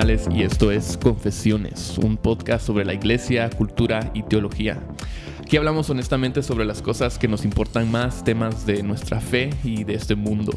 Morales 0.00 0.26
y 0.34 0.44
esto 0.44 0.70
es 0.72 0.96
Confesiones, 0.96 1.98
un 1.98 2.16
podcast 2.16 2.66
sobre 2.66 2.86
la 2.86 2.94
iglesia, 2.94 3.50
cultura 3.50 4.10
y 4.14 4.22
teología. 4.22 4.78
Aquí 5.42 5.58
hablamos 5.58 5.90
honestamente 5.90 6.42
sobre 6.42 6.64
las 6.64 6.80
cosas 6.80 7.18
que 7.18 7.28
nos 7.28 7.44
importan 7.44 7.90
más, 7.90 8.24
temas 8.24 8.64
de 8.64 8.82
nuestra 8.82 9.20
fe 9.20 9.50
y 9.62 9.84
de 9.84 9.92
este 9.96 10.14
mundo. 10.14 10.54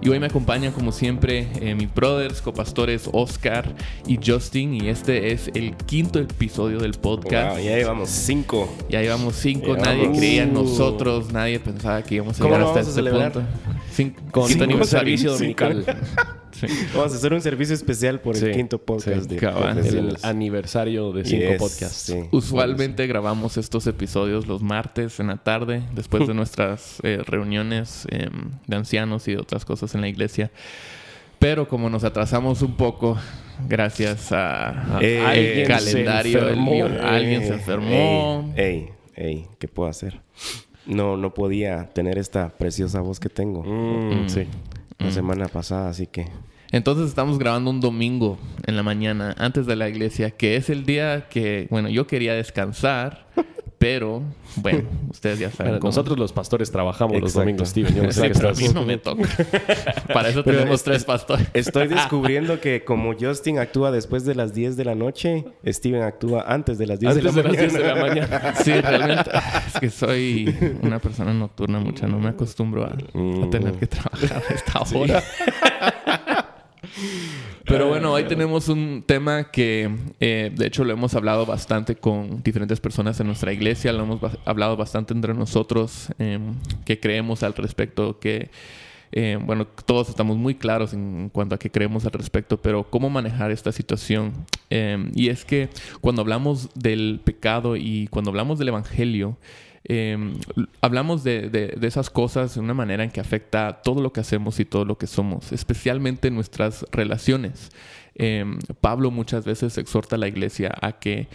Y 0.00 0.10
hoy 0.10 0.20
me 0.20 0.26
acompañan 0.26 0.70
como 0.72 0.92
siempre 0.92 1.48
eh, 1.60 1.74
mis 1.74 1.92
brothers, 1.92 2.40
copastores 2.40 3.10
Oscar 3.12 3.74
y 4.06 4.16
Justin 4.24 4.74
y 4.74 4.88
este 4.90 5.32
es 5.32 5.50
el 5.56 5.74
quinto 5.74 6.20
episodio 6.20 6.78
del 6.78 6.92
podcast. 6.92 7.56
Wow, 7.56 7.64
ya 7.64 7.76
llevamos 7.78 8.08
cinco. 8.10 8.72
Ya 8.88 9.02
llevamos 9.02 9.34
cinco, 9.34 9.74
Ya 9.76 9.82
nadie 9.86 10.02
vamos. 10.02 10.18
creía 10.18 10.42
en 10.44 10.56
Uh. 10.56 10.62
nosotros, 10.62 11.32
nadie 11.32 11.58
pensaba 11.58 12.00
que 12.04 12.14
íbamos 12.14 12.38
a 12.38 12.42
¿Cómo 12.44 12.54
llegar 12.54 12.68
hasta 12.68 12.80
este 12.82 12.92
celebrar? 12.92 13.32
punto. 13.32 13.48
Cin- 13.92 14.14
Con 14.30 14.46
quinto 14.46 14.46
Cinco 14.46 14.62
aniversario. 14.62 15.18
servicio 15.18 15.36
Cinco. 15.36 15.64
dominical. 15.64 15.96
Sí. 16.60 16.66
Vamos 16.94 17.12
a 17.12 17.16
hacer 17.16 17.32
un 17.32 17.40
servicio 17.40 17.74
especial 17.74 18.20
por 18.20 18.36
el 18.36 18.42
Sí, 18.42 18.50
quinto 18.52 18.78
podcast 18.78 19.28
sí, 19.30 19.36
de. 19.36 19.98
El 19.98 20.16
aniversario 20.22 21.12
de 21.12 21.24
cinco 21.24 21.50
Yes, 21.52 21.58
podcasts. 21.58 21.96
sí. 22.12 22.20
Usualmente 22.32 23.06
grabamos 23.06 23.56
estos 23.56 23.86
episodios 23.86 24.46
los 24.46 24.62
martes 24.62 25.20
en 25.20 25.28
la 25.28 25.36
tarde, 25.38 25.82
después 25.94 26.26
de 26.26 26.34
nuestras 26.34 26.98
eh, 27.02 27.22
reuniones 27.26 28.06
eh, 28.10 28.28
de 28.66 28.76
ancianos 28.76 29.28
y 29.28 29.32
de 29.32 29.38
otras 29.38 29.64
cosas 29.64 29.94
en 29.94 30.00
la 30.00 30.08
iglesia. 30.08 30.50
Pero 31.38 31.68
como 31.68 31.88
nos 31.88 32.02
atrasamos 32.02 32.62
un 32.62 32.76
poco, 32.76 33.16
gracias 33.68 34.32
a, 34.32 34.96
a- 34.96 35.00
Eh, 35.02 35.20
al 35.20 35.26
alguien 35.26 35.66
se 35.80 35.92
calendario, 35.92 36.38
el 36.38 36.44
enfermó. 36.48 36.72
lío, 36.72 36.86
alguien 37.02 37.40
se 37.46 37.52
enfermó. 37.54 38.52
Ey, 38.56 38.88
ey, 39.14 39.26
ey, 39.26 39.46
¿qué 39.60 39.68
puedo 39.68 39.88
hacer? 39.88 40.20
No, 40.86 41.16
no 41.16 41.34
podía 41.34 41.90
tener 41.90 42.18
esta 42.18 42.48
preciosa 42.48 43.00
voz 43.02 43.20
que 43.20 43.28
tengo 43.28 43.62
Mm, 43.62 44.28
Sí. 44.28 44.46
la 44.98 45.10
semana 45.12 45.46
pasada, 45.46 45.90
así 45.90 46.06
que 46.08 46.26
Entonces 46.70 47.08
estamos 47.08 47.38
grabando 47.38 47.70
un 47.70 47.80
domingo 47.80 48.38
en 48.66 48.76
la 48.76 48.82
mañana 48.82 49.34
antes 49.38 49.66
de 49.66 49.74
la 49.76 49.88
iglesia, 49.88 50.30
que 50.32 50.56
es 50.56 50.68
el 50.68 50.84
día 50.84 51.26
que, 51.30 51.66
bueno, 51.70 51.88
yo 51.88 52.06
quería 52.06 52.34
descansar, 52.34 53.26
pero 53.78 54.22
bueno, 54.56 54.82
ustedes 55.10 55.38
ya 55.38 55.50
saben. 55.50 55.66
Bueno, 55.72 55.80
cómo- 55.80 55.88
nosotros 55.90 56.18
los 56.18 56.32
pastores 56.32 56.70
trabajamos 56.70 57.14
los 57.20 57.30
Exacto. 57.30 57.40
domingos, 57.40 57.68
Steven. 57.70 57.94
Yo 57.94 58.02
no 58.02 58.12
sé 58.12 58.20
Sí, 58.20 58.26
qué 58.28 58.34
pero 58.34 58.48
a 58.48 58.52
estás- 58.52 58.68
mí 58.68 58.74
no 58.74 58.84
me 58.84 58.98
toca. 58.98 59.22
Para 60.12 60.28
eso 60.28 60.42
Pero 60.44 60.58
tenemos 60.58 60.80
este- 60.80 60.90
tres 60.90 61.04
pastores. 61.04 61.46
estoy 61.54 61.86
descubriendo 61.88 62.60
que 62.60 62.84
como 62.84 63.14
Justin 63.18 63.58
actúa 63.60 63.90
después 63.90 64.26
de 64.26 64.34
las 64.34 64.52
10 64.52 64.76
de 64.76 64.84
la 64.84 64.94
noche, 64.94 65.46
Steven 65.66 66.02
actúa 66.02 66.42
antes 66.46 66.76
de 66.76 66.86
las 66.86 67.00
10 67.00 67.16
Antes 67.16 67.34
de 67.34 67.42
de 67.42 67.48
la 67.48 67.48
las 67.54 67.58
10 67.60 67.72
mañana. 67.72 67.94
de 67.94 68.00
la 68.00 68.06
mañana. 68.08 68.54
Sí, 68.62 68.72
realmente. 68.72 69.30
Es 69.68 69.80
que 69.80 69.88
soy 69.90 70.54
una 70.82 70.98
persona 70.98 71.32
nocturna 71.32 71.78
mucha. 71.78 72.06
No 72.08 72.18
me 72.18 72.28
acostumbro 72.28 72.84
a, 72.84 72.88
a 72.88 73.50
tener 73.50 73.72
que 73.74 73.86
trabajar 73.86 74.42
a 74.50 74.52
esta 74.54 74.80
hora. 74.98 75.22
Pero 77.64 77.88
bueno, 77.88 78.12
hoy 78.12 78.24
tenemos 78.24 78.68
un 78.68 79.04
tema 79.06 79.50
que 79.50 79.90
eh, 80.20 80.50
de 80.54 80.66
hecho 80.66 80.84
lo 80.84 80.92
hemos 80.92 81.14
hablado 81.14 81.44
bastante 81.44 81.96
con 81.96 82.42
diferentes 82.42 82.80
personas 82.80 83.20
en 83.20 83.26
nuestra 83.26 83.52
iglesia, 83.52 83.92
lo 83.92 84.04
hemos 84.04 84.20
ba- 84.20 84.32
hablado 84.46 84.76
bastante 84.76 85.12
entre 85.12 85.34
nosotros, 85.34 86.08
eh, 86.18 86.38
que 86.84 86.98
creemos 86.98 87.42
al 87.42 87.54
respecto, 87.54 88.18
que 88.18 88.50
eh, 89.12 89.38
bueno, 89.42 89.66
todos 89.66 90.08
estamos 90.08 90.36
muy 90.36 90.54
claros 90.54 90.92
en 90.92 91.30
cuanto 91.30 91.54
a 91.54 91.58
qué 91.58 91.70
creemos 91.70 92.04
al 92.04 92.12
respecto, 92.12 92.58
pero 92.60 92.84
cómo 92.90 93.08
manejar 93.10 93.50
esta 93.50 93.72
situación. 93.72 94.32
Eh, 94.70 95.10
y 95.14 95.28
es 95.28 95.44
que 95.44 95.68
cuando 96.00 96.22
hablamos 96.22 96.68
del 96.74 97.20
pecado 97.24 97.76
y 97.76 98.06
cuando 98.08 98.30
hablamos 98.30 98.58
del 98.58 98.68
evangelio, 98.68 99.36
eh, 99.84 100.16
hablamos 100.80 101.24
de, 101.24 101.48
de- 101.50 101.68
de 101.78 101.86
esas 101.86 102.10
cosas 102.10 102.54
de 102.54 102.60
una 102.60 102.74
manera 102.74 103.04
en 103.04 103.10
que 103.10 103.20
afecta 103.20 103.80
todo 103.82 104.02
lo 104.02 104.12
que 104.12 104.20
hacemos 104.20 104.60
y 104.60 104.64
todo 104.64 104.84
lo 104.84 104.98
que 104.98 105.06
somos, 105.06 105.52
especialmente 105.52 106.30
nuestras 106.30 106.84
relaciones. 106.92 107.70
Eh, 108.16 108.44
Pablo 108.80 109.10
muchas 109.10 109.44
veces 109.44 109.78
exhorta 109.78 110.16
a 110.16 110.18
la 110.18 110.28
iglesia 110.28 110.72
a 110.82 110.92
que 110.98 111.28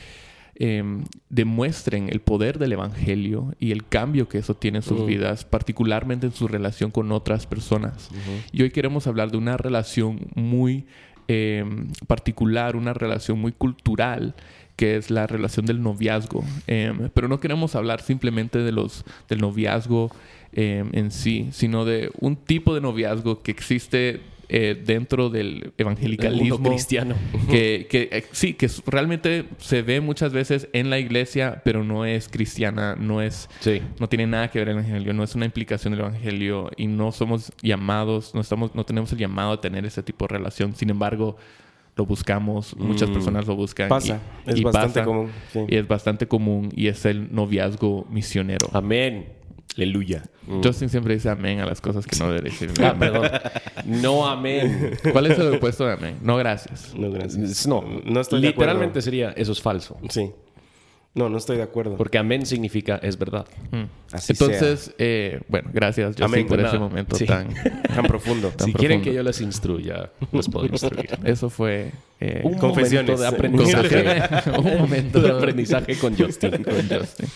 eh, 0.55 0.83
demuestren 1.29 2.09
el 2.09 2.19
poder 2.21 2.59
del 2.59 2.73
Evangelio 2.73 3.55
y 3.59 3.71
el 3.71 3.87
cambio 3.87 4.27
que 4.29 4.37
eso 4.37 4.53
tiene 4.53 4.79
en 4.79 4.83
sus 4.83 5.05
vidas, 5.07 5.45
particularmente 5.45 6.27
en 6.27 6.33
su 6.33 6.47
relación 6.47 6.91
con 6.91 7.11
otras 7.11 7.47
personas. 7.47 8.09
Y 8.51 8.61
hoy 8.61 8.69
queremos 8.71 9.07
hablar 9.07 9.31
de 9.31 9.37
una 9.37 9.57
relación 9.57 10.19
muy 10.35 10.85
eh, 11.27 11.65
particular, 12.07 12.75
una 12.75 12.93
relación 12.93 13.39
muy 13.39 13.51
cultural, 13.51 14.35
que 14.75 14.97
es 14.97 15.11
la 15.11 15.27
relación 15.27 15.65
del 15.65 15.81
noviazgo. 15.81 16.43
Eh, 16.67 17.09
pero 17.13 17.27
no 17.27 17.39
queremos 17.39 17.75
hablar 17.75 18.01
simplemente 18.01 18.59
de 18.59 18.71
los, 18.71 19.05
del 19.29 19.39
noviazgo 19.39 20.11
eh, 20.51 20.83
en 20.91 21.11
sí, 21.11 21.49
sino 21.51 21.85
de 21.85 22.11
un 22.19 22.35
tipo 22.35 22.73
de 22.75 22.81
noviazgo 22.81 23.41
que 23.41 23.51
existe 23.51 24.21
eh, 24.49 24.81
dentro 24.85 25.29
del 25.29 25.53
mundo 25.55 25.73
evangelicalismo 25.77 26.69
cristiano. 26.69 27.15
que, 27.49 27.87
que, 27.89 28.09
eh, 28.11 28.25
sí, 28.31 28.53
que 28.53 28.69
realmente 28.85 29.45
se 29.57 29.81
ve 29.81 30.01
muchas 30.01 30.33
veces 30.33 30.67
en 30.73 30.89
la 30.89 30.99
iglesia, 30.99 31.61
pero 31.63 31.83
no 31.83 32.05
es 32.05 32.27
cristiana, 32.29 32.95
no 32.99 33.21
es, 33.21 33.49
Sí. 33.61 33.81
no 33.99 34.07
tiene 34.09 34.27
nada 34.27 34.49
que 34.51 34.59
ver 34.59 34.69
el 34.69 34.75
evangelio, 34.79 35.13
no 35.13 35.23
es 35.23 35.33
una 35.35 35.45
implicación 35.45 35.91
del 35.93 36.01
evangelio 36.01 36.69
y 36.77 36.87
no 36.87 37.11
somos 37.11 37.51
llamados, 37.61 38.35
no 38.35 38.41
estamos, 38.41 38.75
no 38.75 38.85
tenemos 38.85 39.11
el 39.13 39.17
llamado 39.19 39.53
a 39.53 39.61
tener 39.61 39.85
ese 39.85 40.03
tipo 40.03 40.25
de 40.27 40.33
relación. 40.35 40.75
Sin 40.75 40.89
embargo, 40.89 41.37
lo 41.95 42.05
buscamos, 42.07 42.75
muchas 42.77 43.09
Mm. 43.09 43.13
personas 43.13 43.45
lo 43.47 43.55
buscan. 43.55 43.87
Pasa, 43.87 44.19
y- 44.47 44.49
es 44.51 44.59
y 44.59 44.63
bastante 44.63 44.99
pasa, 45.01 45.05
común. 45.05 45.29
sí. 45.51 45.59
Y 45.67 45.75
es 45.75 45.87
bastante 45.87 46.27
común 46.27 46.69
y 46.75 46.87
es 46.87 47.05
el 47.05 47.33
noviazgo 47.33 48.05
misionero. 48.09 48.67
Amén. 48.73 49.27
Aleluya. 49.75 50.23
Justin 50.63 50.89
siempre 50.89 51.13
dice 51.15 51.29
amén 51.29 51.59
a 51.59 51.65
las 51.65 51.81
cosas 51.81 52.05
que 52.05 52.15
no 52.17 52.27
debe 52.31 52.49
decir. 52.49 52.71
Ah, 52.81 52.95
perdón. 52.97 53.29
No 53.85 54.27
amén. 54.27 54.97
¿Cuál 55.11 55.27
es 55.27 55.39
el 55.39 55.55
opuesto 55.55 55.85
de 55.85 55.93
amén? 55.93 56.17
No, 56.21 56.37
gracias. 56.37 56.93
No, 56.95 57.11
gracias. 57.11 57.65
No, 57.67 57.83
No 58.05 58.21
estoy 58.21 58.41
de 58.41 58.47
Literalmente 58.49 59.01
sería 59.01 59.31
eso 59.31 59.51
es 59.51 59.61
falso. 59.61 59.97
Sí. 60.09 60.31
No, 61.15 61.29
no 61.29 61.37
estoy 61.37 61.57
de 61.57 61.63
acuerdo. 61.63 61.95
Porque 61.95 62.17
amén 62.17 62.43
significa 62.45 62.95
es 63.03 63.19
verdad. 63.19 63.45
Mm. 63.71 63.83
Así 64.11 64.33
Entonces, 64.33 64.95
eh, 64.97 65.41
bueno, 65.47 65.69
gracias 65.71 66.07
Justin 66.07 66.25
Amén, 66.25 66.47
por 66.47 66.59
ese 66.59 66.67
nada. 66.73 66.79
momento 66.79 67.15
Sí. 67.15 67.25
tan... 67.25 67.49
tan 67.95 68.05
profundo. 68.07 68.49
Tan 68.49 68.65
si 68.67 68.73
quieren 68.73 69.01
que 69.03 69.13
yo 69.13 69.21
les 69.21 69.39
instruya, 69.39 70.09
les 70.31 70.49
puedo 70.49 70.65
instruir. 70.65 71.09
Eso 71.23 71.51
fue 71.51 71.91
eh, 72.19 72.41
Un 72.43 72.55
Confesiones. 72.57 73.19
momento 73.19 73.21
de 73.21 73.27
aprendizaje. 73.27 74.49
un 74.57 74.77
momento 74.79 75.21
de 75.21 75.29
aprendizaje 75.31 75.97
con 75.99 76.17
Justin. 76.17 76.63
con 76.63 76.89
Justin. 76.89 77.27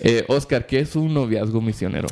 Eh, 0.00 0.24
Oscar, 0.28 0.66
¿qué 0.66 0.80
es 0.80 0.94
un 0.96 1.12
noviazgo 1.12 1.60
misionero? 1.60 2.08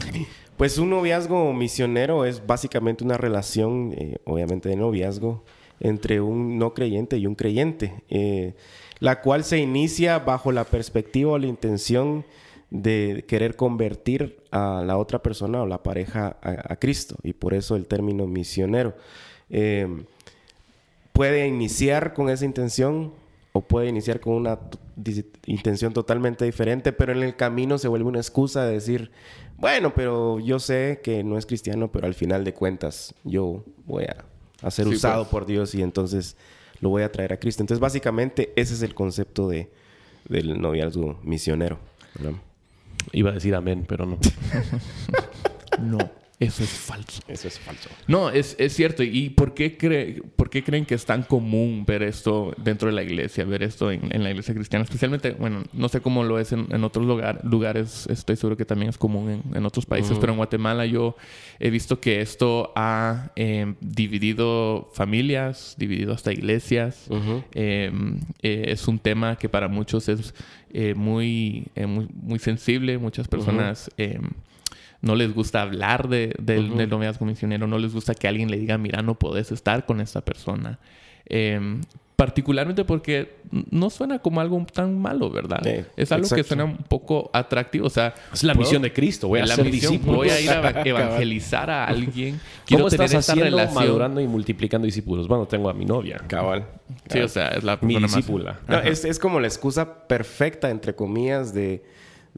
Pues 0.56 0.78
un 0.78 0.90
noviazgo 0.90 1.52
misionero 1.52 2.24
es 2.24 2.44
básicamente 2.46 3.04
una 3.04 3.16
relación, 3.16 3.94
eh, 3.96 4.16
obviamente 4.24 4.68
de 4.68 4.76
noviazgo, 4.76 5.44
entre 5.80 6.20
un 6.20 6.58
no 6.58 6.74
creyente 6.74 7.18
y 7.18 7.26
un 7.26 7.34
creyente, 7.34 8.02
eh, 8.08 8.54
la 8.98 9.20
cual 9.20 9.44
se 9.44 9.58
inicia 9.58 10.18
bajo 10.18 10.52
la 10.52 10.64
perspectiva 10.64 11.32
o 11.32 11.38
la 11.38 11.46
intención 11.46 12.24
de 12.70 13.24
querer 13.28 13.54
convertir 13.54 14.38
a 14.50 14.82
la 14.84 14.96
otra 14.96 15.22
persona 15.22 15.62
o 15.62 15.66
la 15.66 15.82
pareja 15.82 16.38
a, 16.42 16.76
Cristo, 16.76 17.16
y 17.22 17.32
por 17.32 17.54
eso 17.54 17.76
el 17.76 17.86
término 17.86 18.26
misionero. 18.26 18.96
Puede 21.12 21.46
iniciar 21.46 22.12
con 22.12 22.28
esa 22.28 22.44
intención 22.44 23.12
o 23.56 23.62
puede 23.62 23.88
iniciar 23.88 24.20
con 24.20 24.34
una 24.34 24.58
intención 25.46 25.94
totalmente 25.94 26.44
diferente, 26.44 26.92
pero 26.92 27.12
en 27.12 27.22
el 27.22 27.36
camino 27.36 27.78
se 27.78 27.88
vuelve 27.88 28.06
una 28.06 28.18
excusa 28.18 28.66
de 28.66 28.74
decir, 28.74 29.10
bueno, 29.56 29.94
pero 29.94 30.38
yo 30.40 30.58
sé 30.58 31.00
que 31.02 31.24
no 31.24 31.38
es 31.38 31.46
cristiano, 31.46 31.90
pero 31.90 32.06
al 32.06 32.12
final 32.12 32.44
de 32.44 32.52
cuentas 32.52 33.14
yo 33.24 33.64
voy 33.86 34.04
a, 34.04 34.24
a 34.60 34.70
ser 34.70 34.86
Sí, 34.88 34.94
usado 34.96 35.22
pues. 35.24 35.30
por 35.30 35.46
Dios 35.46 35.74
y 35.74 35.82
entonces 35.82 36.36
lo 36.80 36.90
voy 36.90 37.02
a 37.02 37.10
traer 37.10 37.32
a 37.32 37.38
Cristo. 37.38 37.62
Entonces, 37.62 37.80
básicamente, 37.80 38.52
ese 38.56 38.74
es 38.74 38.82
el 38.82 38.94
concepto 38.94 39.48
de, 39.48 39.70
del 40.28 40.60
noviazgo 40.60 41.18
misionero. 41.22 41.78
¿verdad? 42.18 42.38
Iba 43.12 43.30
a 43.30 43.34
decir 43.34 43.54
amén, 43.54 43.86
pero 43.88 44.04
no. 44.04 44.18
No, 45.80 45.98
eso 46.38 46.62
es 46.64 46.70
falso. 46.70 47.22
Eso 47.28 47.48
es 47.48 47.58
falso. 47.58 47.88
No, 48.08 48.28
es, 48.30 48.56
es 48.58 48.74
cierto. 48.74 49.02
¿Y 49.02 49.30
por 49.30 49.54
qué, 49.54 49.76
cree, 49.78 50.20
por 50.36 50.50
qué 50.50 50.62
creen 50.62 50.84
que 50.84 50.94
es 50.94 51.06
tan 51.06 51.22
común 51.22 51.84
ver 51.86 52.02
esto 52.02 52.52
dentro 52.58 52.88
de 52.88 52.94
la 52.94 53.02
iglesia, 53.02 53.44
ver 53.44 53.62
esto 53.62 53.90
en, 53.90 54.14
en 54.14 54.22
la 54.22 54.30
iglesia 54.30 54.52
cristiana? 54.54 54.84
Especialmente, 54.84 55.30
bueno, 55.32 55.62
no 55.72 55.88
sé 55.88 56.00
cómo 56.02 56.24
lo 56.24 56.38
es 56.38 56.52
en, 56.52 56.66
en 56.70 56.84
otros 56.84 57.06
lugar- 57.06 57.40
lugares, 57.44 58.06
estoy 58.10 58.36
seguro 58.36 58.56
que 58.56 58.66
también 58.66 58.90
es 58.90 58.98
común 58.98 59.30
en, 59.30 59.56
en 59.56 59.64
otros 59.64 59.86
países, 59.86 60.18
pero 60.18 60.32
en 60.32 60.36
Guatemala 60.36 60.84
yo 60.84 61.16
he 61.58 61.70
visto 61.70 62.00
que 62.00 62.20
esto 62.20 62.72
ha 62.76 63.30
eh, 63.36 63.74
dividido 63.80 64.90
familias, 64.94 65.74
dividido 65.78 66.12
hasta 66.12 66.32
iglesias. 66.32 67.06
Ujú. 67.08 67.42
Eh, 67.52 67.90
eh, 68.42 68.64
es 68.68 68.86
un 68.88 68.98
tema 68.98 69.36
que 69.36 69.48
para 69.48 69.68
muchos 69.68 70.08
es 70.08 70.34
eh, 70.70 70.94
muy, 70.94 71.68
eh, 71.74 71.86
muy, 71.86 72.08
muy 72.12 72.38
sensible. 72.38 72.98
Muchas 72.98 73.26
personas 73.26 73.90
eh, 73.96 74.18
no 75.02 75.14
les 75.14 75.32
gusta 75.34 75.62
hablar 75.62 76.08
de, 76.08 76.34
del, 76.38 76.76
del 76.76 76.88
noviazgo 76.90 77.24
misionero, 77.26 77.66
no 77.66 77.78
les 77.78 77.92
gusta 77.92 78.14
que 78.14 78.28
alguien 78.28 78.50
le 78.50 78.58
diga, 78.58 78.78
mira, 78.78 79.02
no 79.02 79.14
podés 79.18 79.52
estar 79.52 79.84
con 79.86 80.00
esta 80.00 80.20
persona. 80.22 80.78
Em, 81.26 81.80
particularmente 82.16 82.84
porque 82.86 83.36
no 83.70 83.90
suena 83.90 84.20
como 84.20 84.40
algo 84.40 84.64
tan 84.72 84.98
malo, 84.98 85.28
¿verdad? 85.28 85.60
Sí, 85.62 85.84
es 85.98 86.12
algo 86.12 86.26
que 86.30 86.42
suena 86.44 86.64
un 86.64 86.78
poco 86.78 87.30
atractivo. 87.34 87.86
O 87.86 87.90
sea, 87.90 88.14
Es 88.32 88.42
la 88.42 88.54
¿puedo- 88.54 88.64
misión 88.64 88.80
de 88.82 88.92
Cristo. 88.92 89.28
Voy 89.28 89.40
a 89.40 89.44
la 89.46 89.54
ser 89.54 89.66
misión, 89.66 90.00
voy 90.02 90.30
a 90.30 90.40
ir 90.40 90.48
a 90.50 90.70
evangelizar 90.84 91.68
a 91.68 91.84
alguien. 91.84 92.40
Quiero 92.64 92.84
¿Cómo 92.84 92.90
tener 92.90 93.04
estás 93.04 93.20
esta 93.20 93.32
haciendo 93.32 93.50
relación. 93.58 93.84
madurando 93.84 94.20
y 94.22 94.26
multiplicando 94.26 94.86
discípulos? 94.86 95.28
Bueno, 95.28 95.44
tengo 95.46 95.68
a 95.68 95.74
mi 95.74 95.84
novia. 95.84 96.16
Cabal. 96.26 96.64
Sí, 97.10 97.18
o 97.20 97.28
sea, 97.28 97.48
es 97.48 97.64
la 97.64 97.78
Mi 97.82 97.96
discípula. 97.98 98.60
No, 98.66 98.78
es, 98.78 99.04
es 99.04 99.18
como 99.18 99.38
la 99.38 99.48
excusa 99.48 100.06
perfecta, 100.08 100.70
entre 100.70 100.94
comillas, 100.94 101.52
de, 101.52 101.84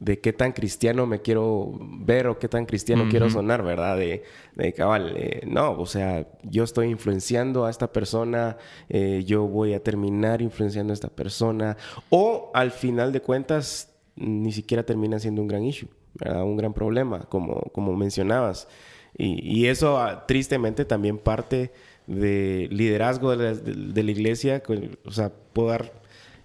de 0.01 0.19
qué 0.19 0.31
tan 0.31 0.53
cristiano 0.53 1.05
me 1.05 1.21
quiero 1.21 1.73
ver 1.79 2.27
o 2.27 2.39
qué 2.39 2.47
tan 2.47 2.65
cristiano 2.65 3.07
quiero 3.09 3.29
sonar, 3.29 3.63
¿verdad? 3.63 3.97
De, 3.97 4.23
de 4.55 4.71
cabal, 4.73 5.13
eh, 5.17 5.41
no, 5.45 5.71
o 5.77 5.85
sea, 5.85 6.25
yo 6.43 6.63
estoy 6.63 6.87
influenciando 6.87 7.65
a 7.65 7.69
esta 7.69 7.91
persona, 7.91 8.55
eh, 8.87 9.23
yo 9.25 9.45
voy 9.45 9.73
a 9.73 9.83
terminar 9.83 10.41
influenciando 10.41 10.93
a 10.93 10.95
esta 10.95 11.09
persona, 11.09 11.75
o 12.09 12.49
al 12.53 12.71
final 12.71 13.11
de 13.11 13.21
cuentas, 13.21 13.93
ni 14.15 14.53
siquiera 14.53 14.83
termina 14.83 15.19
siendo 15.19 15.41
un 15.41 15.49
gran 15.49 15.63
issue, 15.63 15.89
¿verdad? 16.13 16.43
Un 16.43 16.55
gran 16.55 16.73
problema, 16.73 17.25
como, 17.27 17.59
como 17.73 17.93
mencionabas. 17.95 18.69
Y, 19.17 19.41
y 19.43 19.67
eso 19.67 19.97
ah, 19.97 20.25
tristemente 20.27 20.85
también 20.85 21.17
parte 21.17 21.71
de 22.07 22.69
liderazgo 22.71 23.35
de 23.35 23.37
la, 23.37 23.53
de- 23.53 23.73
de 23.93 24.03
la 24.03 24.11
iglesia, 24.11 24.63
o 25.03 25.11
sea, 25.11 25.33
puedo 25.51 25.69
dar 25.69 25.91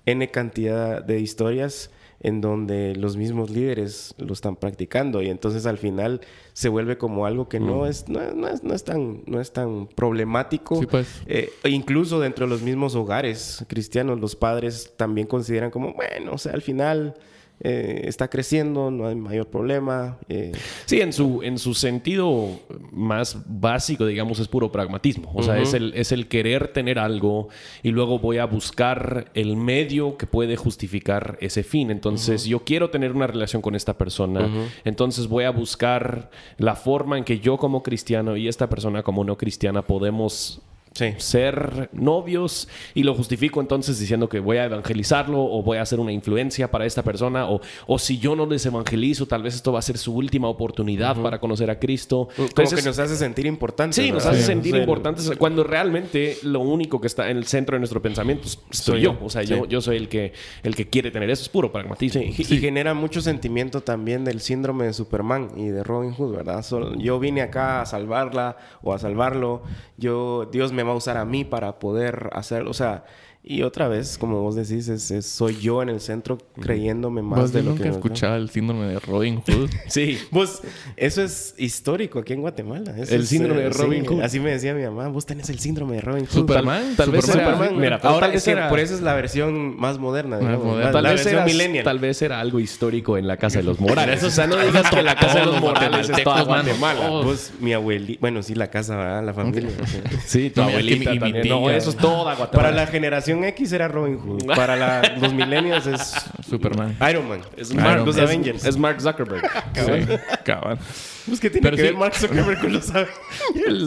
N 0.06 0.28
cantidad 0.30 1.04
de 1.04 1.20
historias 1.20 1.90
en 2.24 2.40
donde 2.40 2.96
los 2.96 3.18
mismos 3.18 3.50
líderes 3.50 4.14
lo 4.16 4.32
están 4.32 4.56
practicando 4.56 5.20
y 5.20 5.28
entonces 5.28 5.66
al 5.66 5.76
final 5.76 6.22
se 6.54 6.70
vuelve 6.70 6.96
como 6.96 7.26
algo 7.26 7.50
que 7.50 7.60
no, 7.60 7.86
es, 7.86 8.08
no, 8.08 8.32
no 8.32 8.48
es, 8.48 8.64
no 8.64 8.74
es 8.74 8.82
tan, 8.82 9.22
no 9.26 9.42
es 9.42 9.52
tan 9.52 9.86
problemático. 9.88 10.76
Sí, 10.76 10.86
pues. 10.86 11.06
Eh, 11.26 11.52
e 11.62 11.68
incluso 11.68 12.18
dentro 12.20 12.46
de 12.46 12.50
los 12.50 12.62
mismos 12.62 12.94
hogares 12.94 13.62
cristianos, 13.68 14.20
los 14.20 14.36
padres 14.36 14.94
también 14.96 15.26
consideran 15.26 15.70
como, 15.70 15.92
bueno, 15.92 16.32
o 16.32 16.38
sea, 16.38 16.54
al 16.54 16.62
final 16.62 17.14
eh, 17.60 18.02
está 18.04 18.28
creciendo, 18.28 18.90
no 18.90 19.06
hay 19.06 19.14
mayor 19.14 19.46
problema. 19.46 20.18
eh, 20.28 20.52
Sí, 20.86 21.00
en 21.00 21.12
su, 21.12 21.42
en 21.42 21.58
su 21.58 21.74
sentido 21.74 22.48
más 22.92 23.38
básico, 23.46 24.06
digamos, 24.06 24.38
es 24.38 24.48
puro 24.48 24.70
pragmatismo. 24.72 25.30
O 25.34 25.42
sea, 25.42 25.58
es, 25.58 25.72
el, 25.72 25.92
es 25.94 26.12
el 26.12 26.28
querer 26.28 26.68
tener 26.68 26.98
algo 26.98 27.48
y 27.82 27.90
luego 27.90 28.18
voy 28.18 28.38
a 28.38 28.44
buscar 28.44 29.30
el 29.34 29.56
medio 29.56 30.16
que 30.16 30.26
puede 30.26 30.56
justificar 30.56 31.38
ese 31.40 31.62
fin. 31.62 31.90
Entonces, 31.90 32.44
yo 32.44 32.64
quiero 32.64 32.90
tener 32.90 33.12
una 33.12 33.26
relación 33.26 33.62
con 33.62 33.74
esta 33.74 33.96
persona. 33.96 34.48
Entonces, 34.84 35.28
voy 35.28 35.44
a 35.44 35.50
buscar 35.50 36.30
la 36.58 36.74
forma 36.74 37.18
en 37.18 37.24
que 37.24 37.38
yo 37.38 37.56
como 37.56 37.82
cristiano 37.82 38.36
y 38.36 38.48
esta 38.48 38.68
persona 38.68 39.02
como 39.02 39.24
no 39.24 39.38
cristiana 39.38 39.82
podemos 39.82 40.60
Sí. 40.94 41.12
ser 41.18 41.90
novios 41.92 42.68
y 42.94 43.02
lo 43.02 43.14
justifico 43.14 43.60
entonces 43.60 43.98
diciendo 43.98 44.28
que 44.28 44.38
voy 44.38 44.58
a 44.58 44.64
evangelizarlo 44.66 45.42
o 45.42 45.62
voy 45.62 45.78
a 45.78 45.82
hacer 45.82 45.98
una 45.98 46.12
influencia 46.12 46.70
para 46.70 46.86
esta 46.86 47.02
persona 47.02 47.50
o, 47.50 47.60
o 47.88 47.98
si 47.98 48.18
yo 48.18 48.36
no 48.36 48.46
les 48.46 48.64
evangelizo 48.66 49.26
tal 49.26 49.42
vez 49.42 49.54
esto 49.56 49.72
va 49.72 49.80
a 49.80 49.82
ser 49.82 49.98
su 49.98 50.14
última 50.14 50.48
oportunidad 50.48 51.16
para 51.20 51.40
conocer 51.40 51.68
a 51.70 51.78
Cristo. 51.80 52.28
como 52.36 52.48
Entonces, 52.48 52.80
que 52.80 52.88
nos 52.88 52.98
hace 53.00 53.16
sentir 53.16 53.46
importantes. 53.46 53.96
Sí, 53.96 54.12
nos 54.12 54.24
hace 54.24 54.42
sentir 54.42 54.76
importantes 54.76 55.30
cuando 55.36 55.64
realmente 55.64 56.36
lo 56.44 56.60
único 56.60 57.00
que 57.00 57.08
está 57.08 57.28
en 57.28 57.38
el 57.38 57.46
centro 57.46 57.74
de 57.74 57.80
nuestro 57.80 58.00
pensamiento 58.00 58.46
es- 58.46 58.58
soy 58.70 58.94
Soy 58.94 59.00
yo. 59.02 59.18
yo. 59.18 59.26
O 59.26 59.30
sea, 59.30 59.42
Sí. 59.42 59.48
yo, 59.48 59.66
yo 59.66 59.80
soy 59.80 59.96
el 59.96 60.08
que, 60.08 60.32
el 60.62 60.76
que 60.76 60.88
quiere 60.88 61.10
tener 61.10 61.28
eso. 61.28 61.42
Es 61.42 61.48
puro 61.48 61.72
pragmatismo. 61.72 62.22
Sí, 62.22 62.54
y 62.54 62.58
genera 62.58 62.94
mucho 62.94 63.20
sentimiento 63.20 63.80
también 63.80 64.24
del 64.24 64.40
síndrome 64.40 64.84
de 64.86 64.92
Superman 64.92 65.48
y 65.56 65.66
de 65.68 65.82
Robin 65.82 66.12
Hood, 66.12 66.36
¿verdad? 66.36 66.62
Solo- 66.62 66.94
yo 66.98 67.18
vine 67.18 67.42
acá 67.42 67.80
a 67.80 67.86
salvarla 67.86 68.56
o 68.82 68.92
a 68.94 68.98
salvarlo. 69.00 69.62
Yo, 69.96 70.48
Dios 70.52 70.72
me 70.72 70.83
va 70.84 70.92
a 70.92 70.96
usar 70.96 71.16
a 71.16 71.24
mí 71.24 71.44
para 71.44 71.78
poder 71.78 72.30
hacerlo. 72.32 72.70
O 72.70 72.74
sea, 72.74 73.04
y 73.46 73.60
otra 73.62 73.88
vez, 73.88 74.16
como 74.16 74.40
vos 74.40 74.54
decís, 74.56 74.88
es, 74.88 75.10
es- 75.10 75.26
soy 75.26 75.56
yo 75.60 75.82
en 75.82 75.90
el 75.90 76.00
centro 76.00 76.38
creyéndome 76.60 77.20
más 77.20 77.38
Vos 77.40 77.52
de 77.52 77.62
lo 77.62 77.70
nunca 77.70 77.82
que... 77.82 77.88
he 77.90 77.92
escuchado 77.92 78.36
el 78.36 78.48
síndrome 78.48 78.86
de 78.86 78.98
Robin 79.00 79.42
Hood. 79.46 79.68
Sí. 79.88 80.18
Vos, 80.30 80.62
eso 80.96 81.22
es 81.22 81.54
histórico 81.58 82.20
aquí 82.20 82.32
en 82.32 82.40
Guatemala. 82.40 82.94
Eso 82.98 83.14
El 83.14 83.22
es, 83.22 83.28
síndrome 83.28 83.60
de 83.62 83.72
sí, 83.72 83.82
Robin 83.82 84.06
Hood. 84.06 84.22
Así 84.22 84.40
me 84.40 84.50
decía 84.50 84.72
mi 84.72 84.82
mamá, 84.82 85.08
vos 85.08 85.26
tenés 85.26 85.50
el 85.50 85.58
síndrome 85.58 85.96
de 85.96 86.00
Robin 86.00 86.24
Hood. 86.26 86.30
Superman. 86.40 86.94
tal 86.96 87.10
vez 87.10 87.24
Superman. 87.26 87.46
era- 87.48 87.56
Superman, 87.58 87.80
mira, 87.82 88.00
ahora 88.02 88.26
tal 88.28 88.36
es 88.36 88.48
era- 88.48 88.68
por 88.70 88.80
eso 88.80 88.94
es 88.94 89.02
la 89.02 89.14
versión 89.14 89.76
más 89.78 89.98
moderna, 89.98 90.38
Más 90.40 90.58
moderna. 90.58 90.84
la- 90.86 90.92
Tal 90.92 91.02
la 91.02 91.10
vez, 91.10 91.18
versión 91.24 91.34
era, 91.42 91.44
millennial. 91.44 91.84
tal 91.84 91.98
vez 91.98 92.22
era 92.22 92.40
algo 92.40 92.60
histórico 92.60 93.18
en 93.18 93.26
la 93.26 93.36
casa 93.36 93.58
de 93.58 93.64
los 93.64 93.78
Morales. 93.78 94.22
o 94.24 94.30
sea, 94.30 94.46
no 94.46 94.56
digas 94.56 94.88
que 94.90 95.02
la 95.02 95.16
casa 95.16 95.40
de 95.40 95.46
los 95.46 95.60
Morales 95.60 96.08
es 96.08 96.24
toda. 96.24 96.42
Guatemala. 96.44 97.08
Vos, 97.08 97.52
mi 97.60 97.72
abuelita, 97.74 98.18
bueno, 98.22 98.42
sí, 98.42 98.54
la 98.54 98.68
casa, 98.68 98.96
¿verdad? 98.96 99.22
La 99.24 99.34
familia. 99.34 99.70
Sí, 100.26 100.48
tu 100.50 100.62
es 100.62 100.66
abuelita 100.68 101.14
No, 101.44 101.68
eso 101.68 101.90
es 101.90 101.96
toda 101.96 102.34
Guatemala. 102.34 102.50
Para 102.50 102.70
la 102.70 102.86
generación 102.86 103.33
X 103.42 103.72
era 103.72 103.88
Robin 103.88 104.18
Hood. 104.18 104.44
Para 104.54 104.76
la- 104.76 105.16
los 105.18 105.32
millennials 105.32 105.86
es 105.86 106.14
Superman. 106.48 106.96
Iron 107.10 107.26
Man. 107.28 107.40
Es 107.56 107.70
Iron- 107.72 107.82
Mark, 107.82 108.04
los 108.06 108.18
Avengers. 108.18 108.64
es 108.64 108.76
Mark 108.76 109.00
Zuckerberg. 109.00 109.50
Sí, 109.74 110.14
cabal. 110.44 110.78
Pues, 111.26 111.40
¿qué 111.40 111.48
tiene 111.50 111.64
Pero 111.64 111.76
que 111.76 111.82
sí. 111.82 111.88
ver 111.88 111.96
Mark 111.96 112.14
Zuckerberg 112.14 112.60
con 112.60 112.72
los 112.74 112.90
Avengers? 112.90 113.16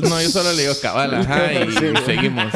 No, 0.09 0.21
yo 0.21 0.29
solo 0.29 0.51
le 0.53 0.63
digo 0.63 0.73
cabal, 0.81 1.13
ajá, 1.13 1.53
y 1.63 1.71
seguimos. 2.05 2.51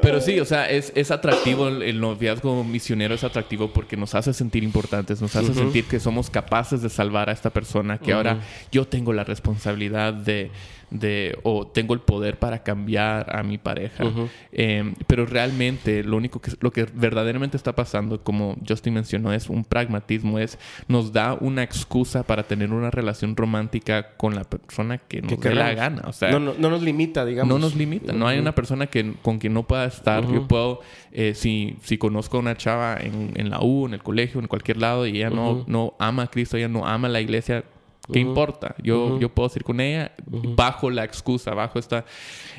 Pero 0.00 0.20
sí, 0.20 0.38
o 0.38 0.44
sea, 0.44 0.68
es, 0.68 0.92
es 0.94 1.10
atractivo 1.10 1.68
el, 1.68 1.80
el 1.82 1.98
noviazgo 1.98 2.62
misionero, 2.62 3.14
es 3.14 3.24
atractivo 3.24 3.72
porque 3.72 3.96
nos 3.96 4.14
hace 4.14 4.34
sentir 4.34 4.62
importantes, 4.62 5.22
nos 5.22 5.34
hace 5.34 5.54
sentir 5.54 5.84
que 5.86 5.98
somos 5.98 6.28
capaces 6.28 6.82
de 6.82 6.90
salvar 6.90 7.30
a 7.30 7.32
esta 7.32 7.48
persona, 7.48 7.96
que 7.96 8.12
ahora 8.12 8.36
yo 8.70 8.86
tengo 8.86 9.14
la 9.14 9.24
responsabilidad 9.24 10.12
de, 10.12 10.50
de, 10.94 11.36
o 11.42 11.66
tengo 11.66 11.92
el 11.92 12.00
poder 12.00 12.38
para 12.38 12.62
cambiar 12.62 13.34
a 13.36 13.42
mi 13.42 13.58
pareja. 13.58 14.04
Eh, 14.52 14.94
pero 15.06 15.26
realmente 15.26 16.04
lo 16.04 16.16
único 16.16 16.40
que, 16.40 16.52
lo 16.60 16.70
que 16.70 16.86
verdaderamente 16.94 17.56
está 17.56 17.74
pasando, 17.74 18.22
como 18.22 18.56
Justin 18.66 18.94
mencionó, 18.94 19.32
es 19.32 19.50
un 19.50 19.64
pragmatismo, 19.64 20.38
es 20.38 20.58
nos 20.86 21.12
da 21.12 21.34
una 21.34 21.64
excusa 21.64 22.22
para 22.22 22.44
tener 22.44 22.72
una 22.72 22.90
relación 22.90 23.36
romántica 23.36 24.16
con 24.16 24.36
la 24.36 24.44
persona 24.44 24.98
que 24.98 25.20
nos 25.20 25.38
dé 25.40 25.54
la 25.54 25.74
gana. 25.74 26.02
O 26.06 26.12
sea, 26.12 26.30
no, 26.30 26.38
no, 26.38 26.54
no 26.56 26.70
nos 26.70 26.82
limita, 26.82 27.24
digamos. 27.24 27.52
no 27.52 27.58
nos 27.58 27.74
limita. 27.74 28.12
No 28.12 28.28
hay 28.28 28.38
una 28.38 28.54
persona 28.54 28.86
que, 28.86 29.14
con 29.22 29.38
quien 29.38 29.52
no 29.52 29.64
pueda 29.64 29.86
estar. 29.86 30.24
Yo 30.30 30.46
puedo, 30.46 30.80
eh, 31.10 31.34
si, 31.34 31.76
si 31.82 31.98
conozco 31.98 32.36
a 32.36 32.40
una 32.40 32.56
chava 32.56 32.98
en, 33.00 33.32
en 33.34 33.50
la 33.50 33.60
U, 33.60 33.86
en 33.86 33.94
el 33.94 34.02
colegio, 34.02 34.40
en 34.40 34.46
cualquier 34.46 34.76
lado, 34.76 35.06
y 35.06 35.16
ella 35.16 35.30
no, 35.30 35.64
no 35.66 35.94
ama 35.98 36.24
a 36.24 36.26
Cristo, 36.28 36.56
ella 36.56 36.68
no 36.68 36.86
ama 36.86 37.08
la 37.08 37.20
iglesia, 37.20 37.64
¿qué 38.12 38.20
importa? 38.20 38.74
Yo, 38.82 39.18
yo 39.18 39.28
puedo 39.28 39.50
ir 39.56 39.64
con 39.64 39.80
ella 39.80 40.12
bajo 40.26 40.90
la 40.90 41.04
excusa, 41.04 41.54
bajo 41.54 41.78
esta, 41.78 42.04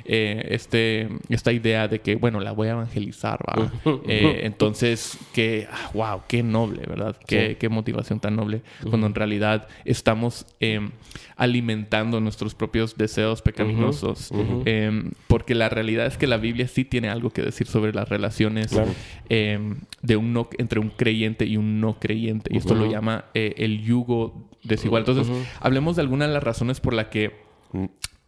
eh, 0.06 0.45
este, 0.50 1.09
esta 1.30 1.51
idea 1.51 1.88
de 1.88 2.00
que, 2.00 2.15
bueno, 2.15 2.39
la 2.39 2.51
voy 2.51 2.68
a 2.68 2.71
evangelizar, 2.71 3.39
¿va? 3.47 3.71
Eh, 4.07 4.42
entonces, 4.44 5.18
que, 5.33 5.68
ah, 5.71 5.92
wow, 5.94 6.21
qué 6.27 6.44
noble, 6.44 6.83
¿verdad? 6.88 7.15
Qué, 7.27 7.57
qué 7.59 7.69
motivación 7.69 8.19
tan 8.19 8.36
noble. 8.36 8.62
Cuando 8.89 9.07
en 9.07 9.15
realidad 9.15 9.68
estamos 9.86 10.45
em, 10.59 10.92
alimentando 11.35 12.19
nuestros 12.21 12.56
propios 12.56 12.97
deseos 12.97 13.42
pecaminosos. 13.42 14.31
Em, 14.66 15.11
porque 15.28 15.54
la 15.56 15.69
realidad 15.69 16.06
es 16.07 16.18
que 16.18 16.28
la 16.28 16.37
Biblia 16.37 16.68
sí 16.68 16.85
tiene 16.85 17.09
algo 17.09 17.30
que 17.30 17.42
decir 17.42 17.68
sobre 17.68 17.94
las 17.94 18.09
relaciones 18.09 18.68
Claro. 18.71 18.92
em, 19.30 19.81
de 20.02 20.16
un 20.16 20.33
no, 20.33 20.49
entre 20.57 20.80
un 20.80 20.90
creyente 20.90 21.45
y 21.45 21.57
un 21.57 21.80
no 21.80 21.99
creyente. 21.99 22.49
Y 22.54 22.57
esto 22.57 22.75
lo 22.75 22.90
llama 22.90 23.25
eh, 23.33 23.54
el 23.57 23.83
yugo 23.83 24.49
desigual. 24.66 25.02
Entonces, 25.07 25.28
hablemos 25.60 25.95
de 25.95 26.02
algunas 26.02 26.28
de 26.28 26.34
las 26.34 26.44
razones 26.44 26.80
por 26.80 26.94
las 26.94 27.07
que 27.07 27.31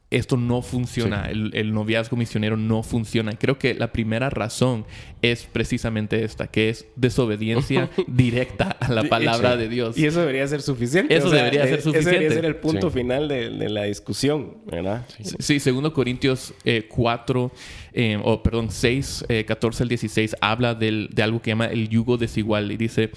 esto 0.10 0.38
no 0.38 0.62
funciona, 0.62 1.26
el, 1.30 1.52
el 1.54 1.74
noviazgo 1.74 2.16
misionero 2.16 2.56
no 2.56 2.82
funciona. 2.82 3.34
Creo 3.34 3.60
que 3.60 3.74
la 3.74 3.92
primera 3.92 4.30
razón 4.30 4.86
es 5.22 5.44
precisamente 5.52 6.24
esta, 6.24 6.48
que 6.48 6.70
es 6.70 6.86
desobediencia 6.96 7.90
directa 8.08 8.78
a 8.80 8.90
la 8.90 9.04
palabra 9.04 9.54
Sí. 9.54 9.58
de 9.60 9.68
Dios. 9.68 9.98
Y 9.98 10.06
eso 10.06 10.22
debería 10.22 10.48
ser 10.48 10.62
suficiente. 10.62 11.14
Eso 11.14 11.30
debería 11.30 11.64
ser 11.64 11.72
eh, 11.72 11.74
Ese 11.74 11.82
suficiente. 11.84 12.10
debería 12.12 12.36
ser 12.36 12.46
el 12.46 12.56
punto 12.56 12.90
Sí. 12.90 13.00
final 13.00 13.28
de, 13.28 13.50
de 13.50 13.70
la 13.70 13.84
discusión, 13.84 14.60
¿verdad? 14.72 15.06
Sí, 15.40 15.60
segundo 15.60 15.92
Corintios 15.92 16.54
eh, 16.64 16.88
4, 16.88 17.52
eh, 17.92 18.18
o 18.24 18.42
perdón, 18.42 18.72
6, 18.72 19.26
eh, 19.28 19.44
14 19.44 19.84
al 19.84 19.90
16, 19.90 20.38
habla 20.40 20.74
del- 20.74 21.10
de 21.12 21.22
algo 21.22 21.42
que 21.42 21.52
llama 21.52 21.66
el 21.66 21.90
yugo 21.90 22.16
desigual 22.18 22.72
y 22.72 22.78
dice, 22.78 23.12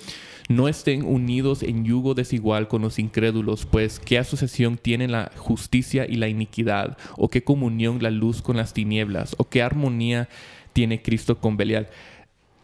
no 0.51 0.67
estén 0.67 1.05
unidos 1.05 1.63
en 1.63 1.85
yugo 1.85 2.15
desigual 2.15 2.67
con 2.67 2.83
los 2.83 2.99
incrédulos, 2.99 3.67
pues 3.67 4.01
qué 4.01 4.19
asociación 4.19 4.79
tiene 4.79 5.07
la 5.07 5.31
justicia 5.37 6.07
y 6.09 6.17
la 6.17 6.27
iniquidad, 6.27 6.99
o 7.17 7.29
qué 7.31 7.45
comunión 7.45 8.03
la 8.03 8.11
luz 8.11 8.43
con 8.43 8.57
las 8.57 8.75
tinieblas, 8.75 9.37
o 9.39 9.49
qué 9.49 9.63
armonía 9.63 10.29
tiene 10.73 11.03
Cristo 11.03 11.39
con 11.39 11.57
Belial. 11.57 11.89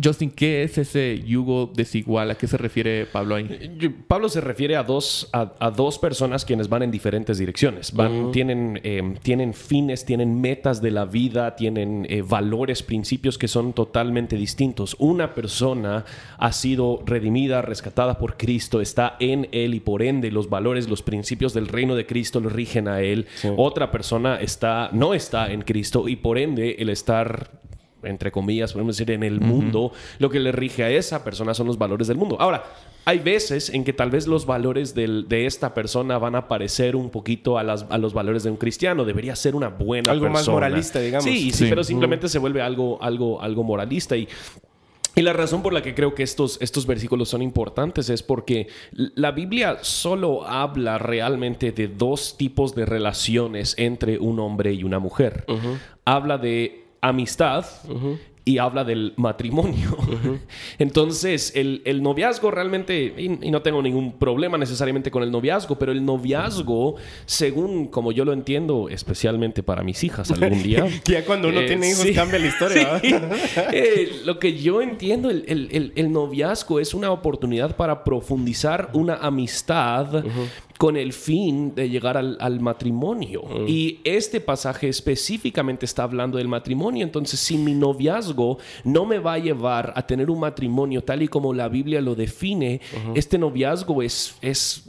Justin, 0.02 0.30
¿qué 0.30 0.62
es 0.62 0.76
ese 0.76 1.22
yugo 1.24 1.70
desigual? 1.74 2.30
¿A 2.30 2.34
qué 2.34 2.46
se 2.46 2.58
refiere 2.58 3.06
Pablo 3.06 3.34
ahí? 3.34 3.94
Pablo 4.06 4.28
se 4.28 4.42
refiere 4.42 4.76
a 4.76 4.82
dos, 4.82 5.30
a, 5.32 5.70
dos 5.70 5.98
personas 5.98 6.44
quienes 6.44 6.68
van 6.68 6.82
en 6.82 6.90
diferentes 6.90 7.38
direcciones. 7.38 7.92
Van, 7.92 8.30
tienen, 8.30 8.78
eh, 8.84 9.14
tienen 9.22 9.54
fines, 9.54 10.04
tienen 10.04 10.38
metas 10.38 10.82
de 10.82 10.90
la 10.90 11.06
vida, 11.06 11.56
tienen 11.56 12.06
eh, 12.10 12.20
valores, 12.20 12.82
principios 12.82 13.38
que 13.38 13.48
son 13.48 13.72
totalmente 13.72 14.36
distintos. 14.36 14.96
Una 14.98 15.34
persona 15.34 16.04
ha 16.36 16.52
sido 16.52 17.02
redimida, 17.06 17.62
rescatada 17.62 18.18
por 18.18 18.36
Cristo, 18.36 18.82
está 18.82 19.16
en 19.18 19.48
Él 19.52 19.72
y 19.74 19.80
por 19.80 20.02
ende 20.02 20.30
los 20.30 20.50
valores, 20.50 20.90
los 20.90 21.02
principios 21.02 21.54
del 21.54 21.68
reino 21.68 21.94
de 21.94 22.04
Cristo 22.04 22.40
lo 22.40 22.50
rigen 22.50 22.86
a 22.88 23.00
Él. 23.00 23.26
Otra 23.56 23.90
persona 23.90 24.36
está, 24.36 24.90
no 24.92 25.14
está 25.14 25.50
en 25.50 25.62
Cristo 25.62 26.06
y 26.06 26.16
por 26.16 26.36
ende 26.36 26.76
el 26.80 26.90
estar 26.90 27.65
entre 28.06 28.30
comillas, 28.30 28.72
podemos 28.72 28.96
decir, 28.96 29.12
en 29.12 29.22
el 29.22 29.40
mundo, 29.40 29.92
lo 30.18 30.30
que 30.30 30.40
le 30.40 30.52
rige 30.52 30.84
a 30.84 30.90
esa 30.90 31.24
persona 31.24 31.54
son 31.54 31.66
los 31.66 31.78
valores 31.78 32.08
del 32.08 32.16
mundo. 32.16 32.36
Ahora, 32.40 32.64
hay 33.04 33.18
veces 33.20 33.70
en 33.70 33.84
que 33.84 33.92
tal 33.92 34.10
vez 34.10 34.26
los 34.26 34.46
valores 34.46 34.94
de 34.94 35.46
esta 35.46 35.74
persona 35.74 36.18
van 36.18 36.34
a 36.34 36.48
parecer 36.48 36.96
un 36.96 37.10
poquito 37.10 37.58
a, 37.58 37.62
los 37.62 38.14
valores 38.14 38.42
de 38.42 38.50
un 38.50 38.56
cristiano. 38.56 39.04
Debería 39.04 39.36
ser 39.36 39.54
una 39.54 39.68
buena 39.68 40.10
algo 40.10 40.28
más 40.28 40.48
moralista, 40.48 41.00
digamos. 41.00 41.24
Sí, 41.24 41.50
sí, 41.52 41.66
pero 41.68 41.84
simplemente 41.84 42.28
se 42.28 42.38
vuelve 42.38 42.62
algo, 42.62 42.98
algo, 43.00 43.40
algo 43.40 43.62
moralista 43.62 44.16
y 44.16 44.28
y 45.18 45.22
la 45.22 45.32
razón 45.32 45.62
por 45.62 45.72
la 45.72 45.82
que 45.82 45.94
creo 45.94 46.14
que 46.14 46.22
estos, 46.22 46.58
estos 46.60 46.86
versículos 46.86 47.30
son 47.30 47.40
importantes 47.40 48.10
es 48.10 48.22
porque 48.22 48.68
la 48.92 49.30
Biblia 49.30 49.78
solo 49.80 50.46
habla 50.46 50.98
realmente 50.98 51.72
de 51.72 51.88
dos 51.88 52.36
tipos 52.36 52.74
de 52.74 52.84
relaciones 52.84 53.74
entre 53.78 54.18
un 54.18 54.38
hombre 54.40 54.74
y 54.74 54.84
una 54.84 54.98
mujer. 54.98 55.46
Habla 56.04 56.36
de 56.36 56.84
amistad 57.08 57.66
y 58.48 58.58
habla 58.58 58.84
del 58.84 59.12
matrimonio. 59.16 59.98
Entonces, 60.78 61.52
el, 61.56 62.00
noviazgo 62.00 62.52
realmente, 62.52 63.12
y, 63.18 63.50
no 63.50 63.60
tengo 63.60 63.82
ningún 63.82 64.12
problema 64.12 64.56
necesariamente 64.56 65.10
con 65.10 65.24
el 65.24 65.32
noviazgo, 65.32 65.76
pero 65.76 65.90
el 65.90 66.04
noviazgo, 66.04 66.94
según 67.26 67.88
como 67.88 68.12
yo 68.12 68.24
lo 68.24 68.32
entiendo, 68.32 68.88
especialmente 68.88 69.64
para 69.64 69.82
mis 69.82 70.04
hijas 70.04 70.30
algún 70.30 70.62
día. 70.62 70.86
ya 71.06 71.24
cuando 71.24 71.48
uno 71.48 71.60
eh, 71.60 71.66
tiene 71.66 71.90
hijos 71.90 72.06
cambia 72.14 72.38
la 72.38 72.46
historia. 72.46 73.02
Eh, 73.72 74.20
lo 74.24 74.38
que 74.38 74.58
yo 74.58 74.80
entiendo, 74.80 75.28
el, 75.30 75.92
el, 75.94 76.12
noviazgo 76.12 76.78
es 76.78 76.94
una 76.94 77.10
oportunidad 77.10 77.74
para 77.74 78.04
profundizar 78.04 78.90
una 78.92 79.16
amistad 79.16 80.24
con 80.78 80.96
el 80.96 81.12
fin 81.12 81.74
de 81.74 81.88
llegar 81.88 82.16
al, 82.16 82.60
matrimonio. 82.60 83.42
Mm. 83.42 83.64
Y 83.68 84.00
este 84.04 84.40
pasaje 84.40 84.88
específicamente 84.88 85.84
está 85.84 86.02
hablando 86.02 86.38
del 86.38 86.48
matrimonio. 86.48 87.04
Entonces, 87.04 87.40
si 87.40 87.56
mi 87.56 87.74
noviazgo 87.74 88.58
no 88.84 89.04
me 89.06 89.18
va 89.18 89.34
a 89.34 89.38
llevar 89.38 89.92
a 89.96 90.06
tener 90.06 90.30
un 90.30 90.40
matrimonio 90.40 91.02
tal 91.02 91.22
y 91.22 91.28
como 91.28 91.54
la 91.54 91.68
Biblia 91.68 92.00
lo 92.00 92.14
define, 92.14 92.80
este 93.14 93.38
noviazgo 93.38 94.02
es, 94.02 94.36
es 94.42 94.84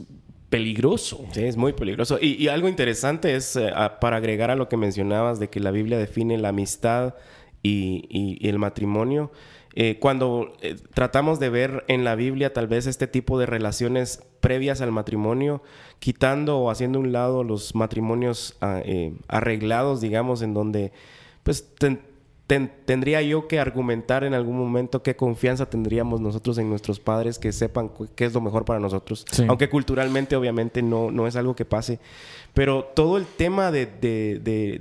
peligroso. 0.50 1.24
Sí, 1.32 1.44
es 1.44 1.56
muy 1.56 1.72
peligroso. 1.72 2.18
Y, 2.20 2.48
algo 2.48 2.68
interesante 2.68 3.34
es, 3.34 3.56
eh, 3.56 3.70
para 4.00 4.16
agregar 4.16 4.50
a 4.50 4.56
lo 4.56 4.68
que 4.68 4.76
mencionabas 4.76 5.38
de 5.38 5.48
que 5.48 5.60
la 5.60 5.70
Biblia 5.70 5.98
define 5.98 6.38
la 6.38 6.48
amistad 6.50 7.14
y 7.62 8.38
el 8.48 8.58
matrimonio, 8.58 9.30
eh, 9.74 9.98
cuando 10.00 10.54
eh, 10.60 10.76
tratamos 10.94 11.38
de 11.38 11.50
ver 11.50 11.84
en 11.88 12.04
la 12.04 12.14
Biblia 12.14 12.52
tal 12.52 12.66
vez 12.66 12.86
este 12.86 13.06
tipo 13.06 13.38
de 13.38 13.46
relaciones 13.46 14.22
previas 14.40 14.80
al 14.80 14.92
matrimonio, 14.92 15.62
quitando 15.98 16.58
o 16.58 16.70
haciendo 16.70 16.98
un 16.98 17.12
lado 17.12 17.44
los 17.44 17.74
matrimonios 17.74 18.56
ah, 18.60 18.80
eh, 18.84 19.14
arreglados, 19.28 20.00
digamos, 20.00 20.42
en 20.42 20.54
donde 20.54 20.92
pues 21.42 21.66
tendría 22.48 23.20
yo 23.22 23.46
que 23.46 23.60
argumentar 23.60 24.24
en 24.24 24.32
algún 24.32 24.56
momento 24.56 25.02
qué 25.02 25.16
confianza 25.16 25.68
tendríamos 25.68 26.20
nosotros 26.20 26.56
en 26.58 26.70
nuestros 26.70 26.98
padres 26.98 27.38
que 27.38 27.52
sepan 27.52 27.90
qué 28.14 28.24
es 28.24 28.32
lo 28.32 28.40
mejor 28.40 28.64
para 28.64 28.80
nosotros. 28.80 29.26
Aunque 29.48 29.68
culturalmente 29.68 30.34
obviamente 30.34 30.82
no, 30.82 31.10
no 31.10 31.26
es 31.26 31.36
algo 31.36 31.54
que 31.54 31.64
pase. 31.64 32.00
Pero 32.58 32.82
todo 32.82 33.18
el 33.18 33.24
tema 33.24 33.70
de, 33.70 33.86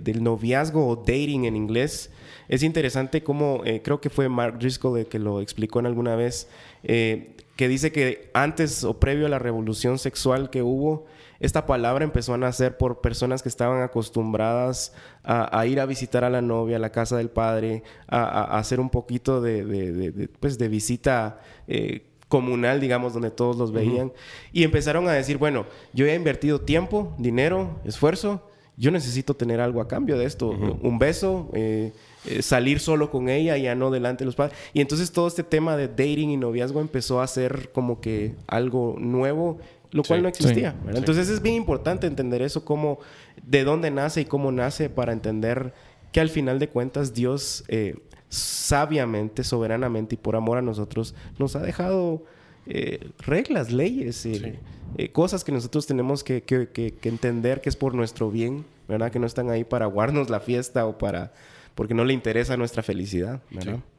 del 0.02 0.24
noviazgo 0.24 0.88
o 0.88 0.96
dating 0.96 1.46
en 1.46 1.56
inglés 1.56 2.10
es 2.50 2.64
interesante 2.64 3.22
como, 3.22 3.62
eh, 3.66 3.84
creo 3.84 4.02
que 4.02 4.10
fue 4.10 4.30
Mark 4.30 4.58
Driscoll 4.58 4.98
el 4.98 5.06
que 5.06 5.20
lo 5.20 5.42
explicó 5.42 5.80
en 5.80 5.86
alguna 5.86 6.16
vez, 6.16 6.50
eh, 6.82 7.36
que 7.56 7.68
dice 7.68 7.92
que 7.92 8.32
antes 8.34 8.84
o 8.84 9.00
previo 9.00 9.28
a 9.28 9.30
la 9.30 9.38
revolución 9.38 10.00
sexual 10.00 10.50
que 10.50 10.64
hubo, 10.64 11.06
esta 11.40 11.68
palabra 11.68 12.04
empezó 12.04 12.34
a 12.34 12.40
nacer 12.40 12.78
por 12.78 13.00
personas 13.00 13.44
que 13.44 13.50
estaban 13.50 13.84
acostumbradas 13.84 14.96
a, 15.24 15.64
ir 15.68 15.80
a 15.80 15.86
visitar 15.86 16.24
a 16.24 16.32
la 16.32 16.42
novia, 16.42 16.78
a 16.78 16.80
la 16.80 16.92
casa 16.92 17.16
del 17.18 17.30
padre, 17.30 17.84
a, 18.08 18.58
hacer 18.58 18.80
un 18.80 18.90
poquito 18.90 19.40
de, 19.40 20.30
pues 20.40 20.58
de 20.58 20.68
visita 20.68 21.42
eh, 21.68 22.07
comunal, 22.28 22.80
digamos, 22.80 23.14
donde 23.14 23.32
todos 23.32 23.58
los 23.58 23.72
veían. 23.72 24.12
Y 24.52 24.64
empezaron 24.64 25.08
a 25.08 25.14
decir, 25.14 25.38
bueno, 25.38 25.66
yo 25.94 26.06
he 26.06 26.16
invertido 26.16 26.62
tiempo, 26.62 27.14
dinero, 27.18 27.80
esfuerzo, 27.86 28.42
yo 28.76 28.92
necesito 28.92 29.34
tener 29.34 29.60
algo 29.60 29.82
a 29.82 29.88
cambio 29.88 30.20
de 30.20 30.26
esto, 30.26 30.50
un 30.50 31.00
beso, 31.00 31.50
eh, 31.54 31.94
eh, 32.26 32.42
salir 32.44 32.80
solo 32.80 33.10
con 33.10 33.28
ella, 33.28 33.58
ya 33.58 33.74
no 33.74 33.90
delante 33.90 34.24
de 34.24 34.28
los 34.28 34.36
padres. 34.36 34.56
Y 34.72 34.82
entonces 34.82 35.12
todo 35.12 35.28
este 35.28 35.44
tema 35.44 35.76
de 35.78 35.88
dating 35.88 36.30
y 36.30 36.38
noviazgo 36.38 36.80
empezó 36.80 37.20
a 37.22 37.28
ser 37.28 37.72
como 37.72 38.02
que 38.02 38.36
algo 38.46 38.96
nuevo, 39.00 39.58
lo 39.92 40.04
cual 40.04 40.22
no 40.22 40.30
existía. 40.30 40.76
Entonces 40.94 41.28
es 41.30 41.42
bien 41.42 41.56
importante 41.56 42.06
entender 42.06 42.44
eso, 42.44 42.66
cómo, 42.66 43.00
de 43.42 43.64
dónde 43.64 43.90
nace 43.90 44.22
y 44.22 44.26
cómo 44.26 44.52
nace 44.52 44.92
para 44.92 45.12
entender 45.12 45.74
que 46.12 46.20
al 46.20 46.30
final 46.30 46.60
de 46.60 46.70
cuentas 46.70 47.16
Dios 47.16 47.64
eh, 47.70 47.96
sabiamente, 48.30 49.44
soberanamente 49.44 50.16
y 50.16 50.18
por 50.18 50.36
amor 50.36 50.58
a 50.58 50.62
nosotros 50.62 51.16
nos 51.40 51.56
ha 51.56 51.60
dejado 51.60 52.24
eh, 52.66 53.12
reglas, 53.20 53.72
leyes, 53.72 54.28
cosas 55.14 55.44
que 55.44 55.52
nosotros 55.52 55.88
tenemos 55.88 56.24
que, 56.24 56.44
que, 56.44 56.98
entender 57.04 57.62
que 57.62 57.70
es 57.70 57.76
por 57.76 57.94
nuestro 57.94 58.30
bien, 58.32 58.66
¿verdad? 58.88 59.12
Que 59.12 59.20
no 59.20 59.28
están 59.28 59.50
ahí 59.50 59.64
para 59.64 59.86
guardarnos 59.86 60.30
la 60.30 60.40
fiesta 60.40 60.86
o 60.86 60.98
para 60.98 61.34
porque 61.76 61.94
no 61.94 62.04
le 62.06 62.14
interesa 62.14 62.58
nuestra 62.58 62.82
felicidad, 62.82 63.40
¿verdad? 63.52 63.76
Sí. 63.76 63.97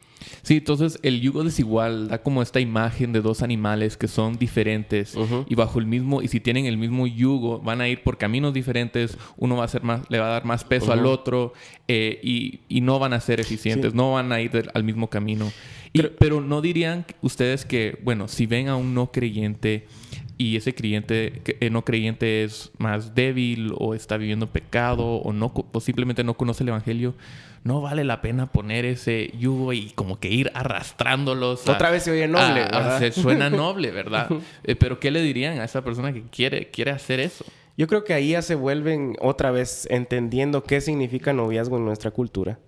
Entonces 0.48 0.98
el 1.02 1.20
yugo 1.20 1.44
desigual 1.44 2.08
da 2.08 2.22
como 2.22 2.42
esta 2.42 2.60
imagen 2.60 3.12
de 3.12 3.20
dos 3.20 3.42
animales 3.42 3.96
que 3.96 4.08
son 4.08 4.38
diferentes 4.38 5.16
y 5.46 5.54
bajo 5.54 5.78
el 5.78 5.86
mismo, 5.86 6.22
y 6.22 6.28
si 6.28 6.40
tienen 6.40 6.66
el 6.66 6.76
mismo 6.76 7.06
yugo, 7.06 7.60
van 7.60 7.80
a 7.80 7.88
ir 7.88 8.02
por 8.02 8.18
caminos 8.18 8.54
diferentes, 8.54 9.16
uno 9.36 9.56
va 9.56 9.64
a 9.64 9.68
ser 9.68 9.82
más, 9.82 10.02
le 10.08 10.18
va 10.18 10.26
a 10.26 10.30
dar 10.30 10.44
más 10.44 10.64
peso 10.64 10.92
al 10.92 11.06
otro 11.06 11.52
eh, 11.86 12.20
y, 12.22 12.80
no 12.80 12.98
van 12.98 13.12
a 13.12 13.20
ser 13.20 13.40
eficientes, 13.40 13.92
no 13.92 14.12
van 14.12 14.32
a 14.32 14.40
ir 14.40 14.70
al 14.72 14.84
mismo 14.84 15.10
camino. 15.10 15.50
pero 16.18 16.40
no 16.40 16.60
dirían 16.60 17.04
ustedes 17.22 17.64
que, 17.64 17.98
bueno, 18.02 18.28
si 18.28 18.46
ven 18.46 18.68
a 18.68 18.76
un 18.76 18.94
no 18.94 19.10
creyente 19.12 19.86
y 20.38 20.56
ese 20.56 20.72
creyente 20.72 21.42
eh, 21.46 21.68
no 21.68 21.84
creyente 21.84 22.44
es 22.44 22.70
más 22.78 23.16
débil 23.16 23.74
o 23.76 23.92
está 23.94 24.16
viviendo 24.16 24.46
pecado 24.46 25.16
o 25.16 25.32
no 25.32 25.52
o 25.72 25.80
simplemente 25.80 26.22
no 26.22 26.34
conoce 26.34 26.62
el 26.62 26.68
evangelio, 26.68 27.14
no 27.64 27.80
vale 27.80 28.04
la 28.04 28.22
pena 28.22 28.46
poner 28.46 28.84
ese 28.84 29.32
yugo 29.36 29.72
y 29.72 29.90
como 29.90 30.20
que 30.20 30.28
ir 30.28 30.52
arrastrándolos. 30.54 31.68
Otra 31.68 31.90
vez 31.90 32.04
se 32.04 32.12
oye 32.12 32.28
noble, 32.28 32.66
se 33.00 33.10
suena 33.10 33.50
noble, 33.50 33.90
¿verdad? 33.90 34.30
Eh, 34.62 34.76
pero 34.76 35.00
¿qué 35.00 35.10
le 35.10 35.20
dirían 35.22 35.58
a 35.58 35.64
esa 35.64 35.82
persona 35.82 36.12
que 36.12 36.22
quiere, 36.22 36.70
quiere 36.70 36.92
hacer 36.92 37.18
eso? 37.18 37.44
Yo 37.76 37.88
creo 37.88 38.04
que 38.04 38.14
ahí 38.14 38.30
ya 38.30 38.42
se 38.42 38.54
vuelven 38.54 39.16
otra 39.20 39.50
vez 39.50 39.88
entendiendo 39.90 40.62
qué 40.62 40.80
significa 40.80 41.32
noviazgo 41.32 41.78
en 41.78 41.84
nuestra 41.84 42.12
cultura. 42.12 42.58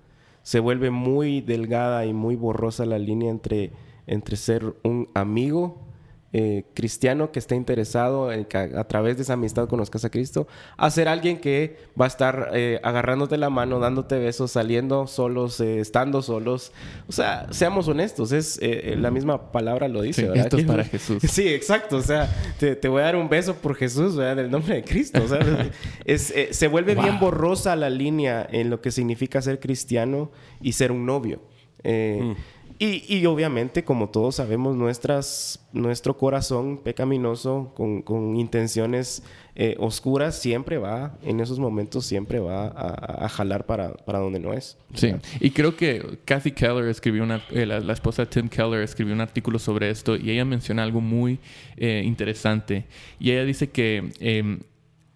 Se 0.43 0.59
vuelve 0.59 0.91
muy 0.91 1.41
delgada 1.41 2.05
y 2.05 2.13
muy 2.13 2.35
borrosa 2.35 2.85
la 2.85 2.99
línea 2.99 3.31
entre, 3.31 3.73
entre 4.07 4.37
ser 4.37 4.75
un 4.83 5.09
amigo 5.15 5.90
eh, 6.33 6.63
cristiano 6.75 7.33
que 7.33 7.41
esté 7.41 7.57
interesado 7.57 8.31
en 8.31 8.45
que 8.45 8.57
a, 8.57 8.85
través 8.85 9.17
de 9.17 9.25
esa 9.25 9.33
amistad 9.33 9.69
conozcas 9.69 10.05
a 10.05 10.11
Cristo, 10.11 10.47
a 10.77 10.89
ser 10.89 11.09
alguien 11.09 11.41
que 11.41 11.77
va 12.01 12.05
a 12.05 12.09
estar 12.09 12.51
eh, 12.55 12.79
agarrándote 12.85 13.37
la 13.37 13.51
mano, 13.51 13.81
dándote 13.81 14.17
besos, 14.17 14.53
saliendo 14.53 15.09
solos, 15.09 15.59
eh, 15.61 15.81
estando 15.81 16.23
solos. 16.23 16.71
O 17.09 17.13
sea, 17.13 17.49
seamos 17.51 17.89
honestos, 17.89 18.31
es 18.31 18.61
la 18.61 19.11
misma 19.11 19.51
palabra 19.51 19.89
lo 19.89 20.03
dice. 20.03 20.31
esto 20.33 20.59
es 20.59 20.65
para 20.67 20.85
Jesús. 20.91 21.21
Sí, 21.29 21.49
exacto. 21.49 21.97
O 21.97 22.03
sea, 22.03 22.33
te, 22.61 22.77
voy 22.87 23.03
a 23.03 23.07
dar 23.07 23.17
un 23.17 23.29
beso 23.29 23.57
por 23.57 23.75
Jesús, 23.75 24.15
¿verdad? 24.15 24.37
Del 24.37 24.53
nombre 24.53 24.77
de 24.77 24.85
Cristo. 24.85 25.21
O 25.25 25.27
sea, 25.27 25.41
es, 26.05 26.33
se 26.51 26.69
vuelve 26.69 26.95
bien 26.95 27.19
borrosa 27.19 27.75
la 27.75 27.91
línea 27.91 28.47
en 28.53 28.71
lo 28.71 28.81
que 28.81 28.93
significa 28.93 29.43
ser 29.43 29.59
cristiano 29.59 30.31
y 30.61 30.75
ser 30.75 30.93
un 30.93 31.07
novio. 31.07 31.41
Mm. 31.83 32.35
Y, 32.83 33.27
obviamente, 33.27 33.85
como 33.85 34.09
todos 34.09 34.37
sabemos, 34.37 34.75
nuestro 34.75 36.17
corazón 36.17 36.79
pecaminoso 36.79 37.75
con, 37.75 38.37
intenciones 38.37 39.23
eh, 39.55 39.77
oscuras 39.79 40.41
siempre 40.41 40.79
va, 40.79 41.19
en 41.23 41.41
esos 41.41 41.59
momentos 41.59 42.07
siempre 42.07 42.39
va 42.39 42.69
a, 42.69 43.29
jalar 43.29 43.67
para, 43.67 43.93
donde 44.07 44.41
no 44.41 44.55
es. 44.55 44.79
Sí, 44.95 45.13
y 45.41 45.51
creo 45.51 45.77
que 45.77 46.21
Kathy 46.25 46.53
Keller 46.53 46.89
escribió 46.89 47.23
una, 47.23 47.45
eh, 47.51 47.67
la, 47.67 47.93
esposa 47.93 48.25
de 48.25 48.31
Tim 48.31 48.49
Keller 48.49 48.81
escribió 48.81 49.13
un 49.13 49.21
artículo 49.21 49.59
sobre 49.59 49.91
esto 49.91 50.17
y 50.17 50.31
ella 50.31 50.47
menciona 50.47 50.83
algo 50.83 51.03
muy 51.03 51.39
eh, 51.77 52.01
interesante. 52.03 52.87
Y 53.19 53.33
ella 53.33 53.45
dice 53.45 53.69
que 53.69 54.11
em, 54.21 54.61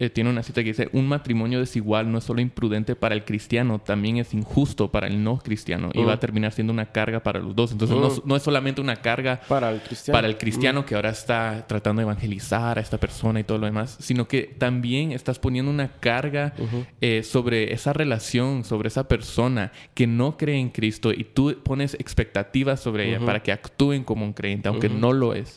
eh, 0.04 0.10
tiene 0.10 0.30
una 0.30 0.42
cita 0.42 0.62
que 0.62 0.68
dice, 0.68 0.88
un 0.92 1.08
matrimonio 1.08 1.58
desigual 1.58 2.10
no 2.10 2.18
es 2.18 2.24
solo 2.24 2.40
imprudente 2.40 2.94
para 2.94 3.14
el 3.14 3.24
cristiano, 3.24 3.78
también 3.78 4.18
es 4.18 4.34
injusto 4.34 4.90
para 4.90 5.06
el 5.06 5.22
no 5.22 5.38
cristiano 5.38 5.90
y 5.94 6.02
va 6.02 6.14
a 6.14 6.16
mm. 6.16 6.20
terminar 6.20 6.52
siendo 6.52 6.72
una 6.72 6.86
carga 6.92 7.22
para 7.22 7.40
los 7.40 7.54
dos. 7.54 7.72
Entonces 7.72 7.96
mm. 7.96 8.28
no, 8.28 8.36
es 8.36 8.42
solamente 8.42 8.80
una 8.80 8.96
carga 8.96 9.40
para 9.48 9.70
el 9.70 9.80
cristiano, 9.80 10.16
para 10.16 10.26
el 10.28 10.36
cristiano 10.36 10.82
mm. 10.82 10.84
que 10.84 10.94
ahora 10.94 11.10
está 11.10 11.64
tratando 11.66 12.00
de 12.00 12.04
evangelizar 12.04 12.78
a 12.78 12.80
esta 12.80 12.98
persona 12.98 13.40
y 13.40 13.44
todo 13.44 13.58
lo 13.58 13.66
demás, 13.66 13.96
sino 14.00 14.28
que 14.28 14.42
también 14.42 15.12
estás 15.12 15.38
poniendo 15.38 15.70
una 15.70 15.88
carga 15.88 16.54
eh, 17.00 17.22
sobre 17.22 17.72
esa 17.72 17.92
relación, 17.92 18.64
sobre 18.64 18.88
esa 18.88 19.08
persona 19.08 19.72
que 19.94 20.06
no 20.06 20.36
cree 20.36 20.58
en 20.58 20.70
Cristo 20.70 21.12
y 21.12 21.24
tú 21.24 21.56
pones 21.62 21.94
expectativas 21.94 22.80
sobre 22.80 23.08
ella 23.08 23.24
para 23.24 23.42
que 23.42 23.52
actúen 23.52 24.04
como 24.04 24.24
un 24.24 24.32
creyente, 24.32 24.68
aunque 24.68 24.88
no 24.88 25.12
lo 25.12 25.34
es. 25.34 25.56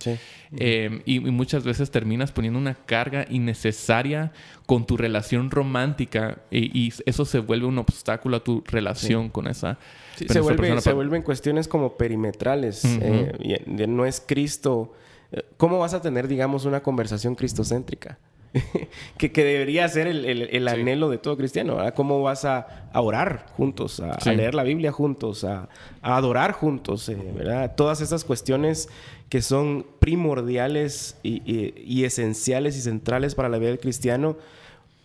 Eh, 0.55 1.01
y, 1.05 1.19
muchas 1.19 1.63
veces 1.63 1.91
terminas 1.91 2.31
poniendo 2.31 2.57
una 2.57 2.73
carga 2.73 3.25
innecesaria 3.29 4.31
con 4.65 4.85
tu 4.85 4.95
relación 4.95 5.51
romántica 5.51 6.37
y, 6.51 6.93
eso 7.05 7.25
se 7.25 7.39
vuelve 7.39 7.65
un 7.65 7.77
obstáculo 7.77 8.37
a 8.37 8.43
tu 8.43 8.63
relación 8.65 9.29
con 9.29 9.47
esa, 9.47 9.77
se, 10.15 10.39
vuelve, 10.39 10.79
se 10.81 10.93
vuelven 10.93 11.21
cuestiones 11.21 11.67
como 11.67 11.97
perimetrales. 11.97 12.83
Eh, 12.85 13.63
no 13.87 14.05
es 14.05 14.23
Cristo. 14.25 14.93
Eh, 15.31 15.43
¿Cómo 15.57 15.79
vas 15.79 15.93
a 15.93 16.01
tener, 16.01 16.27
digamos, 16.27 16.65
una 16.65 16.81
conversación 16.81 17.35
cristocéntrica? 17.35 18.17
que, 19.17 19.29
debería 19.29 19.87
ser 19.87 20.07
el, 20.07 20.67
anhelo 20.67 21.09
de 21.09 21.17
todo 21.17 21.37
cristiano. 21.37 21.77
¿Cómo 21.95 22.21
vas 22.21 22.45
a, 22.45 22.89
orar 22.93 23.45
juntos, 23.55 23.99
a, 23.99 24.17
leer 24.31 24.55
la 24.55 24.63
Biblia 24.63 24.91
juntos, 24.91 25.43
a, 25.43 25.69
adorar 26.01 26.51
juntos? 26.51 27.09
Eh, 27.09 27.17
¿verdad? 27.35 27.75
Todas 27.75 28.01
esas 28.01 28.23
cuestiones 28.23 28.89
que 29.29 29.41
son 29.41 29.85
primordiales 29.99 31.17
y, 31.23 32.03
esenciales 32.03 32.77
y 32.77 32.81
centrales 32.81 33.35
para 33.35 33.49
la 33.49 33.57
vida 33.57 33.69
del 33.69 33.79
cristiano, 33.79 34.37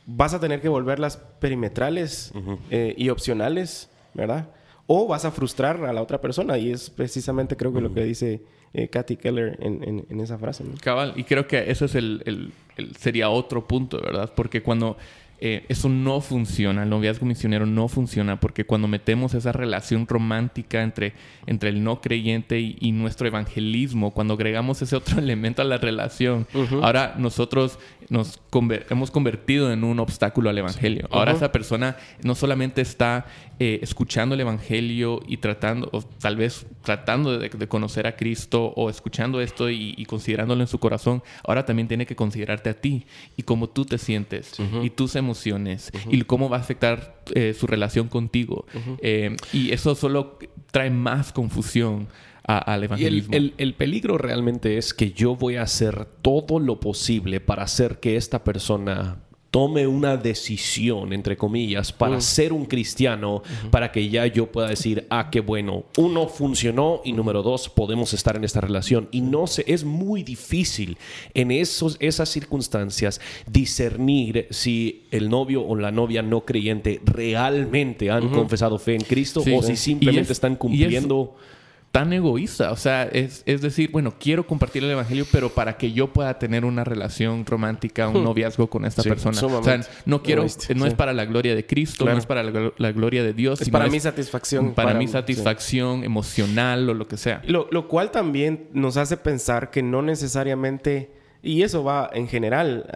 vas 0.07 0.35
a 0.35 0.41
tener 0.41 0.61
que 0.61 0.69
volverlas 0.69 1.17
perimetrales 1.41 2.33
eh, 2.71 2.95
y 2.97 3.09
opcionales, 3.09 3.89
¿verdad? 4.15 4.49
O 4.87 5.07
vas 5.07 5.25
a 5.25 5.31
frustrar 5.31 5.85
a 5.85 5.93
la 5.93 6.03
otra 6.03 6.21
persona 6.21 6.59
y 6.59 6.71
es 6.71 6.91
precisamente 6.91 7.57
creo 7.57 7.73
que 7.73 7.81
lo 7.81 7.93
que 7.93 8.05
dice 8.05 8.43
eh, 8.75 8.88
Keller 8.88 9.59
en, 9.61 10.21
esa 10.21 10.38
frase. 10.38 10.64
Cabal, 10.81 11.14
y 11.17 11.25
creo 11.25 11.47
que 11.47 11.71
eso 11.71 11.85
es 11.85 11.95
el, 11.95 12.52
sería 12.99 13.31
otro 13.31 13.67
punto, 13.67 14.00
¿verdad? 14.00 14.33
Porque 14.35 14.62
cuando 14.62 14.97
eh, 15.45 15.67
eso 15.69 15.89
no 15.89 16.21
funciona, 16.21 16.85
el 16.85 16.91
noviazgo 16.91 17.27
misionero 17.27 17.67
no 17.67 17.89
funciona 17.89 18.39
porque 18.39 18.65
cuando 18.65 18.87
metemos 18.87 19.35
esa 19.35 19.51
relación 19.51 20.07
romántica 20.07 20.85
entre, 20.85 21.15
entre 21.47 21.71
el 21.71 21.83
no 21.83 22.01
creyente 22.01 22.61
y, 22.61 22.93
nuestro 22.93 23.27
evangelismo, 23.27 24.13
cuando 24.13 24.35
agregamos 24.35 24.83
ese 24.83 24.95
otro 24.95 25.19
elemento 25.19 25.61
a 25.61 25.65
la 25.65 25.79
relación, 25.79 26.47
ahora 26.81 27.17
nosotros 27.19 27.81
nos 28.09 28.41
hemos 28.91 29.11
convertido 29.11 29.73
en 29.73 29.83
un 29.83 29.99
obstáculo 29.99 30.49
al 30.49 30.59
evangelio. 30.59 31.09
Ahora 31.11 31.33
esa 31.33 31.51
persona 31.51 31.97
no 32.23 32.37
solamente 32.37 32.81
está 32.81 33.27
eh, 33.59 33.81
escuchando 33.83 34.35
el 34.35 34.43
evangelio 34.43 35.23
y 35.27 35.39
tratando, 35.39 35.89
o 35.93 36.03
tal 36.03 36.37
vez 36.37 36.67
tratando 36.83 37.39
de, 37.39 37.51
conocer 37.69 38.07
a 38.07 38.15
Cristo 38.15 38.75
o 38.77 38.91
escuchando 38.91 39.41
esto 39.41 39.71
y, 39.71 40.05
considerándolo 40.05 40.61
en 40.61 40.69
su 40.69 40.79
corazón, 40.79 41.23
ahora 41.45 41.65
también 41.65 41.89
tiene 41.89 42.07
que 42.07 42.15
considerarte 42.15 42.71
a 42.71 42.75
ti 42.75 43.07
y 43.37 43.43
cómo 43.43 43.69
tú 43.69 43.85
te 43.87 43.99
sientes 43.99 44.55
y 44.83 44.91
tus 44.91 45.17
emociones 45.17 45.32
y 46.11 46.23
cómo 46.23 46.49
va 46.49 46.59
a 46.59 46.61
afectar 46.61 47.23
eh, 47.35 47.55
su 47.59 47.67
relación 47.67 48.09
contigo. 48.09 48.67
Eh, 49.01 49.37
y 49.53 49.73
eso 49.73 49.95
solo 49.95 50.39
trae 50.71 50.91
más 50.91 51.33
confusión 51.33 52.09
al 52.45 52.85
evangelismo. 52.85 53.35
Y 53.37 53.55
el, 53.57 53.75
peligro 53.75 54.19
realmente 54.19 54.77
es 54.77 54.95
que 54.95 55.12
yo 55.12 55.37
voy 55.37 55.57
a 55.57 55.62
hacer 55.62 56.07
todo 56.23 56.59
lo 56.59 56.81
posible 56.81 57.41
para 57.41 57.62
hacer 57.62 58.01
que 58.01 58.17
esta 58.17 58.45
persona 58.45 59.21
tome 59.53 59.87
una 59.87 60.17
decisión, 60.17 61.13
entre 61.13 61.37
comillas, 61.37 61.93
para 61.93 62.17
mm. 62.17 62.23
ser 62.23 62.55
un 62.55 62.65
cristiano, 62.65 63.43
para 63.71 63.93
que 63.93 64.09
ya 64.09 64.27
yo 64.27 64.51
pueda 64.51 64.69
decir, 64.69 65.07
ah, 65.11 65.29
qué 65.31 65.41
bueno, 65.41 65.85
uno 65.99 66.27
funcionó 66.27 67.03
y 67.05 67.13
número 67.13 67.43
dos, 67.43 67.69
podemos 67.69 68.15
estar 68.15 68.35
en 68.35 68.45
esta 68.45 68.63
relación. 68.63 69.09
Y 69.13 69.21
no 69.21 69.47
sé, 69.47 69.63
es 69.67 69.85
muy 69.85 70.23
difícil 70.23 70.97
en 71.35 71.51
esos, 71.51 71.99
esas 72.01 72.31
circunstancias 72.31 73.21
discernir 73.47 74.47
si 74.49 75.05
el 75.11 75.29
novio 75.29 75.63
o 75.63 75.77
la 75.77 75.93
novia 75.93 76.23
no 76.23 76.47
creyente 76.47 77.03
realmente 77.05 78.11
han 78.11 78.31
confesado 78.31 78.79
fe 78.79 78.95
en 78.95 79.03
Cristo 79.03 79.45
o 79.55 79.63
si 79.63 79.77
simplemente 79.77 80.33
están 80.33 80.57
cumpliendo 80.57 81.37
tan 81.93 82.13
egoísta. 82.13 82.73
O 82.73 82.77
sea, 82.77 83.05
es, 83.05 83.45
decir, 83.45 83.91
bueno, 83.93 84.15
quiero 84.19 84.47
compartir 84.47 84.83
el 84.83 84.91
evangelio, 84.91 85.27
pero 85.31 85.51
para 85.51 85.77
que 85.77 85.93
yo 85.93 86.09
pueda 86.09 86.39
tener 86.39 86.65
una 86.65 86.85
relación 86.85 87.45
romántica, 87.47 88.09
un 88.09 88.23
hmm. 88.23 88.25
noviazgo 88.25 88.67
con 88.69 88.87
esta 88.87 89.03
persona. 89.03 89.39
O 89.41 89.63
sea, 89.63 89.81
no 90.07 90.23
quiero, 90.23 90.45
no 90.75 90.87
es 90.87 90.95
para 90.95 91.13
la 91.13 91.27
gloria 91.27 91.55
de 91.55 91.67
Cristo, 91.67 92.07
no 92.07 92.17
es 92.17 92.27
para 92.27 92.43
la, 92.43 92.93
gloria 92.93 93.23
de 93.23 93.35
Dios. 93.35 93.61
Es 93.61 93.69
para 93.69 93.89
mi 93.89 94.01
satisfacción. 94.01 94.73
Para, 94.73 94.95
mi 94.95 95.07
satisfacción 95.07 96.03
emocional 96.03 96.89
o 96.89 96.95
lo 96.95 97.07
que 97.07 97.19
sea. 97.19 97.43
Lo, 97.47 97.69
lo 97.71 97.87
cual 97.89 98.11
también 98.11 98.69
nos 98.73 98.97
hace 98.97 99.19
pensar 99.19 99.71
que 99.71 99.83
no 99.83 100.01
necesariamente 100.01 101.11
y 101.43 101.63
eso 101.63 101.83
va 101.83 102.09
en 102.13 102.29
general 102.29 102.87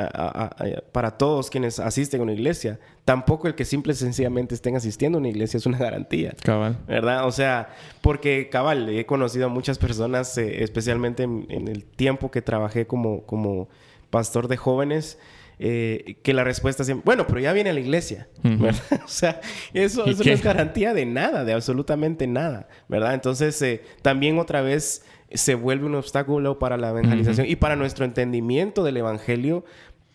para 0.92 1.18
todos 1.18 1.50
quienes 1.50 1.80
asisten 1.80 2.20
a 2.20 2.22
una 2.22 2.32
iglesia. 2.32 2.78
Tampoco 3.04 3.48
el 3.48 3.56
que 3.56 3.64
simple 3.64 3.92
y 3.92 3.96
sencillamente 3.96 4.54
estén 4.54 4.76
asistiendo 4.76 5.18
a 5.18 5.20
una 5.20 5.28
iglesia 5.28 5.58
es 5.58 5.66
una 5.66 5.78
garantía. 5.78 6.34
Cabal. 6.42 6.78
¿Verdad? 6.86 7.26
O 7.26 7.32
sea, 7.32 7.70
porque 8.02 8.48
cabal, 8.48 8.88
he 8.88 9.04
conocido 9.04 9.46
a 9.46 9.48
muchas 9.48 9.78
personas, 9.78 10.38
eh, 10.38 10.62
especialmente 10.62 11.24
en, 11.24 11.68
el 11.68 11.84
tiempo 11.84 12.30
que 12.30 12.40
trabajé 12.40 12.86
como, 12.86 13.22
como 13.22 13.68
pastor 14.10 14.46
de 14.46 14.56
jóvenes, 14.56 15.18
eh, 15.58 16.18
que 16.22 16.34
la 16.34 16.44
respuesta 16.44 16.84
siempre, 16.84 17.04
bueno, 17.04 17.26
pero 17.26 17.40
ya 17.40 17.52
viene 17.52 17.70
a 17.70 17.72
la 17.72 17.80
iglesia, 17.80 18.28
¿verdad? 18.42 18.82
o 19.04 19.08
sea, 19.08 19.40
eso, 19.72 20.04
no 20.04 20.12
es 20.12 20.42
garantía 20.42 20.92
de 20.92 21.06
nada, 21.06 21.44
de 21.44 21.52
absolutamente 21.52 22.26
nada, 22.26 22.68
¿verdad? 22.88 23.14
Entonces, 23.14 23.60
eh, 23.62 23.82
también 24.02 24.38
otra 24.38 24.60
vez 24.60 25.02
se 25.32 25.54
vuelve 25.54 25.86
un 25.86 25.94
obstáculo 25.94 26.58
para 26.58 26.76
la 26.76 26.90
evangelización 26.90 27.46
y 27.48 27.56
para 27.56 27.74
nuestro 27.74 28.04
entendimiento 28.04 28.84
del 28.84 28.98
evangelio, 28.98 29.64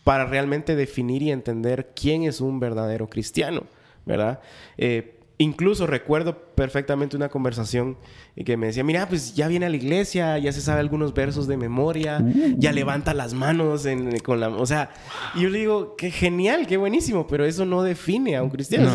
para 0.03 0.25
realmente 0.25 0.75
definir 0.75 1.21
y 1.21 1.31
entender 1.31 1.91
quién 1.95 2.23
es 2.23 2.41
un 2.41 2.59
verdadero 2.59 3.07
cristiano, 3.07 3.63
¿verdad? 4.05 4.41
Eh, 4.77 5.20
incluso 5.41 5.87
recuerdo 5.87 6.37
perfectamente 6.55 7.15
una 7.15 7.29
conversación 7.29 7.97
que 8.45 8.57
me 8.57 8.67
decía, 8.67 8.83
mira, 8.83 9.07
pues 9.07 9.35
ya 9.35 9.47
viene 9.47 9.65
a 9.65 9.69
la 9.69 9.75
iglesia, 9.75 10.37
ya 10.37 10.51
se 10.51 10.61
sabe 10.61 10.79
algunos 10.79 11.13
versos 11.13 11.47
de 11.47 11.57
memoria, 11.57 12.23
ya 12.57 12.71
uh. 12.71 12.73
levanta 12.73 13.13
las 13.13 13.33
manos 13.33 13.87
con 14.23 14.39
la... 14.39 14.49
O 14.49 14.65
sea, 14.65 14.91
y 15.35 15.41
yo 15.41 15.49
le 15.49 15.59
digo, 15.59 15.95
qué 15.95 16.11
genial, 16.11 16.67
qué 16.67 16.77
buenísimo, 16.77 17.27
pero 17.27 17.45
eso 17.45 17.65
no 17.65 17.83
define 17.83 18.35
a 18.35 18.43
un 18.43 18.49
cristiano 18.49 18.91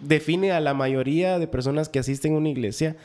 define 0.00 0.52
a 0.52 0.60
la 0.60 0.74
mayoría 0.74 1.38
de 1.38 1.46
personas 1.46 1.88
que 1.88 1.98
asisten 1.98 2.34
a 2.34 2.36
una 2.38 2.48
iglesia 2.48 2.96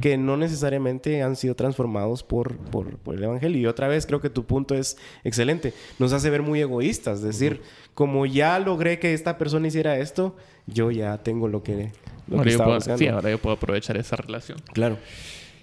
que 0.00 0.16
no 0.16 0.36
necesariamente 0.36 1.22
han 1.22 1.36
sido 1.36 1.54
transformados 1.54 2.22
por, 2.22 2.56
por, 2.56 2.98
el 3.14 3.22
Evangelio. 3.22 3.60
Y 3.60 3.66
otra 3.66 3.88
vez 3.88 4.06
creo 4.06 4.20
que 4.20 4.30
tu 4.30 4.44
punto 4.44 4.74
es 4.74 4.96
excelente. 5.24 5.72
Nos 5.98 6.12
hace 6.12 6.30
ver 6.30 6.42
muy 6.42 6.60
egoístas. 6.60 7.18
Es 7.18 7.24
decir, 7.24 7.62
como 7.94 8.26
ya 8.26 8.58
logré 8.58 8.98
que 8.98 9.14
esta 9.14 9.38
persona 9.38 9.68
hiciera 9.68 9.98
esto, 9.98 10.36
yo 10.66 10.90
ya 10.90 11.18
tengo 11.18 11.48
lo 11.48 11.62
que, 11.62 11.92
lo 12.28 12.42
estaba 12.42 12.80
Sí, 12.80 13.06
ahora 13.06 13.30
yo 13.30 13.38
puedo 13.38 13.56
aprovechar 13.56 13.96
esa 13.96 14.16
relación. 14.16 14.58
Claro 14.72 14.98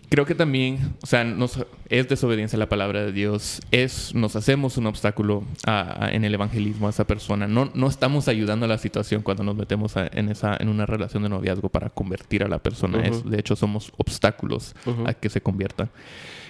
creo 0.10 0.26
que 0.26 0.36
también, 0.36 0.96
o 1.02 1.06
sea, 1.06 1.24
nos, 1.24 1.66
es 1.90 2.08
desobediencia 2.08 2.58
a 2.58 2.60
la 2.60 2.70
palabra 2.70 3.04
de 3.04 3.12
Dios, 3.12 3.62
es, 3.72 4.14
nos 4.16 4.36
hacemos 4.36 4.78
un 4.78 4.88
obstáculo 4.88 5.44
en 5.66 6.24
el 6.24 6.34
evangelismo 6.34 6.88
a 6.88 6.90
esa 6.90 7.06
persona. 7.06 7.48
No, 7.48 7.72
no 7.74 7.88
estamos 7.88 8.28
ayudando 8.28 8.66
a 8.66 8.70
la 8.70 8.78
situación 8.78 9.22
cuando 9.22 9.44
nos 9.44 9.56
metemos 9.56 9.94
en, 9.96 10.30
esa, 10.30 10.56
en 10.60 10.70
una 10.70 10.86
relación 10.86 11.24
de 11.24 11.30
noviazgo 11.30 11.70
para 11.70 11.90
convertir 11.90 12.44
a 12.44 12.48
la 12.48 12.60
persona. 12.60 13.06
es, 13.06 13.30
de 13.30 13.40
hecho, 13.40 13.56
somos 13.56 13.92
obstáculos 13.98 14.76
a 15.06 15.14
que 15.14 15.30
se 15.30 15.42
convierta. 15.42 15.90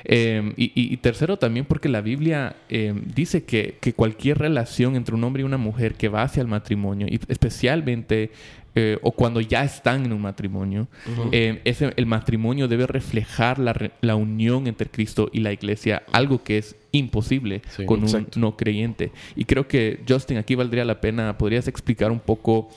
Em, 0.04 0.54
y, 0.58 0.96
tercero, 0.98 1.38
también 1.38 1.66
porque 1.66 1.90
la 1.90 2.02
Biblia 2.02 2.56
em, 2.70 3.02
dice 3.14 3.44
que, 3.44 3.78
que, 3.80 3.94
cualquier 3.94 4.38
relación 4.38 4.96
entre 4.96 5.16
un 5.16 5.24
hombre 5.24 5.42
y 5.42 5.46
una 5.46 5.58
mujer 5.58 5.96
que 5.96 6.10
va 6.10 6.24
hacia 6.24 6.42
el 6.42 6.48
matrimonio, 6.48 7.08
y 7.10 7.20
especialmente 7.28 8.32
eh, 8.80 9.00
o 9.02 9.12
cuando 9.12 9.42
ya 9.42 9.64
están 9.64 10.06
en 10.06 10.14
un 10.14 10.22
matrimonio, 10.22 10.88
eh, 11.32 11.62
ese, 11.66 11.92
el 11.96 12.06
matrimonio 12.06 12.68
debe 12.68 12.86
reflejar 12.86 13.58
la, 13.58 13.76
la, 14.02 14.16
unión 14.16 14.68
entre 14.68 14.88
Cristo 14.88 15.32
y 15.34 15.40
la 15.40 15.52
iglesia, 15.52 16.04
algo 16.12 16.44
que 16.44 16.60
es 16.60 16.76
imposible 16.92 17.64
con 17.88 18.04
un 18.04 18.28
no 18.36 18.56
creyente. 18.56 19.12
Y 19.36 19.46
creo 19.46 19.68
que, 19.68 20.02
Justin, 20.08 20.38
aquí 20.38 20.54
valdría 20.54 20.86
la 20.86 21.02
pena, 21.02 21.40
¿podrías 21.40 21.68
explicar 21.68 22.12
un 22.12 22.20
poco 22.20 22.70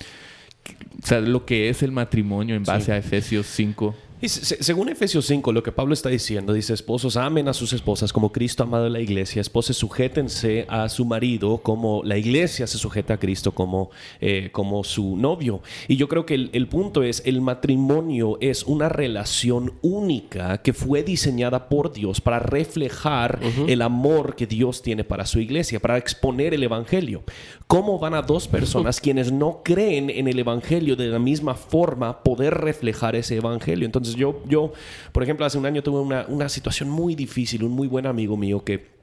o 1.02 1.06
sea, 1.06 1.20
lo 1.20 1.44
que 1.44 1.68
es 1.68 1.82
el 1.82 1.92
matrimonio 1.92 2.54
en 2.54 2.64
base 2.64 2.92
a 2.92 2.96
Efesios 2.96 3.46
5? 3.48 3.94
Según 4.28 4.90
Efesios 4.90 5.26
5, 5.26 5.52
lo 5.52 5.62
que 5.62 5.72
Pablo 5.72 5.94
está 5.94 6.10
diciendo, 6.10 6.52
dice, 6.52 6.74
esposos 6.74 7.16
amen 7.16 7.48
a 7.48 7.54
sus 7.54 7.72
esposas 7.72 8.12
como 8.12 8.32
Cristo 8.32 8.62
ha 8.62 8.66
amado 8.66 8.86
a 8.86 8.90
la 8.90 9.00
iglesia, 9.00 9.40
esposas 9.40 9.76
sujétense 9.76 10.66
a 10.68 10.88
su 10.90 11.04
marido 11.04 11.58
como 11.58 12.02
la 12.04 12.18
iglesia 12.18 12.66
se 12.66 12.76
sujeta 12.78 13.14
a 13.14 13.16
Cristo 13.18 13.52
como, 13.52 13.90
eh, 14.20 14.50
como 14.52 14.84
su 14.84 15.16
novio. 15.16 15.62
Y 15.88 15.96
yo 15.96 16.08
creo 16.08 16.26
que 16.26 16.34
el, 16.34 16.68
punto 16.68 17.02
es, 17.02 17.22
el 17.24 17.40
matrimonio 17.40 18.36
es 18.40 18.64
una 18.64 18.88
relación 18.88 19.74
única 19.80 20.58
que 20.58 20.72
fue 20.72 21.02
diseñada 21.02 21.68
por 21.68 21.92
Dios 21.92 22.20
para 22.20 22.38
reflejar 22.38 23.40
el 23.66 23.82
amor 23.82 24.36
que 24.36 24.46
Dios 24.46 24.82
tiene 24.82 25.04
para 25.04 25.26
su 25.26 25.40
iglesia, 25.40 25.80
para 25.80 25.96
exponer 25.96 26.54
el 26.54 26.62
Evangelio. 26.62 27.22
¿Cómo 27.66 27.98
van 27.98 28.14
a 28.14 28.22
dos 28.22 28.48
personas 28.48 29.00
quienes 29.00 29.32
no 29.32 29.62
creen 29.62 30.10
en 30.10 30.28
el 30.28 30.38
Evangelio 30.38 30.96
de 30.96 31.08
la 31.08 31.18
misma 31.18 31.54
forma 31.54 32.22
poder 32.22 32.54
reflejar 32.54 33.16
ese 33.16 33.36
Evangelio? 33.36 33.86
Entonces, 33.86 34.09
yo, 34.14 34.42
yo, 34.46 34.72
por 35.12 35.22
ejemplo, 35.22 35.46
hace 35.46 35.58
un 35.58 35.66
año 35.66 35.82
tuve 35.82 36.00
una, 36.00 36.26
una 36.28 36.48
situación 36.48 36.88
muy 36.90 37.14
difícil, 37.14 37.64
un 37.64 37.72
muy 37.72 37.88
buen 37.88 38.06
amigo 38.06 38.36
mío 38.36 38.64
que 38.64 38.99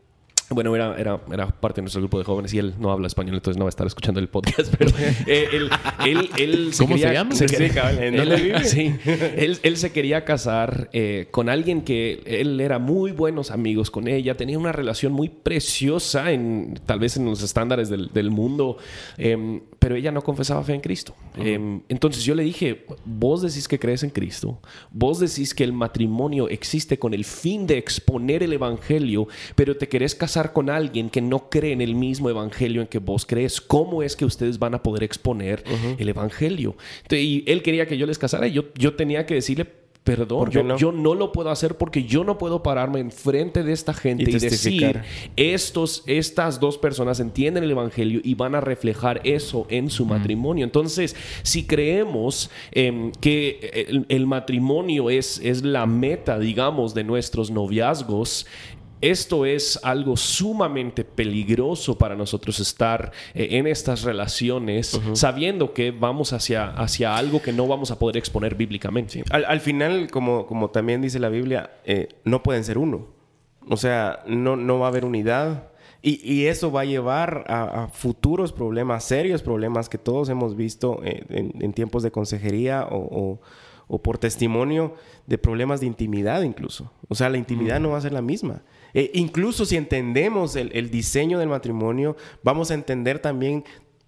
bueno, 0.49 0.73
era, 0.75 0.95
era, 0.97 1.19
era, 1.31 1.47
parte 1.47 1.81
de 1.81 1.83
nuestro 1.83 2.01
grupo 2.01 2.17
de 2.17 2.23
jóvenes 2.23 2.53
y 2.53 2.60
él 2.60 2.73
no 2.79 2.91
habla 2.91 3.07
español, 3.07 3.36
entonces 3.36 3.57
no 3.57 3.65
va 3.65 3.67
a 3.67 3.75
estar 3.75 3.86
escuchando 3.86 4.21
el 4.21 4.29
podcast, 4.29 4.73
pero 4.77 4.91
eh, 5.25 5.49
él, 5.51 5.69
él, 6.05 6.29
él, 6.38 6.73
se 6.73 6.83
¿Cómo 6.83 6.97
se 6.97 7.13
llama? 7.13 7.36
Se 7.36 7.45
él, 7.99 8.63
sí, 8.63 8.95
él, 9.05 9.77
se 9.77 9.91
quería 9.91 10.23
casar 10.23 10.89
eh, 10.93 11.27
con 11.31 11.49
alguien 11.49 11.81
que 11.81 12.21
él 12.25 12.62
era 12.62 12.79
muy 12.79 13.12
buenos 13.12 13.51
amigos 13.51 13.91
con 13.91 14.07
ella, 14.07 14.38
tenía 14.38 14.57
una 14.57 14.71
relación 14.71 15.12
muy 15.12 15.27
preciosa, 15.27 16.31
en, 16.31 16.79
tal 16.86 16.99
vez 16.99 17.17
en 17.17 17.25
los 17.25 17.43
estándares 17.43 17.89
del, 17.89 18.12
del 18.13 18.31
mundo, 18.31 18.77
em, 19.17 19.62
pero 19.79 19.95
ella 19.95 20.13
no 20.13 20.21
confesaba 20.21 20.63
fe 20.63 20.73
en 20.73 20.81
Cristo. 20.81 21.13
Em, 21.36 21.81
entonces 21.89 22.23
yo 22.23 22.36
le 22.36 22.43
dije, 22.43 22.86
vos 23.03 23.41
decís 23.41 23.67
que 23.67 23.79
crees 23.79 24.03
en 24.03 24.12
Cristo, 24.12 24.60
vos 24.91 25.19
decís 25.19 25.53
que 25.53 25.65
el 25.65 25.73
matrimonio 25.73 26.47
existe 26.47 26.97
con 26.97 27.13
el 27.13 27.25
fin 27.25 27.67
de 27.67 27.77
exponer 27.77 28.43
el 28.43 28.53
Evangelio, 28.53 29.27
pero 29.55 29.75
te 29.75 29.89
querés 29.89 30.15
casar 30.15 30.37
con 30.54 30.69
alguien 30.69 31.10
que 31.10 31.21
no 31.21 31.50
cree 31.50 31.73
en 31.73 31.82
el 31.82 31.95
mismo 31.95 32.30
evangelio 32.30 32.82
en 32.82 32.88
que 32.88 33.00
vos 33.00 33.26
crees? 33.26 33.62
¿Cómo 33.62 34.04
es 34.04 34.15
que 34.15 34.26
ustedes 34.26 34.60
van 34.60 34.73
a 34.73 34.84
poder 34.84 35.04
exponer 35.04 35.63
el 35.97 36.10
evangelio? 36.10 36.76
y 37.10 37.43
él 37.47 37.63
quería 37.63 37.86
que 37.88 37.97
yo 37.97 38.06
les 38.06 38.17
casara 38.17 38.47
y 38.47 38.52
yo, 38.52 38.65
yo 38.76 38.95
tenía 38.95 39.26
que 39.26 39.36
decirle, 39.36 39.67
perdón, 40.08 40.50
yo 40.52 40.63
no? 40.63 40.78
yo 40.78 40.91
no? 40.93 41.15
lo 41.15 41.34
puedo 41.34 41.50
hacer 41.50 41.76
porque 41.76 42.04
yo 42.04 42.23
no 42.23 42.38
puedo 42.38 42.63
pararme 42.63 43.00
enfrente 43.00 43.63
de 43.63 43.73
esta 43.73 43.93
gente 43.93 44.23
y, 44.23 44.39
decir, 44.39 45.02
estos, 45.36 46.04
estas 46.08 46.60
dos 46.62 46.78
personas 46.78 47.19
entienden 47.19 47.65
el 47.65 47.71
Evangelio 47.71 48.21
y 48.23 48.34
van 48.36 48.56
a 48.56 48.62
reflejar 48.62 49.19
eso 49.26 49.67
en 49.69 49.89
su 49.89 50.06
matrimonio. 50.06 50.63
Entonces, 50.63 51.15
si 51.43 51.65
creemos 51.65 52.50
em, 52.71 53.12
que 53.19 53.86
el, 53.89 54.06
el, 54.08 54.26
matrimonio 54.26 55.10
es, 55.10 55.41
es 55.43 55.63
la 55.63 55.86
meta, 55.86 56.39
digamos, 56.39 56.93
de 56.93 57.04
nuestros 57.04 57.52
noviazgos, 57.52 58.45
esto 59.01 59.45
es 59.45 59.79
algo 59.83 60.17
sumamente 60.17 61.03
peligroso 61.03 61.97
para 61.97 62.15
nosotros 62.15 62.60
estar 62.60 63.12
eh, 63.33 63.49
en 63.51 63.67
estas 63.67 64.03
relaciones 64.03 64.99
sabiendo 65.13 65.73
que 65.73 65.91
vamos 65.91 66.33
hacia, 66.33 66.69
hacia 66.69 67.17
algo 67.17 67.41
que 67.41 67.53
no 67.53 67.67
vamos 67.67 67.91
a 67.91 67.99
poder 67.99 68.17
exponer 68.17 68.55
bíblicamente. 68.55 69.23
Al, 69.29 69.60
final, 69.60 70.10
como, 70.12 70.45
como 70.45 70.69
también 70.69 71.01
dice 71.01 71.19
la 71.19 71.29
Biblia, 71.29 71.71
eh, 71.86 72.10
no 72.23 72.43
pueden 72.43 72.63
ser 72.63 72.77
uno. 72.77 73.07
O 73.69 73.77
sea, 73.77 74.23
no, 74.27 74.55
no 74.55 74.79
va 74.79 74.88
a 74.88 74.89
haber 74.89 75.05
unidad. 75.05 75.69
Y, 76.01 76.45
eso 76.45 76.71
va 76.71 76.81
a 76.81 76.86
llevar 76.86 77.43
a, 77.49 77.89
futuros 77.91 78.53
problemas, 78.53 79.03
serios 79.03 79.41
problemas 79.41 79.89
que 79.89 79.97
todos 79.97 80.29
hemos 80.29 80.55
visto 80.55 81.01
eh, 81.03 81.25
en, 81.29 81.73
tiempos 81.73 82.01
de 82.01 82.12
consejería 82.12 82.88
o, 82.89 83.41
por 83.88 84.17
testimonio 84.17 84.95
de 85.26 85.38
problemas 85.38 85.80
de 85.80 85.88
intimidad 85.88 86.41
incluso. 86.41 86.91
O 87.08 87.15
sea, 87.15 87.30
la 87.30 87.38
intimidad 87.38 87.80
no 87.80 87.91
va 87.91 87.97
a 87.97 88.02
ser 88.02 88.13
la 88.13 88.21
misma. 88.21 88.62
Eh, 88.93 89.12
incluso 89.13 89.65
si 89.65 89.78
entendemos 89.78 90.56
el, 90.56 90.89
diseño 90.91 91.39
del 91.39 91.50
matrimonio, 91.50 92.15
vamos 92.43 92.71
a 92.71 92.73
entender 92.73 93.19
también 93.19 93.63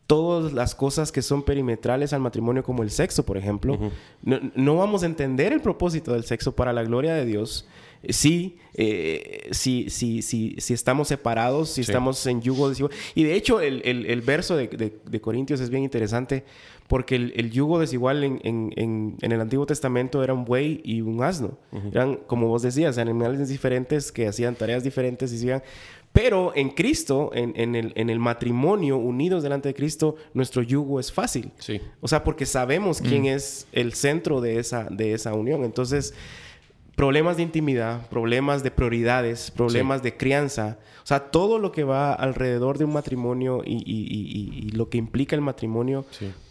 todas 0.08 0.54
las 0.54 0.76
cosas 0.76 1.12
que 1.12 1.22
son 1.22 1.44
perimetrales 1.44 2.14
al 2.14 2.22
matrimonio, 2.22 2.64
como 2.64 2.84
el 2.84 2.90
sexo, 2.90 3.26
por 3.26 3.38
ejemplo. 3.38 3.78
no, 4.24 4.76
vamos 4.76 5.04
a 5.04 5.06
entender 5.06 5.54
el 5.54 5.62
propósito 5.62 6.14
del 6.14 6.24
sexo 6.24 6.56
para 6.56 6.74
la 6.74 6.84
gloria 6.84 7.14
de 7.14 7.26
Dios. 7.26 7.68
Sí, 8.08 8.58
eh, 8.76 9.50
si, 9.52 9.90
si, 9.90 10.56
estamos 10.74 11.10
separados, 11.10 11.70
si 11.70 11.82
estamos 11.82 12.26
en 12.28 12.42
yugo 12.42 12.70
desigual. 12.70 12.94
Y 13.14 13.24
de 13.24 13.36
hecho, 13.36 13.60
el, 13.60 14.22
verso 14.22 14.56
de, 14.56 15.20
Corintios 15.22 15.60
es 15.60 15.70
bien 15.70 15.84
interesante 15.84 16.46
porque 16.88 17.16
el, 17.16 17.52
yugo 17.52 17.78
desigual 17.78 18.24
en, 18.24 18.40
en, 18.44 19.18
el 19.20 19.42
Antiguo 19.42 19.66
Testamento 19.66 20.24
era 20.24 20.34
un 20.34 20.46
buey 20.46 20.82
y 20.86 21.02
un 21.02 21.22
asno. 21.22 21.58
Eran, 21.92 22.16
como 22.26 22.48
vos 22.48 22.62
decías, 22.62 22.98
animales 22.98 23.50
diferentes 23.50 24.14
que 24.14 24.28
hacían 24.28 24.56
tareas 24.56 24.84
diferentes 24.84 25.34
y 25.34 25.50
Pero 26.14 26.54
en 26.56 26.70
Cristo, 26.70 27.32
en, 27.34 27.76
el, 27.76 27.92
en, 27.96 28.10
el, 28.10 28.20
matrimonio, 28.20 28.98
unidos 28.98 29.44
delante 29.44 29.68
de 29.68 29.76
Cristo, 29.76 30.16
nuestro 30.34 30.62
yugo 30.62 31.02
es 31.02 31.12
fácil. 31.12 31.52
Sí. 31.58 31.82
O 32.00 32.08
sea, 32.08 32.24
porque 32.24 32.46
sabemos 32.46 33.02
quién 33.02 33.24
mm. 33.24 33.36
es 33.36 33.68
el 33.74 33.94
centro 33.94 34.40
de 34.40 34.58
esa, 34.58 34.86
de 34.86 35.14
esa 35.14 35.34
unión. 35.34 35.66
Entonces, 35.66 36.14
problemas 37.00 37.38
de 37.38 37.44
intimidad, 37.44 38.10
problemas 38.10 38.62
de 38.62 38.72
prioridades, 38.72 39.52
problemas 39.52 40.04
de 40.04 40.18
crianza, 40.18 40.80
o 41.02 41.06
sea, 41.06 41.32
todo 41.32 41.58
lo 41.58 41.72
que 41.72 41.86
va 41.86 42.12
alrededor 42.12 42.78
de 42.78 42.84
un 42.84 42.92
matrimonio 42.92 43.62
y, 43.66 44.70
lo 44.74 44.90
que 44.90 44.98
implica 44.98 45.34
el 45.34 45.42
matrimonio 45.42 46.06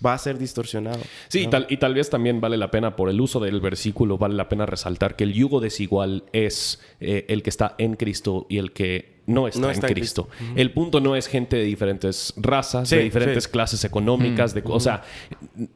va 0.05 0.15
a 0.15 0.19
ser 0.19 0.39
distorsionado. 0.39 1.01
Sí, 1.29 1.41
y, 1.41 1.49
tal, 1.49 1.67
y 1.69 1.77
tal 1.77 1.93
vez 1.93 2.09
también 2.09 2.41
vale 2.41 2.57
la 2.57 2.71
pena, 2.71 2.97
por 2.97 3.11
el 3.11 3.21
uso 3.21 3.41
del 3.41 3.61
versículo, 3.61 4.17
vale 4.17 4.37
la 4.37 4.49
pena 4.49 4.65
resaltar 4.65 5.17
que 5.17 5.25
el 5.25 5.35
yugo 5.35 5.61
desigual 5.61 6.25
es 6.33 6.81
eh, 6.99 7.27
el 7.29 7.43
que 7.43 7.51
está 7.51 7.75
en 7.77 7.97
Cristo 7.97 8.47
y 8.49 8.57
el 8.57 8.73
que 8.73 9.18
no 9.29 9.47
está, 9.47 9.73
en, 9.73 9.81
Cristo. 9.81 10.29
El 10.57 10.73
punto 10.73 11.01
no 11.01 11.15
es 11.15 11.27
gente 11.27 11.57
de 11.57 11.65
diferentes 11.65 12.35
razas, 12.37 12.91
de 12.91 13.01
diferentes 13.01 13.47
clases 13.47 13.85
económicas. 13.85 14.55
de, 14.55 14.63
O 14.65 14.81
sea, 14.81 15.03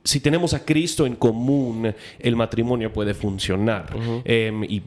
si 0.03 0.21
tenemos 0.21 0.55
a 0.55 0.65
Cristo 0.65 1.07
en 1.07 1.17
común, 1.17 1.95
el 2.19 2.37
matrimonio 2.37 2.93
puede 2.93 3.15
funcionar. 3.15 3.95
Em, 4.25 4.65
y 4.65 4.83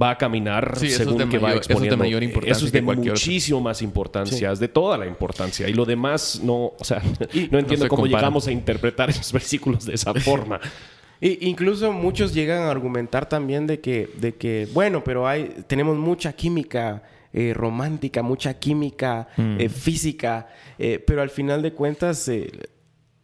va 0.00 0.10
a 0.10 0.18
caminar 0.18 0.78
según 0.78 1.28
que 1.28 1.38
va 1.38 1.54
exponiendo. 1.54 1.60
Eso 1.60 1.84
es 1.84 1.90
de 1.90 1.96
mayor 1.96 2.22
importancia. 2.22 2.52
Eso 2.52 2.66
es 2.66 2.72
de 2.72 2.82
muchísimo 2.82 3.60
más 3.60 3.82
importancia, 3.82 4.52
es 4.52 4.58
de 4.58 4.68
toda 4.68 4.96
la 4.96 5.06
importancia. 5.06 5.68
Y 5.68 5.72
lo 5.72 5.84
demás 5.84 6.40
no, 6.42 6.72
o 6.78 6.84
sea, 6.84 7.02
no 7.50 7.58
entiendo 7.58 7.88
cómo 7.88 8.06
llegamos 8.06 8.46
a 8.46 8.52
interpretar 8.52 9.10
esos 9.10 9.32
versículos 9.32 9.84
de 9.84 9.94
esa 9.94 10.14
forma. 10.14 10.60
Y 11.18 11.48
incluso 11.48 11.92
muchos 11.92 12.34
llegan 12.34 12.64
a 12.64 12.70
argumentar 12.70 13.26
también 13.26 13.66
de 13.66 13.80
que, 13.80 14.10
de 14.20 14.34
que 14.34 14.68
bueno, 14.74 15.02
pero 15.02 15.26
hay, 15.26 15.64
tenemos 15.66 15.96
mucha 15.96 16.34
química 16.34 17.02
eh, 17.38 17.52
romántica, 17.52 18.22
mucha 18.22 18.54
química 18.54 19.28
mm. 19.36 19.60
eh, 19.60 19.68
física, 19.68 20.48
eh, 20.78 21.04
pero 21.06 21.20
al 21.20 21.28
final 21.28 21.60
de 21.60 21.74
cuentas, 21.74 22.30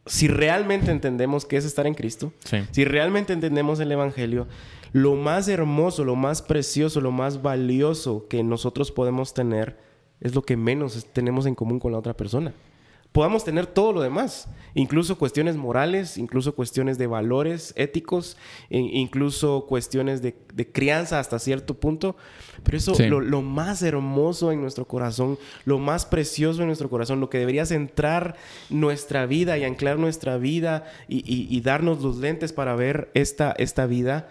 si 0.05 0.27
realmente 0.27 0.91
entendemos 0.91 1.47
qué 1.47 1.57
es 1.57 1.65
estar 1.65 1.87
en 1.87 1.95
Cristo, 1.95 2.31
si 2.69 2.85
realmente 2.85 3.33
entendemos 3.33 3.79
el 3.79 3.91
Evangelio, 3.91 4.47
lo 4.91 5.15
más 5.15 5.47
hermoso, 5.47 6.05
lo 6.05 6.15
más 6.15 6.43
precioso, 6.43 7.01
lo 7.01 7.11
más 7.11 7.41
valioso 7.41 8.27
que 8.29 8.43
nosotros 8.43 8.91
podemos 8.91 9.33
tener 9.33 9.79
es 10.21 10.35
lo 10.35 10.43
que 10.43 10.57
menos 10.57 11.07
tenemos 11.11 11.47
en 11.47 11.55
común 11.55 11.79
con 11.79 11.91
la 11.91 11.97
otra 11.97 12.15
persona 12.15 12.53
podamos 13.13 13.45
tener 13.45 13.67
todo 13.67 13.93
lo 13.93 14.01
demás, 14.01 14.49
incluso 14.73 15.17
cuestiones 15.19 15.55
morales, 15.55 16.17
incluso 16.17 16.55
cuestiones 16.55 16.97
de 16.97 17.05
valores 17.05 17.73
éticos, 17.77 18.37
incluso 18.69 19.65
cuestiones 19.67 20.21
de, 20.21 20.35
crianza 20.73 21.19
hasta 21.19 21.37
cierto 21.37 21.75
punto, 21.75 22.17
pero 22.63 22.77
eso 22.77 22.95
lo, 23.07 23.41
más 23.43 23.83
hermoso 23.83 24.51
en 24.51 24.61
nuestro 24.61 24.87
corazón, 24.87 25.37
lo 25.63 25.77
más 25.77 26.05
precioso 26.05 26.61
en 26.61 26.67
nuestro 26.67 26.89
corazón, 26.89 27.19
lo 27.19 27.29
que 27.29 27.37
debería 27.37 27.67
centrar 27.67 28.35
nuestra 28.69 29.27
vida 29.27 29.59
y 29.59 29.63
anclar 29.63 29.99
nuestra 29.99 30.37
vida 30.37 30.85
y, 31.07 31.61
darnos 31.61 32.01
los 32.01 32.17
lentes 32.17 32.51
para 32.51 32.75
ver 32.75 33.09
esta, 33.13 33.53
esta 33.57 33.85
vida, 33.85 34.27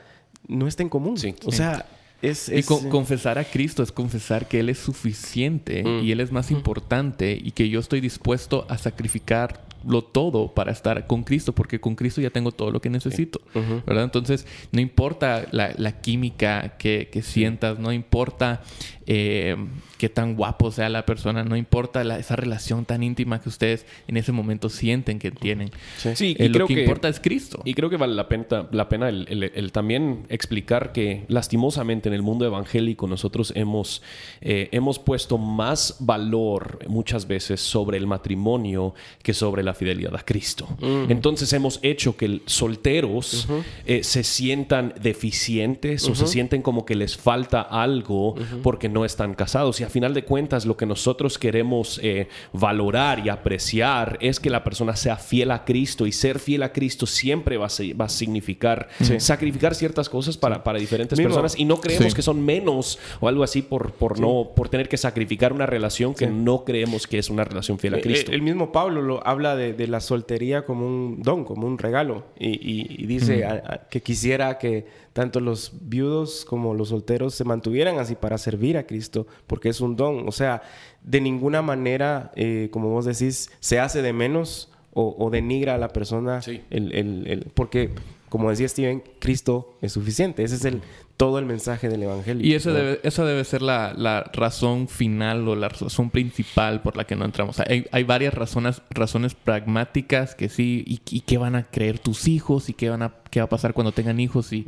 no 0.48 0.66
está 0.66 0.82
en 0.82 0.88
común. 0.88 1.16
O 1.46 1.52
sea 1.52 1.86
y 2.22 2.62
confesar 2.62 3.38
a 3.38 3.44
Cristo 3.44 3.82
es 3.82 3.90
confesar 3.90 4.46
que 4.46 4.60
Él 4.60 4.68
es 4.68 4.78
suficiente 4.78 5.82
mm. 5.82 6.04
y 6.04 6.12
Él 6.12 6.20
es 6.20 6.30
más 6.30 6.50
importante 6.50 7.38
y 7.42 7.50
que 7.50 7.68
yo 7.68 7.80
estoy 7.80 8.00
dispuesto 8.00 8.64
a 8.68 8.78
sacrificarlo 8.78 10.02
todo 10.02 10.54
para 10.54 10.70
estar 10.70 11.06
con 11.08 11.24
Cristo, 11.24 11.52
porque 11.52 11.80
con 11.80 11.96
Cristo 11.96 12.20
ya 12.20 12.30
tengo 12.30 12.52
todo 12.52 12.70
lo 12.70 12.80
que 12.80 12.90
necesito, 12.90 13.40
¿verdad? 13.86 14.04
Entonces, 14.04 14.46
no 14.70 14.80
importa 14.80 15.46
la, 15.50 16.00
química 16.00 16.76
que, 16.78 17.22
sientas, 17.24 17.80
no 17.80 17.92
importa 17.92 18.62
eh, 19.06 19.56
qué 19.98 20.08
tan 20.08 20.34
guapo 20.34 20.70
sea 20.70 20.88
la 20.88 21.06
persona, 21.06 21.44
no 21.44 21.56
importa 21.56 22.02
esa 22.18 22.36
relación 22.36 22.84
tan 22.84 23.02
íntima 23.02 23.40
que 23.40 23.48
ustedes 23.48 23.86
en 24.08 24.16
ese 24.16 24.32
momento 24.32 24.68
sienten 24.68 25.18
que 25.18 25.30
tienen. 25.30 25.70
Sí, 25.96 26.36
y 26.38 26.48
lo 26.48 26.66
que, 26.66 26.80
importa 26.82 27.08
es 27.08 27.20
Cristo. 27.20 27.62
Y 27.64 27.74
creo 27.74 27.90
que 27.90 27.96
vale 27.96 28.14
la 28.14 28.28
pena, 28.28 28.68
la 28.70 28.88
pena 28.88 29.08
el, 29.08 29.72
también 29.72 30.26
explicar 30.28 30.92
que 30.92 31.24
lastimosamente 31.28 32.08
en 32.08 32.14
el 32.14 32.22
mundo 32.22 32.44
evangélico 32.46 33.06
nosotros 33.06 33.52
hemos, 33.56 34.02
eh, 34.40 34.68
hemos 34.72 34.98
puesto 34.98 35.38
más 35.38 35.96
valor 36.00 36.80
muchas 36.88 37.26
veces 37.26 37.60
sobre 37.60 37.96
el 37.96 38.06
matrimonio 38.06 38.94
que 39.22 39.34
sobre 39.34 39.62
la 39.62 39.74
fidelidad 39.74 40.14
a 40.16 40.24
Cristo. 40.24 40.68
Entonces 41.08 41.52
hemos 41.52 41.78
hecho 41.82 42.16
que 42.16 42.42
solteros 42.46 43.48
eh, 43.86 44.02
se 44.02 44.24
sientan 44.24 44.94
deficientes 45.00 46.08
o 46.08 46.14
se 46.14 46.26
sienten 46.26 46.62
como 46.62 46.84
que 46.84 46.94
les 46.94 47.16
falta 47.16 47.62
algo 47.62 48.34
porque 48.62 48.88
no 48.92 49.04
están 49.04 49.34
casados. 49.34 49.80
Y 49.80 49.84
a 49.84 49.88
final 49.88 50.14
de 50.14 50.24
cuentas 50.24 50.66
lo 50.66 50.76
que 50.76 50.86
nosotros 50.86 51.38
queremos 51.38 52.00
eh, 52.02 52.28
valorar 52.52 53.24
y 53.24 53.28
apreciar 53.28 54.18
es 54.20 54.40
que 54.40 54.50
la 54.50 54.64
persona 54.64 54.96
sea 54.96 55.16
fiel 55.16 55.50
a 55.50 55.64
Cristo 55.64 56.06
y 56.06 56.12
ser 56.12 56.38
fiel 56.38 56.62
a 56.62 56.72
Cristo 56.72 57.06
siempre 57.06 57.56
va 57.56 57.66
a, 57.66 57.70
va 58.00 58.04
a 58.06 58.08
significar 58.08 58.88
sacrificar 59.18 59.74
ciertas 59.74 60.08
cosas 60.08 60.36
para, 60.36 60.62
para 60.62 60.78
diferentes 60.78 61.18
personas. 61.18 61.58
Y 61.58 61.64
no 61.64 61.80
creemos 61.80 62.14
que 62.14 62.22
son 62.22 62.44
menos 62.44 62.98
o 63.20 63.28
algo 63.28 63.42
así 63.42 63.62
por, 63.62 63.92
por 63.92 64.18
no 64.18 64.50
por 64.54 64.68
tener 64.68 64.88
que 64.88 64.96
sacrificar 64.96 65.52
una 65.52 65.66
relación 65.66 66.14
que 66.14 66.26
no 66.26 66.64
creemos 66.64 67.06
que 67.06 67.18
es 67.18 67.30
una 67.30 67.44
relación 67.44 67.78
fiel 67.78 67.94
a 67.94 67.98
eh, 67.98 68.02
Cristo. 68.02 68.32
El, 68.32 68.42
mismo 68.42 68.72
Pablo 68.72 69.02
lo 69.02 69.26
habla 69.26 69.56
de, 69.56 69.86
la 69.86 70.00
soltería 70.00 70.64
como 70.64 70.86
un 70.86 71.22
don, 71.22 71.44
como 71.44 71.66
un 71.66 71.78
regalo. 71.78 72.24
Y, 72.38 73.06
dice 73.06 73.44
que 73.90 74.02
quisiera 74.02 74.58
que 74.58 74.86
tanto 75.12 75.40
los 75.40 75.72
viudos 75.82 76.44
como 76.44 76.74
los 76.74 76.88
solteros 76.88 77.34
se 77.34 77.44
mantuvieran 77.44 77.98
así 77.98 78.14
para 78.14 78.38
servir 78.38 78.78
a 78.78 78.81
Cristo, 78.86 79.26
porque 79.46 79.68
es 79.68 79.80
un 79.80 79.96
don. 79.96 80.28
O 80.28 80.32
sea, 80.32 80.62
de 81.02 81.20
ninguna 81.20 81.62
manera, 81.62 82.32
eh, 82.36 82.68
como 82.70 82.90
vos 82.90 83.04
decís, 83.04 83.50
se 83.60 83.80
hace 83.80 84.02
de 84.02 84.12
menos 84.12 84.70
o, 84.94 85.30
denigra 85.30 85.76
a 85.76 85.78
la 85.78 85.88
persona, 85.88 86.40
el, 86.68 86.92
el, 86.92 87.50
porque, 87.54 87.90
como 88.32 88.48
decía 88.48 88.66
Steven, 88.66 89.02
Cristo 89.18 89.76
es 89.82 89.92
suficiente. 89.92 90.42
Ese 90.42 90.54
es 90.54 90.64
el, 90.64 90.80
todo 91.18 91.38
el 91.38 91.44
mensaje 91.44 91.90
del 91.90 92.04
Evangelio. 92.04 92.46
Y 92.46 92.54
esa 92.54 92.72
debe, 92.72 92.98
esa 93.02 93.26
debe 93.26 93.44
ser 93.44 93.60
la, 93.60 93.92
razón 94.32 94.88
final 94.88 95.46
o 95.48 95.54
la 95.54 95.68
razón 95.68 96.08
principal 96.08 96.80
por 96.80 96.96
la 96.96 97.04
que 97.04 97.14
no 97.14 97.26
entramos. 97.26 97.60
Hay, 97.60 97.86
hay 97.92 98.04
varias 98.04 98.32
razones, 98.32 98.80
razones 98.88 99.34
pragmáticas 99.34 100.34
que 100.34 100.48
sí, 100.48 100.82
y, 100.86 101.02
y 101.14 101.20
qué 101.20 101.36
van 101.36 101.56
a 101.56 101.64
creer 101.64 101.98
tus 101.98 102.26
hijos 102.26 102.70
y 102.70 102.72
qué, 102.72 102.88
van 102.88 103.02
a, 103.02 103.12
qué 103.28 103.40
va 103.40 103.44
a 103.44 103.48
pasar 103.50 103.74
cuando 103.74 103.92
tengan 103.92 104.18
hijos 104.18 104.50
y, 104.54 104.66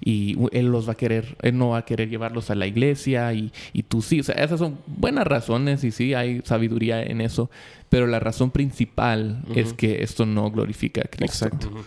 y 0.00 0.38
él 0.52 0.66
los 0.66 0.86
va 0.86 0.92
a 0.92 0.96
querer, 0.96 1.36
él 1.42 1.58
no 1.58 1.70
va 1.70 1.78
a 1.78 1.84
querer 1.84 2.08
llevarlos 2.08 2.50
a 2.50 2.54
la 2.54 2.68
iglesia 2.68 3.34
y, 3.34 3.52
y 3.72 3.82
tú 3.82 4.00
sí. 4.00 4.20
O 4.20 4.22
sea, 4.22 4.36
esas 4.36 4.60
son 4.60 4.78
buenas 4.86 5.26
razones 5.26 5.82
y 5.82 5.90
sí, 5.90 6.14
hay 6.14 6.40
sabiduría 6.44 7.02
en 7.02 7.20
eso. 7.20 7.50
Pero 7.88 8.06
la 8.06 8.20
razón 8.20 8.52
principal 8.52 9.42
es 9.56 9.72
que 9.72 10.04
esto 10.04 10.24
no 10.24 10.52
glorifica 10.52 11.00
a 11.00 11.08
Cristo. 11.08 11.46
Exacto. 11.46 11.84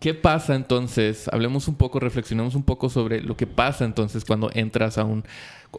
¿Qué 0.00 0.14
pasa 0.14 0.54
entonces? 0.54 1.28
Hablemos 1.30 1.68
un 1.68 1.74
poco, 1.74 2.00
reflexionemos 2.00 2.54
un 2.54 2.62
poco 2.62 2.88
sobre 2.88 3.20
lo 3.20 3.36
que 3.36 3.46
pasa 3.46 3.84
entonces 3.84 4.24
cuando 4.24 4.50
entras 4.54 4.96
a 4.96 5.04
un, 5.04 5.24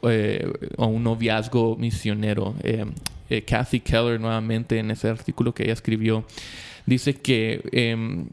eh, 0.04 0.48
a 0.78 0.86
un 0.86 1.04
noviazgo 1.04 1.76
misionero. 1.76 2.54
Eh, 2.62 2.86
eh, 3.32 3.42
Kathy 3.44 3.80
Keller, 3.80 4.22
nuevamente 4.22 4.78
en 4.78 4.92
ese 4.92 5.10
artículo 5.10 5.56
que 5.56 5.64
ella 5.64 5.74
escribió, 5.74 6.24
dice 6.86 7.16
que 7.16 7.68
em, 7.72 8.28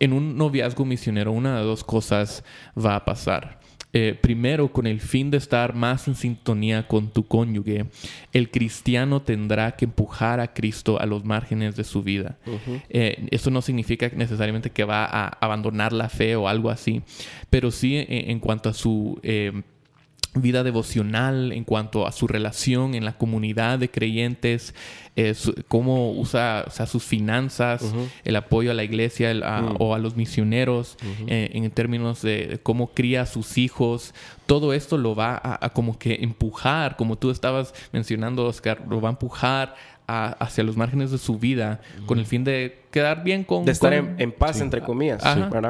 en 0.00 0.12
un 0.12 0.36
noviazgo 0.36 0.84
misionero 0.84 1.30
una 1.30 1.58
de 1.58 1.64
dos 1.64 1.84
cosas 1.84 2.42
va 2.76 2.96
a 2.96 3.04
pasar. 3.04 3.59
Eh, 3.92 4.16
primero, 4.20 4.72
con 4.72 4.86
el 4.86 5.00
fin 5.00 5.30
de 5.30 5.38
estar 5.38 5.74
más 5.74 6.06
en 6.06 6.14
sintonía 6.14 6.86
con 6.86 7.10
tu 7.10 7.26
cónyuge, 7.26 7.86
el 8.32 8.50
cristiano 8.50 9.22
tendrá 9.22 9.72
que 9.72 9.84
empujar 9.84 10.38
a 10.38 10.52
Cristo 10.52 11.00
a 11.00 11.06
los 11.06 11.24
márgenes 11.24 11.74
de 11.74 11.84
su 11.84 12.02
vida. 12.02 12.38
Eh, 12.88 13.26
eso 13.30 13.50
no 13.50 13.62
significa 13.62 14.08
necesariamente 14.14 14.70
que 14.70 14.84
va 14.84 15.04
a 15.04 15.26
abandonar 15.26 15.92
la 15.92 16.08
fe 16.08 16.36
o 16.36 16.46
algo 16.46 16.70
así, 16.70 17.02
pero 17.50 17.70
sí 17.70 18.04
en, 18.08 18.38
cuanto 18.38 18.68
a 18.68 18.74
su... 18.74 19.18
Eh, 19.22 19.62
vida 20.34 20.62
devocional, 20.62 21.52
en 21.52 21.64
cuanto 21.64 22.06
a 22.06 22.12
su 22.12 22.28
relación 22.28 22.94
en 22.94 23.04
la 23.04 23.18
comunidad 23.18 23.78
de 23.78 23.90
creyentes, 23.90 24.74
eh, 25.16 25.34
cómo 25.66 26.12
usa 26.12 26.66
sus 26.86 27.02
finanzas, 27.04 27.92
el 28.24 28.36
apoyo 28.36 28.70
a 28.70 28.74
la 28.74 28.84
iglesia 28.84 29.32
o 29.78 29.94
a 29.94 29.98
los 29.98 30.16
misioneros, 30.16 30.96
eh, 31.26 31.50
en 31.52 31.68
términos 31.72 32.22
de 32.22 32.60
cómo 32.62 32.92
cría 32.92 33.22
a 33.22 33.26
sus 33.26 33.58
hijos. 33.58 34.14
Todo 34.46 34.72
esto 34.72 34.98
lo 34.98 35.14
va 35.14 35.40
a, 35.42 35.70
como 35.70 35.98
que 35.98 36.18
empujar, 36.22 36.96
como 36.96 37.16
tú 37.16 37.30
estabas 37.30 37.74
mencionando, 37.92 38.46
Oscar, 38.46 38.84
lo 38.88 39.00
va 39.00 39.08
a 39.08 39.12
empujar 39.12 39.74
hacia 40.06 40.64
los 40.64 40.76
márgenes 40.76 41.12
de 41.12 41.18
su 41.18 41.38
vida 41.38 41.80
con 42.06 42.18
el 42.18 42.26
fin 42.26 42.42
de 42.42 42.82
quedar 42.90 43.22
bien 43.22 43.44
con... 43.44 43.64
De 43.64 43.70
estar 43.70 43.92
en, 43.92 44.32
paz, 44.32 44.60
entre 44.60 44.80
comillas. 44.80 45.22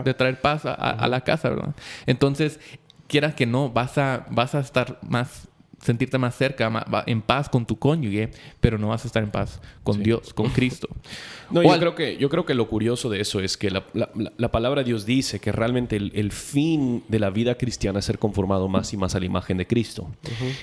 de 0.04 0.14
traer 0.14 0.40
paz 0.40 0.64
a, 0.64 0.72
a, 0.72 1.08
la 1.08 1.20
casa, 1.20 1.50
¿verdad? 1.50 1.74
Entonces, 2.06 2.58
quieras 3.10 3.34
que 3.34 3.44
no, 3.44 3.68
vas 3.68 3.98
a, 3.98 4.24
vas 4.30 4.54
a 4.54 4.60
estar 4.60 4.98
más 5.02 5.49
sentirte 5.80 6.18
más 6.18 6.36
cerca, 6.36 6.70
en 7.06 7.22
paz 7.22 7.48
con 7.48 7.66
tu 7.66 7.78
cónyuge, 7.78 8.30
pero 8.60 8.78
no 8.78 8.88
vas 8.88 9.04
a 9.04 9.06
estar 9.06 9.22
en 9.22 9.30
paz 9.30 9.60
con 9.82 10.02
Dios, 10.02 10.34
con 10.34 10.48
Cristo. 10.50 10.88
No, 11.50 11.62
yo 11.62 11.78
creo, 11.78 11.94
que, 11.94 12.16
yo 12.16 12.28
creo 12.28 12.46
que 12.46 12.54
lo 12.54 12.68
curioso 12.68 13.10
de 13.10 13.20
eso 13.20 13.40
es 13.40 13.56
que 13.56 13.70
la, 13.70 13.84
la, 13.92 14.50
palabra 14.52 14.82
de 14.82 14.88
Dios 14.88 15.04
dice 15.04 15.40
que 15.40 15.50
realmente 15.50 15.96
el, 15.96 16.30
fin 16.30 17.02
de 17.08 17.18
la 17.18 17.30
vida 17.30 17.56
cristiana 17.56 17.98
es 17.98 18.04
ser 18.04 18.18
conformado 18.18 18.68
más 18.68 18.92
y 18.92 18.96
más 18.96 19.16
a 19.16 19.20
la 19.20 19.26
imagen 19.26 19.56
de 19.56 19.66
Cristo. 19.66 20.08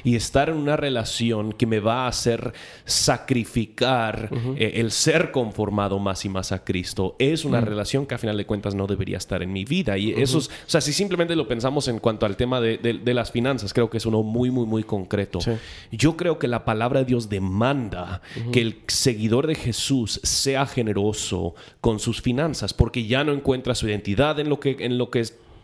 Y 0.04 0.16
estar 0.16 0.50
en 0.50 0.56
una 0.56 0.78
relación 0.78 1.52
que 1.52 1.66
me 1.66 1.80
va 1.80 2.06
a 2.06 2.08
hacer 2.08 2.54
sacrificar 2.86 4.30
eh, 4.56 4.74
el 4.76 4.92
ser 4.92 5.32
conformado 5.32 6.00
más 6.00 6.24
y 6.24 6.30
más 6.30 6.52
a 6.54 6.64
Cristo 6.64 7.16
es 7.20 7.44
una 7.44 7.60
relación 7.60 8.06
que 8.06 8.16
a 8.16 8.18
final 8.18 8.38
de 8.38 8.46
cuentas 8.46 8.74
no 8.74 8.88
debería 8.88 9.18
estar 9.18 9.44
en 9.44 9.52
mi 9.52 9.66
vida. 9.66 9.98
Y 9.98 10.12
eso 10.12 10.38
es, 10.38 10.48
o 10.48 10.70
sea, 10.70 10.80
si 10.80 10.94
simplemente 10.94 11.36
lo 11.36 11.48
pensamos 11.48 11.88
en 11.90 12.00
cuanto 12.00 12.26
al 12.26 12.38
tema 12.38 12.62
de, 12.62 12.78
de, 12.78 13.14
las 13.14 13.32
finanzas, 13.32 13.74
creo 13.74 13.90
que 13.90 13.98
es 13.98 14.06
uno 14.06 14.24
muy, 14.24 14.52
muy, 14.52 14.66
muy 14.66 14.84
concreto. 14.84 15.07
Yo 15.92 16.18
creo 16.18 16.40
que 16.40 16.48
la 16.48 16.66
palabra 16.66 17.00
de 17.00 17.06
Dios 17.06 17.30
demanda 17.30 18.22
que 18.52 18.62
el 18.62 18.82
seguidor 18.88 19.48
de 19.48 19.56
Jesús 19.56 20.20
sea 20.24 20.66
generoso 20.66 21.56
con 21.82 22.00
sus 22.00 22.22
finanzas 22.22 22.74
porque 22.74 23.06
ya 23.06 23.24
no 23.24 23.34
encuentra 23.34 23.76
su 23.76 23.88
identidad 23.88 24.40
en 24.40 24.50
lo 24.50 24.60
que, 24.60 24.78
en 24.80 24.98
lo 24.98 25.10
que 25.10 25.24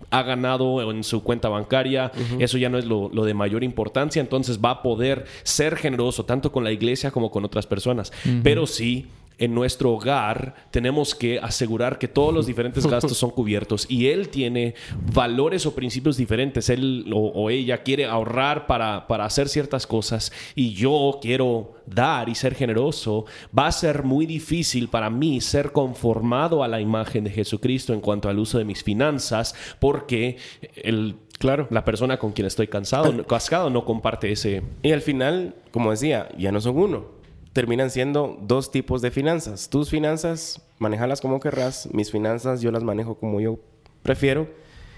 ha 0.09 0.23
ganado 0.23 0.91
en 0.91 1.03
su 1.03 1.23
cuenta 1.23 1.49
bancaria, 1.49 2.11
eso 2.39 2.57
ya 2.57 2.69
no 2.69 2.77
es 2.77 2.85
lo, 2.85 3.09
de 3.09 3.33
mayor 3.33 3.63
importancia, 3.63 4.19
entonces 4.19 4.59
va 4.59 4.71
a 4.71 4.81
poder 4.83 5.25
ser 5.43 5.75
generoso 5.75 6.25
tanto 6.25 6.51
con 6.51 6.63
la 6.63 6.71
iglesia 6.71 7.11
como 7.11 7.31
con 7.31 7.45
otras 7.45 7.65
personas. 7.67 8.11
Pero 8.43 8.67
sí 8.67 9.07
en 9.37 9.53
nuestro 9.53 9.91
hogar 9.91 10.55
tenemos 10.71 11.15
que 11.15 11.39
asegurar 11.39 11.97
que 11.97 12.07
todos 12.07 12.33
los 12.33 12.45
diferentes 12.45 12.85
gastos 12.87 13.17
son 13.17 13.31
cubiertos 13.31 13.85
y 13.89 14.07
él 14.07 14.29
tiene 14.29 14.75
valores 15.13 15.65
o 15.65 15.75
principios 15.75 16.17
diferentes. 16.17 16.69
Él 16.69 17.11
o, 17.13 17.49
ella 17.49 17.83
quiere 17.83 18.05
ahorrar 18.05 18.67
para, 18.67 19.07
para, 19.07 19.25
hacer 19.25 19.49
ciertas 19.49 19.87
cosas 19.87 20.31
y 20.55 20.73
yo 20.73 21.19
quiero 21.21 21.73
dar 21.85 22.29
y 22.29 22.35
ser 22.35 22.55
generoso. 22.55 23.25
Va 23.57 23.67
a 23.67 23.71
ser 23.71 24.03
muy 24.03 24.25
difícil 24.25 24.87
para 24.87 25.09
mí 25.09 25.41
ser 25.41 25.71
conformado 25.71 26.63
a 26.63 26.67
la 26.67 26.81
imagen 26.81 27.23
de 27.23 27.31
Jesucristo 27.31 27.93
en 27.93 28.01
cuanto 28.01 28.29
al 28.29 28.39
uso 28.39 28.57
de 28.57 28.65
mis 28.65 28.83
finanzas 28.83 29.55
porque 29.79 30.37
el 30.75 31.15
Claro. 31.39 31.67
La 31.71 31.83
persona 31.83 32.19
con 32.19 32.31
quien 32.31 32.47
estoy 32.47 32.67
cansado, 32.67 33.25
cascado 33.25 33.69
no 33.69 33.83
comparte 33.83 34.31
ese. 34.31 34.63
Y 34.81 34.93
al 34.93 35.01
final, 35.01 35.55
como 35.71 35.91
decía, 35.91 36.29
ya 36.37 36.53
no 36.53 36.61
son 36.61 36.77
uno 36.77 37.22
terminan 37.53 37.91
siendo 37.91 38.37
dos 38.41 38.71
tipos 38.71 39.01
de 39.01 39.11
finanzas. 39.11 39.69
Tus 39.69 39.89
finanzas, 39.89 40.61
manejalas 40.79 41.21
como 41.21 41.39
querrás. 41.39 41.87
Mis 41.93 42.11
finanzas, 42.11 42.61
yo 42.61 42.71
las 42.71 42.83
manejo 42.83 43.15
como 43.15 43.39
yo 43.39 43.59
prefiero. 44.01 44.49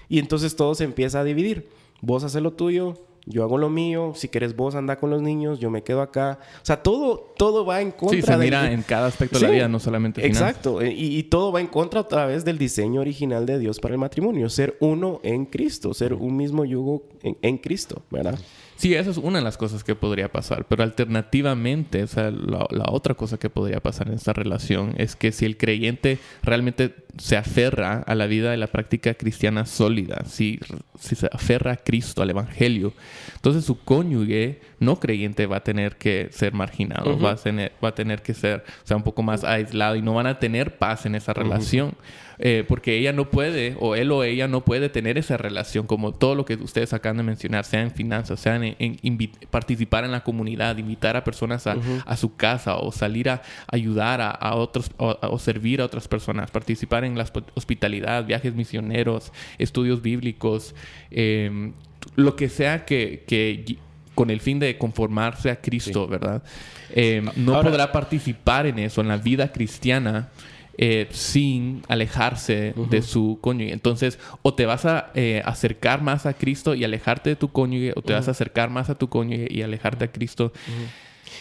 Y 0.08 0.18
entonces 0.18 0.56
todo 0.56 0.74
se 0.74 0.84
empieza 0.84 1.20
a 1.20 1.24
dividir. 1.24 1.68
Vos 2.00 2.24
haces 2.24 2.42
lo 2.42 2.52
tuyo, 2.52 2.94
yo 3.26 3.42
hago 3.42 3.58
lo 3.58 3.68
mío. 3.68 4.12
Si 4.14 4.28
quieres 4.28 4.56
vos 4.56 4.74
anda 4.74 4.96
con 4.96 5.10
los 5.10 5.20
niños, 5.20 5.58
yo 5.58 5.70
me 5.70 5.82
quedo 5.82 6.00
acá. 6.00 6.38
O 6.62 6.64
sea, 6.64 6.82
todo, 6.82 7.32
todo 7.36 7.66
va 7.66 7.82
en 7.82 7.90
contra. 7.90 8.16
Sí, 8.16 8.22
se 8.22 8.36
mira 8.38 8.72
en 8.72 8.82
cada 8.82 9.08
aspecto 9.08 9.38
de 9.38 9.46
la 9.46 9.52
vida, 9.52 9.68
no 9.68 9.78
solamente 9.78 10.22
finanzas. 10.22 10.48
Exacto. 10.48 10.84
Y, 10.84 11.22
todo 11.24 11.52
va 11.52 11.60
en 11.60 11.66
contra 11.66 12.00
a 12.00 12.08
través 12.08 12.44
del 12.44 12.56
diseño 12.56 13.00
original 13.00 13.44
de 13.44 13.58
Dios 13.58 13.80
para 13.80 13.94
el 13.94 13.98
matrimonio. 13.98 14.48
Ser 14.48 14.76
uno 14.80 15.20
en 15.22 15.44
Cristo. 15.44 15.92
Ser 15.92 16.14
un 16.14 16.36
mismo 16.36 16.64
yugo 16.64 17.02
en, 17.22 17.36
en 17.42 17.58
Cristo, 17.58 18.02
¿verdad? 18.10 18.38
Sí, 18.38 18.44
eso 18.82 19.10
es 19.10 19.16
una 19.16 19.38
de 19.38 19.44
las 19.44 19.56
cosas 19.56 19.84
que 19.84 19.94
podría 19.94 20.30
pasar, 20.30 20.66
pero 20.68 20.82
alternativamente, 20.82 22.02
o 22.02 22.06
sea, 22.06 22.30
la, 22.30 22.66
otra 22.88 23.14
cosa 23.14 23.38
que 23.38 23.50
podría 23.50 23.80
pasar 23.80 24.08
en 24.08 24.14
esta 24.14 24.32
relación 24.32 24.94
es 24.98 25.16
que 25.16 25.32
si 25.32 25.44
el 25.44 25.56
creyente 25.56 26.18
realmente 26.42 26.94
se 27.18 27.36
aferra 27.36 28.02
a 28.06 28.14
la 28.14 28.26
vida 28.26 28.50
de 28.50 28.56
la 28.56 28.66
práctica 28.66 29.14
cristiana 29.14 29.66
sólida, 29.66 30.24
si, 30.26 30.60
si 30.98 31.14
se 31.14 31.28
aferra 31.32 31.72
a 31.72 31.76
Cristo, 31.76 32.22
al 32.22 32.30
Evangelio, 32.30 32.92
entonces 33.34 33.64
su 33.64 33.78
cónyuge 33.80 34.60
no 34.80 35.00
creyente 35.00 35.46
va 35.46 35.58
a 35.58 35.64
tener 35.64 35.96
que 35.96 36.28
ser 36.30 36.52
marginado, 36.52 37.18
va, 37.18 37.32
a 37.32 37.36
tener, 37.36 37.72
va 37.82 37.88
a 37.88 37.94
tener 37.94 38.22
que 38.22 38.34
ser 38.34 38.64
o 38.84 38.86
sea, 38.86 38.96
un 38.96 39.02
poco 39.02 39.22
más 39.22 39.44
aislado 39.44 39.96
y 39.96 40.02
no 40.02 40.14
van 40.14 40.26
a 40.26 40.38
tener 40.38 40.76
paz 40.78 41.06
en 41.06 41.14
esa 41.14 41.32
relación. 41.32 41.94
Eh, 42.38 42.64
porque 42.68 42.98
ella 42.98 43.12
no 43.12 43.30
puede, 43.30 43.76
o 43.80 43.94
él 43.94 44.12
o 44.12 44.22
ella 44.22 44.46
no 44.46 44.62
puede 44.62 44.90
tener 44.90 45.16
esa 45.16 45.36
relación, 45.36 45.86
como 45.86 46.12
todo 46.12 46.34
lo 46.34 46.44
que 46.44 46.54
ustedes 46.56 46.92
acaban 46.92 47.16
de 47.16 47.22
mencionar, 47.22 47.64
sea 47.64 47.80
en 47.80 47.90
finanzas, 47.90 48.40
sea 48.40 48.56
en, 48.56 49.32
participar 49.50 50.04
en 50.04 50.12
la 50.12 50.22
comunidad, 50.22 50.76
invitar 50.76 51.16
a 51.16 51.24
personas 51.24 51.66
a, 51.66 52.16
su 52.16 52.36
casa 52.36 52.76
o 52.76 52.92
salir 52.92 53.30
a 53.30 53.42
ayudar 53.68 54.20
a, 54.20 54.54
otros 54.54 54.90
o, 54.98 55.38
servir 55.38 55.80
a 55.80 55.86
otras 55.86 56.08
personas, 56.08 56.50
participar 56.50 57.04
en 57.04 57.05
la 57.14 57.30
hospitalidad, 57.54 58.26
viajes 58.26 58.54
misioneros, 58.54 59.32
estudios 59.58 60.02
bíblicos, 60.02 60.74
em, 61.10 61.72
lo 62.16 62.34
que 62.36 62.48
sea 62.48 62.84
que, 62.84 63.76
con 64.14 64.30
el 64.30 64.40
fin 64.40 64.58
de 64.58 64.78
conformarse 64.78 65.50
a 65.50 65.60
Cristo, 65.60 66.08
¿verdad? 66.08 66.42
Em, 66.90 67.28
no 67.36 67.60
podrá 67.62 67.92
participar 67.92 68.66
en 68.66 68.78
eso, 68.78 69.00
en 69.00 69.08
la 69.08 69.18
vida 69.18 69.52
cristiana, 69.52 70.30
eh, 70.78 71.06
sin 71.10 71.82
alejarse 71.88 72.74
de 72.90 73.00
su 73.00 73.38
cónyuge. 73.40 73.72
Entonces, 73.72 74.18
o 74.42 74.52
te 74.52 74.66
vas 74.66 74.84
a 74.84 75.10
eh, 75.14 75.40
acercar 75.46 76.02
más 76.02 76.26
a 76.26 76.34
Cristo 76.34 76.74
y 76.74 76.84
alejarte 76.84 77.30
de 77.30 77.36
tu 77.36 77.50
cónyuge, 77.50 77.94
o 77.96 78.02
te 78.02 78.12
vas 78.12 78.28
a 78.28 78.32
acercar 78.32 78.68
más 78.68 78.90
a 78.90 78.94
tu 78.94 79.08
cónyuge 79.08 79.48
y 79.50 79.62
alejarte 79.62 80.04
a 80.04 80.12
Cristo. 80.12 80.52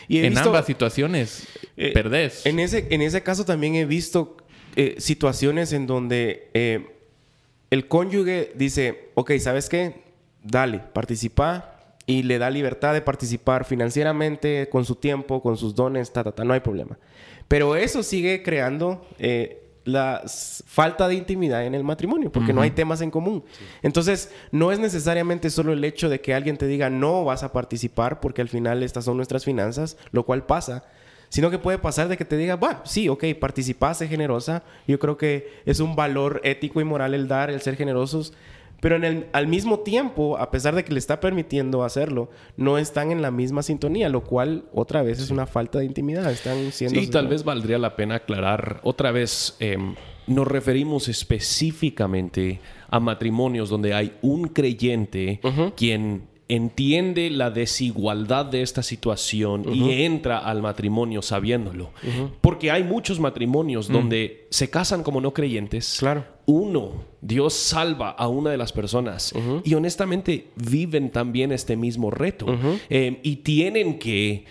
Y 0.08 0.20
en 0.20 0.38
ambas 0.38 0.66
situaciones 0.66 1.48
eh, 1.76 1.92
perdés. 1.94 2.46
En 2.46 2.60
ese, 2.60 2.88
en 2.92 3.02
ese 3.02 3.24
caso 3.24 3.44
también 3.44 3.76
he 3.76 3.86
visto 3.86 4.38
situaciones 4.98 5.74
en 5.74 5.88
donde 5.88 6.50
el 7.70 7.88
cónyuge 7.88 8.52
dice, 8.56 9.10
ok, 9.16 9.32
¿sabes 9.40 9.70
qué? 9.70 10.04
Dale, 10.44 10.80
participa 10.94 11.76
y 12.06 12.24
le 12.24 12.38
da 12.38 12.50
libertad 12.50 12.94
de 12.94 13.02
participar 13.02 13.66
financieramente, 13.66 14.70
con 14.70 14.86
su 14.86 14.96
tiempo, 14.96 15.42
con 15.42 15.58
sus 15.58 15.76
dones, 15.76 16.14
ta, 16.14 16.24
ta, 16.24 16.32
ta, 16.32 16.44
no 16.44 16.54
hay 16.54 16.60
problema. 16.60 16.98
Pero 17.48 17.76
eso 17.76 18.04
sigue 18.04 18.44
creando 18.44 19.06
eh, 19.18 19.64
la 19.86 20.24
falta 20.26 21.08
de 21.08 21.16
intimidad 21.16 21.66
en 21.66 21.76
el 21.76 21.84
matrimonio, 21.84 22.32
porque 22.32 22.54
no 22.54 22.62
hay 22.62 22.72
temas 22.72 23.02
en 23.02 23.12
común. 23.12 23.44
Entonces, 23.82 24.32
no 24.52 24.72
es 24.72 24.80
necesariamente 24.80 25.50
solo 25.50 25.74
el 25.74 25.84
hecho 25.84 26.10
de 26.10 26.22
que 26.22 26.34
alguien 26.34 26.58
te 26.58 26.68
diga 26.68 26.90
no 26.90 27.24
vas 27.24 27.44
a 27.44 27.52
participar, 27.52 28.20
porque 28.20 28.42
al 28.42 28.50
final 28.50 28.84
estas 28.84 29.06
son 29.06 29.18
nuestras 29.18 29.46
finanzas, 29.46 29.98
lo 30.12 30.24
cual 30.24 30.46
pasa, 30.46 30.86
sino 31.30 31.50
que 31.50 31.60
puede 31.60 31.78
pasar 31.78 32.08
de 32.08 32.18
que 32.18 32.26
te 32.26 32.38
diga, 32.38 32.56
bueno, 32.56 32.80
sí, 32.84 33.10
ok, 33.10 33.26
participa, 33.40 33.94
sé 33.94 34.08
generosa. 34.08 34.64
Yo 34.88 35.00
creo 35.00 35.18
que 35.18 35.50
es 35.66 35.80
un 35.80 35.96
valor 35.96 36.42
ético 36.44 36.82
y 36.82 36.84
moral 36.84 37.14
el 37.14 37.28
dar, 37.28 37.50
el 37.50 37.62
ser 37.62 37.76
generosos, 37.76 38.34
pero 38.82 38.98
en 38.98 39.04
el, 39.04 39.26
al 39.34 39.48
mismo 39.48 39.80
tiempo, 39.80 40.38
a 40.38 40.52
pesar 40.52 40.76
de 40.76 40.84
que 40.84 40.94
le 40.94 41.00
está 41.00 41.20
permitiendo 41.20 41.84
hacerlo, 41.84 42.30
no 42.58 42.78
están 42.78 43.12
en 43.12 43.22
la 43.22 43.32
misma 43.32 43.64
sintonía, 43.64 44.10
lo 44.10 44.24
cual 44.24 44.66
otra 44.74 45.02
vez 45.02 45.20
es 45.20 45.32
una 45.32 45.46
falta 45.46 45.80
de 45.80 45.86
intimidad. 45.86 46.30
Están 46.32 46.72
siendo... 46.72 47.00
Sí, 47.00 47.08
tal 47.08 47.28
vez 47.28 47.44
valdría 47.44 47.80
la 47.80 47.96
pena 47.96 48.16
aclarar 48.16 48.82
otra 48.84 49.12
vez. 49.12 49.56
Em, 49.60 49.96
nos 50.28 50.48
referimos 50.48 51.08
específicamente 51.08 52.60
a 52.90 53.00
matrimonios 53.00 53.70
donde 53.70 53.94
hay 53.94 54.14
un 54.22 54.50
creyente 54.50 55.40
quien 55.76 56.28
entiende 56.48 57.30
la 57.30 57.50
desigualdad 57.50 58.46
de 58.46 58.62
esta 58.62 58.84
situación 58.84 59.66
y 59.74 60.04
entra 60.04 60.38
al 60.38 60.62
matrimonio 60.62 61.22
sabiéndolo. 61.22 61.92
Porque 62.42 62.72
hay 62.72 62.84
muchos 62.84 63.20
matrimonios 63.20 63.90
mm. 63.90 63.94
donde 63.94 64.48
se 64.52 64.70
casan 64.70 65.04
como 65.04 65.22
no 65.22 65.34
creyentes. 65.34 65.98
Claro. 66.00 66.26
Uno, 66.46 67.04
Dios 67.22 67.56
salva 67.56 68.12
a 68.12 68.28
una 68.28 68.52
de 68.52 68.58
las 68.58 68.72
personas 68.72 69.34
y 69.64 69.74
honestamente 69.74 70.50
viven 70.56 71.10
también 71.10 71.52
este 71.52 71.76
mismo 71.76 72.12
reto 72.12 72.46
eh, 72.90 73.20
y 73.24 73.38
tienen 73.38 73.98
que 73.98 74.46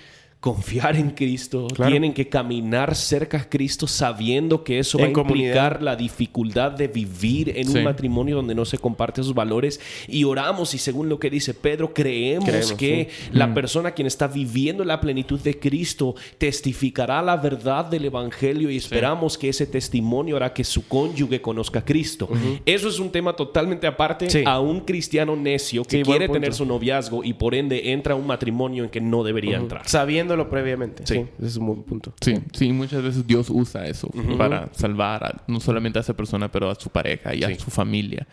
confiar 0.44 0.94
en 0.96 1.12
Cristo, 1.12 1.68
tienen 1.68 2.12
que 2.12 2.28
caminar 2.28 2.94
cerca 2.94 3.38
a 3.38 3.48
Cristo 3.48 3.86
sabiendo 3.86 4.62
que 4.62 4.78
eso 4.78 4.98
va 4.98 5.06
a 5.06 5.08
implicar 5.08 5.82
la 5.82 5.96
dificultad 5.96 6.72
de 6.72 6.86
vivir 6.86 7.50
en 7.56 7.70
un 7.70 7.82
matrimonio 7.82 8.36
donde 8.36 8.54
no 8.54 8.66
se 8.66 8.76
comparten 8.76 9.24
sus 9.24 9.32
valores. 9.32 9.80
Y 10.06 10.24
oramos 10.24 10.74
y 10.74 10.78
según 10.78 11.08
lo 11.08 11.18
que 11.18 11.30
dice 11.30 11.54
Pedro 11.54 11.94
creemos, 11.94 12.74
que 12.74 13.08
la 13.32 13.46
mm. 13.46 13.54
persona 13.54 13.92
quien 13.92 14.06
está 14.06 14.26
viviendo 14.26 14.84
la 14.84 15.00
plenitud 15.00 15.40
de 15.40 15.58
Cristo 15.58 16.14
testificará 16.36 17.22
la 17.22 17.38
verdad 17.38 17.86
del 17.86 18.04
evangelio 18.04 18.70
y 18.70 18.76
esperamos 18.76 19.38
que 19.38 19.48
ese 19.48 19.66
testimonio 19.66 20.36
hará 20.36 20.52
que 20.52 20.64
su 20.64 20.86
cónyuge 20.86 21.40
conozca 21.40 21.78
a 21.78 21.84
Cristo. 21.86 22.28
Eso 22.66 22.90
es 22.90 22.98
un 22.98 23.08
tema 23.10 23.34
totalmente 23.34 23.86
aparte 23.86 24.44
a 24.44 24.60
un 24.60 24.80
cristiano 24.80 25.36
necio 25.36 25.84
que 25.84 26.02
quiere 26.02 26.28
tener 26.28 26.52
su 26.52 26.66
noviazgo 26.66 27.24
y 27.24 27.32
por 27.32 27.54
ende 27.54 27.92
entra 27.92 28.12
a 28.12 28.16
un 28.18 28.26
matrimonio 28.26 28.84
en 28.84 28.90
que 28.90 29.00
no 29.00 29.24
debería 29.24 29.56
entrar. 29.56 29.88
Sabiendo 29.88 30.33
previamente. 30.50 31.06
Sí. 31.06 31.26
ese 31.38 31.46
es 31.46 31.56
un 31.56 31.66
buen 31.66 31.82
punto. 31.82 32.12
Sí, 32.20 32.34
sí, 32.52 32.72
muchas 32.72 33.02
veces 33.02 33.26
Dios 33.26 33.48
usa 33.50 33.86
eso 33.86 34.08
para 34.36 34.68
salvar 34.72 35.42
no 35.46 35.60
solamente 35.60 35.98
a 35.98 36.02
esa 36.02 36.14
persona, 36.14 36.50
pero 36.50 36.70
a 36.70 36.74
su 36.74 36.90
pareja 36.90 37.34
y 37.34 37.44
a 37.44 37.58
su 37.58 37.70
familia. 37.70 38.26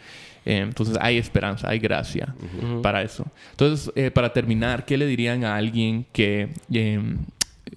Eh, 0.45 0.57
entonces 0.57 0.97
hay 0.99 1.17
esperanza, 1.17 1.69
hay 1.69 1.79
gracia 1.79 2.33
para 2.81 3.03
eso. 3.03 3.25
Entonces, 3.51 3.91
eh, 3.95 4.11
para 4.11 4.33
terminar, 4.33 4.85
¿qué 4.85 4.97
le 4.97 5.05
dirían 5.05 5.43
a 5.43 5.55
alguien 5.55 6.05
que... 6.11 6.49
Em, 6.71 7.19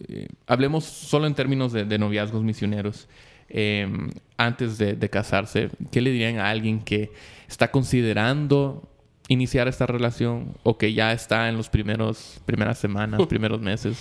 eh, 0.08 0.26
hablemos 0.46 0.84
solo 0.84 1.26
en 1.26 1.34
términos 1.34 1.72
de, 1.72 1.98
noviazgos 1.98 2.42
misioneros. 2.42 3.08
Em, 3.48 4.10
antes 4.37 4.78
de, 4.78 4.94
de 4.94 5.10
casarse, 5.10 5.70
¿qué 5.92 6.00
le 6.00 6.10
dirían 6.10 6.38
a 6.38 6.50
alguien 6.50 6.80
que 6.80 7.12
está 7.48 7.70
considerando 7.70 8.82
iniciar 9.28 9.68
esta 9.68 9.87
relación 9.87 10.54
o 10.62 10.76
que 10.76 10.92
ya 10.92 11.12
está 11.12 11.48
en 11.48 11.56
los 11.56 11.68
primeros 11.68 12.40
primeras 12.44 12.78
semanas, 12.78 13.26
primeros 13.28 13.60
meses 13.60 13.98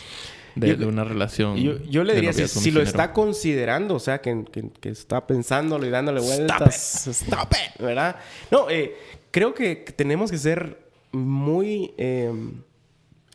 de, 0.55 0.85
una 0.85 1.03
relación. 1.03 1.57
Yo, 1.57 2.03
le 2.03 2.13
diría, 2.13 2.33
si, 2.33 2.71
lo 2.71 2.81
está 2.81 3.11
considerando, 3.13 3.95
o 3.95 3.99
sea, 3.99 4.21
que, 4.21 4.45
que, 4.79 4.89
está 4.89 5.25
pensándolo 5.25 5.85
y 5.85 5.89
dándole 5.89 6.21
vueltas, 6.21 7.07
stop 7.07 7.53
it, 7.53 7.81
¿verdad? 7.81 8.17
No, 8.51 8.69
eh, 8.69 8.95
creo 9.31 9.53
que 9.53 9.75
tenemos 9.75 10.29
que 10.29 10.37
ser 10.37 10.83
muy 11.11 11.93
eh, 11.97 12.31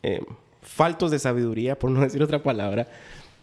eh, 0.03 0.21
faltos 0.61 1.11
de 1.11 1.19
sabiduría, 1.19 1.77
por 1.77 1.91
no 1.91 2.01
decir 2.05 2.23
otra 2.23 2.41
palabra, 2.41 2.87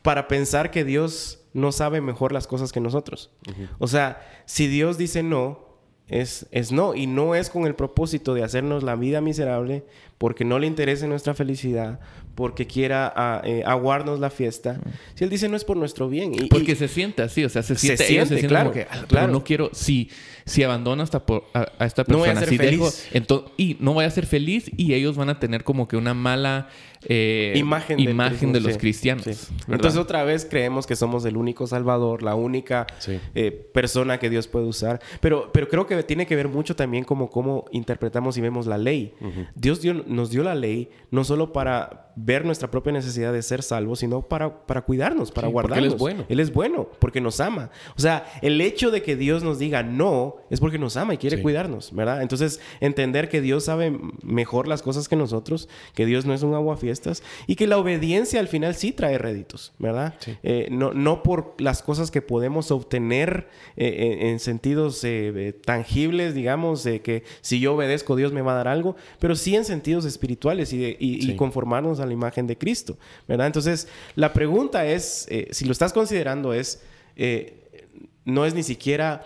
para 0.03 0.29
pensar 0.29 0.71
que 0.71 0.85
Dios 0.85 1.41
no 1.53 1.73
sabe 1.73 2.01
mejor 2.01 2.33
las 2.33 2.47
cosas 2.47 2.73
que 2.73 2.81
nosotros. 2.81 3.31
O 3.79 3.89
sea, 3.89 4.43
si 4.45 4.69
Dios 4.69 4.99
dice 4.99 5.23
no, 5.23 5.66
es, 6.09 6.47
es 6.51 6.73
no. 6.73 6.95
Y 6.95 7.07
no 7.07 7.35
es 7.35 7.51
con 7.51 7.67
el 7.67 7.75
propósito 7.75 8.35
de 8.35 8.45
hacernos 8.45 8.83
la 8.83 8.97
vida 8.97 9.21
miserable 9.21 9.85
porque 10.19 10.45
no 10.45 10.59
le 10.59 10.67
interese 10.67 11.09
nuestra 11.09 11.35
felicidad, 11.35 12.01
porque 12.37 12.67
quiera 12.67 13.13
ah, 13.17 13.41
eh, 13.45 13.65
aguarnos 13.67 14.21
la 14.21 14.29
fiesta. 14.29 14.79
Si 15.15 15.25
él 15.25 15.31
dice 15.31 15.49
no 15.49 15.57
es 15.57 15.65
por 15.65 15.77
nuestro 15.79 16.09
bien. 16.09 16.35
Y, 16.35 16.49
porque 16.49 16.77
se 16.77 16.87
siente 16.87 17.23
así, 17.23 17.43
o 17.45 17.49
sea, 17.49 17.63
se 17.63 17.75
siente, 17.75 18.05
se 18.05 18.09
siente, 18.09 18.47
claro, 18.47 18.73
que, 18.73 18.87
ah, 18.89 19.05
claro. 19.09 19.33
no 19.33 19.43
quiero, 19.43 19.71
si, 19.73 20.11
si 20.45 20.63
abandono 20.63 21.03
hasta 21.03 21.25
por, 21.25 21.45
a, 21.55 21.85
esta 21.85 22.05
persona, 22.05 22.35
no 22.35 22.35
voy 22.35 22.45
a 22.45 22.47
ser 22.47 22.57
feliz. 22.57 23.09
y 23.57 23.77
no 23.81 23.95
voy 23.95 24.05
a 24.05 24.11
ser 24.11 24.27
feliz 24.27 24.71
y 24.77 24.93
ellos 24.93 25.17
van 25.17 25.31
a 25.31 25.41
tener 25.41 25.65
como 25.65 25.89
que 25.89 25.97
una 25.97 26.13
mala 26.13 26.69
eh, 27.09 27.55
imagen, 27.57 27.99
imagen 28.01 28.53
de 28.53 28.61
los 28.61 28.77
cristianos. 28.77 29.49
Entonces 29.67 29.99
otra 29.99 30.23
vez 30.25 30.45
creemos 30.45 30.87
que 30.87 30.95
somos 30.95 31.25
el 31.25 31.39
único 31.39 31.67
salvador, 31.67 32.23
la 32.23 32.35
única 32.35 32.87
eh, 33.35 33.51
persona 33.51 34.19
que 34.19 34.29
Dios 34.29 34.47
puede 34.47 34.67
usar. 34.67 35.01
Pero, 35.21 35.51
pero 35.53 35.69
creo 35.69 35.87
que 35.87 36.03
tiene 36.03 36.27
que 36.27 36.37
ver 36.37 36.49
mucho 36.49 36.77
también 36.77 37.05
como 37.05 37.31
cómo 37.31 37.65
interpretamos 37.73 38.37
y 38.37 38.43
vemos 38.43 38.67
la 38.67 38.77
ley. 38.77 39.15
Dios 39.55 39.81
dio 39.81 39.95
nos 39.95 40.31
dio 40.31 40.43
la 40.43 40.55
ley 40.55 40.91
no 41.11 41.25
solo 41.25 41.55
para 41.55 42.06
ver 42.17 42.45
nuestra 42.45 42.71
propia 42.71 42.93
necesidad 42.93 43.33
de 43.33 43.43
ser 43.43 43.63
salvos, 43.63 44.01
sino 44.01 44.23
para, 44.23 44.67
para 44.67 44.83
cuidarnos, 44.83 45.31
para 45.31 45.49
guardarnos. 45.49 45.87
Él 45.87 45.93
es 45.93 45.99
bueno. 45.99 46.25
Él 46.29 46.41
es 46.41 46.53
bueno, 46.53 46.89
porque 46.99 47.21
nos 47.21 47.41
ama. 47.41 47.71
O 47.97 48.01
sea, 48.01 48.27
el 48.43 48.61
hecho 48.61 48.91
de 48.91 49.03
que 49.03 49.17
Dios 49.17 49.45
nos 49.45 49.59
diga 49.59 49.83
no 49.83 50.37
es 50.51 50.59
porque 50.59 50.79
nos 50.79 50.97
ama 50.97 51.15
y 51.15 51.19
quiere 51.19 51.43
cuidarnos, 51.43 51.95
¿verdad? 51.95 52.23
Entonces, 52.23 52.61
entender 52.81 53.29
que 53.29 53.41
Dios 53.41 53.65
sabe 53.65 53.99
mejor 54.23 54.67
las 54.67 54.83
cosas 54.83 55.09
que 55.09 55.17
nosotros, 55.17 55.69
que 55.95 56.07
Dios 56.07 56.25
no 56.25 56.33
es 56.33 56.43
un 56.43 56.55
aguafiestas 56.55 57.23
y 57.47 57.57
que 57.57 57.67
la 57.67 57.79
obediencia 57.79 58.41
al 58.41 58.49
final 58.49 58.75
sí 58.75 58.93
trae 58.93 59.19
réditos, 59.19 59.73
¿verdad? 59.79 60.15
Eh, 60.43 60.69
no, 60.71 60.93
no 60.95 61.23
por 61.23 61.55
las 61.59 61.83
cosas 61.83 62.11
que 62.11 62.23
podemos 62.23 62.71
obtener 62.71 63.49
eh, 63.77 64.31
en, 64.31 64.39
sentidos 64.41 65.03
eh, 65.05 65.55
tangibles, 65.65 66.35
digamos, 66.35 66.83
de 66.83 67.03
que 67.03 67.25
si 67.43 67.61
yo 67.61 67.75
obedezco, 67.75 68.17
Dios 68.17 68.33
me 68.33 68.41
va 68.41 68.53
a 68.53 68.57
dar 68.57 68.69
algo, 68.69 68.97
pero 69.19 69.37
sí 69.37 69.55
en 69.55 69.65
sentidos 69.65 70.05
espirituales 70.05 70.73
y, 70.73 71.37
conformarnos 71.37 72.01
a 72.01 72.06
la 72.07 72.13
imagen 72.13 72.47
de 72.47 72.57
Cristo, 72.57 72.99
¿verdad? 73.29 73.47
Entonces, 73.47 73.89
la 74.15 74.33
pregunta 74.33 74.87
es, 74.87 75.27
eh, 75.31 75.49
si 75.51 75.65
lo 75.65 75.73
estás 75.73 75.93
considerando, 75.93 76.53
es, 76.53 76.83
eh, 77.17 77.89
no 78.25 78.45
es 78.45 78.55
ni 78.55 78.63
siquiera 78.63 79.25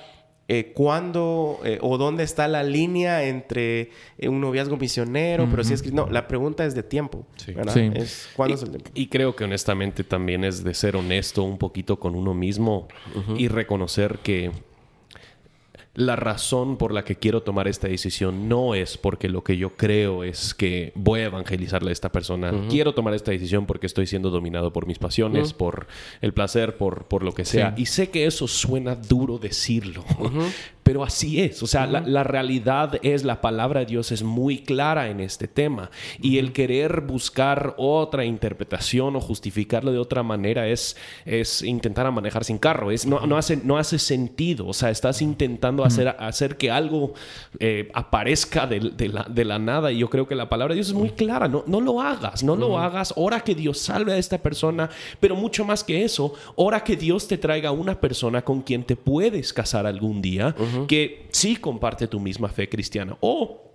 eh, 0.49 0.73
cuándo 0.75 1.61
o 1.81 1.99
dónde 1.99 2.25
está 2.25 2.49
la 2.49 2.65
línea 2.65 3.25
entre 3.25 3.91
un 4.23 4.41
noviazgo 4.41 4.77
misionero, 4.77 5.47
pero 5.49 5.63
si 5.63 5.75
es 5.75 5.93
no, 5.93 6.09
la 6.11 6.27
pregunta 6.27 6.65
es 6.67 6.75
de 6.75 6.83
tiempo, 6.83 7.25
¿verdad? 7.55 7.77
Es, 7.77 8.29
¿Cuándo 8.35 8.55
y, 8.55 8.57
es 8.57 8.63
el 8.65 8.71
tiempo? 8.71 8.91
Y 8.95 9.07
creo 9.07 9.37
que 9.37 9.45
honestamente 9.45 10.03
también 10.03 10.43
es 10.43 10.65
de 10.65 10.75
ser 10.75 10.97
honesto 10.97 11.45
un 11.45 11.57
poquito 11.57 12.01
con 12.01 12.17
uno 12.17 12.35
mismo 12.35 12.89
y 13.37 13.47
reconocer 13.47 14.19
que 14.25 14.51
la 15.95 16.15
razón 16.15 16.77
por 16.77 16.93
la 16.93 17.05
que 17.05 17.17
quiero 17.17 17.43
tomar 17.43 17.67
esta 17.67 17.89
decisión 17.89 18.49
no 18.49 18.77
es 18.77 18.97
porque 18.97 19.29
lo 19.29 19.43
que 19.43 19.57
yo 19.57 19.77
creo 19.77 20.23
es 20.23 20.55
que 20.55 20.93
voy 20.95 21.21
a 21.21 21.25
evangelizarle 21.25 21.91
a 21.91 21.93
esta 21.93 22.13
persona. 22.13 22.53
Quiero 22.69 22.95
tomar 22.95 23.13
esta 23.15 23.33
decisión 23.33 23.67
porque 23.67 23.87
estoy 23.87 24.07
siendo 24.07 24.31
dominado 24.31 24.73
por 24.73 24.87
mis 24.87 24.99
pasiones, 24.99 25.53
por 25.53 25.89
el 26.21 26.33
placer, 26.33 26.77
por, 26.77 27.07
por 27.07 27.25
lo 27.25 27.33
que 27.33 27.45
sea. 27.45 27.75
Y 27.77 27.87
sé 27.87 28.11
que 28.11 28.27
eso 28.27 28.47
suena 28.47 28.95
duro 28.95 29.39
decirlo, 29.39 30.05
pero 30.91 31.05
así 31.05 31.41
es. 31.41 31.63
O 31.63 31.69
sea, 31.69 31.87
la, 31.87 32.25
realidad 32.25 32.99
es, 33.03 33.23
la 33.23 33.41
palabra 33.41 33.79
de 33.79 33.87
Dios 33.87 34.11
es 34.11 34.25
muy 34.25 34.59
clara 34.59 35.09
en 35.09 35.21
este 35.21 35.47
tema. 35.47 35.89
Y 36.21 36.39
el 36.39 36.53
querer 36.53 37.03
buscar 37.03 37.77
otra 37.79 38.25
interpretación 38.25 39.15
o 39.15 39.21
justificarlo 39.21 39.93
de 39.93 39.99
otra 39.99 40.25
manera 40.25 40.67
es, 40.67 40.97
es 41.25 41.63
intentar 41.63 42.11
manejar 42.11 42.43
sin 42.43 42.59
carro. 42.59 42.91
Es, 42.91 43.07
no, 43.07 43.25
no, 43.25 43.37
hace, 43.37 43.57
no 43.57 43.79
hace 43.79 44.01
sentido. 44.01 44.67
O 44.67 44.73
sea, 44.73 44.91
estás 44.91 45.23
intentando 45.23 45.85
hacer, 45.85 46.09
hacer 46.19 46.57
que 46.57 46.73
algo 46.73 47.15
eh, 47.61 47.89
aparezca 47.95 48.67
de, 48.67 48.81
la, 48.81 49.23
de, 49.31 49.45
la, 49.45 49.61
nada. 49.61 49.93
Y 49.93 49.99
yo 49.99 50.11
creo 50.11 50.27
que 50.27 50.35
la 50.35 50.49
palabra 50.49 50.75
de 50.75 50.79
Dios 50.79 50.89
es 50.89 50.95
muy 50.95 51.11
clara. 51.11 51.47
No, 51.47 51.63
no 51.69 51.81
lo 51.81 52.01
hagas, 52.01 52.43
no 52.43 52.57
lo 52.57 52.81
hagas. 52.81 53.15
Ora 53.15 53.43
que 53.43 53.55
Dios 53.55 53.79
salve 53.79 54.15
a 54.15 54.17
esta 54.17 54.39
persona. 54.39 54.91
Pero 55.21 55.37
mucho 55.37 55.65
más 55.65 55.85
que 55.85 56.03
eso, 56.03 56.35
ora 56.57 56.83
que 56.83 56.97
Dios 56.97 57.29
te 57.29 57.39
traiga 57.39 57.71
una 57.71 58.01
persona 58.01 58.43
con 58.43 58.63
quien 58.63 58.83
te 58.83 58.97
puedes 58.97 59.53
casar 59.53 59.87
algún 59.87 60.21
día 60.21 60.53
que 60.87 61.29
sí 61.31 61.57
comparte 61.57 62.07
tu 62.07 62.21
misma 62.21 62.49
fe 62.49 62.69
cristiana. 62.69 63.17
O 63.21 63.71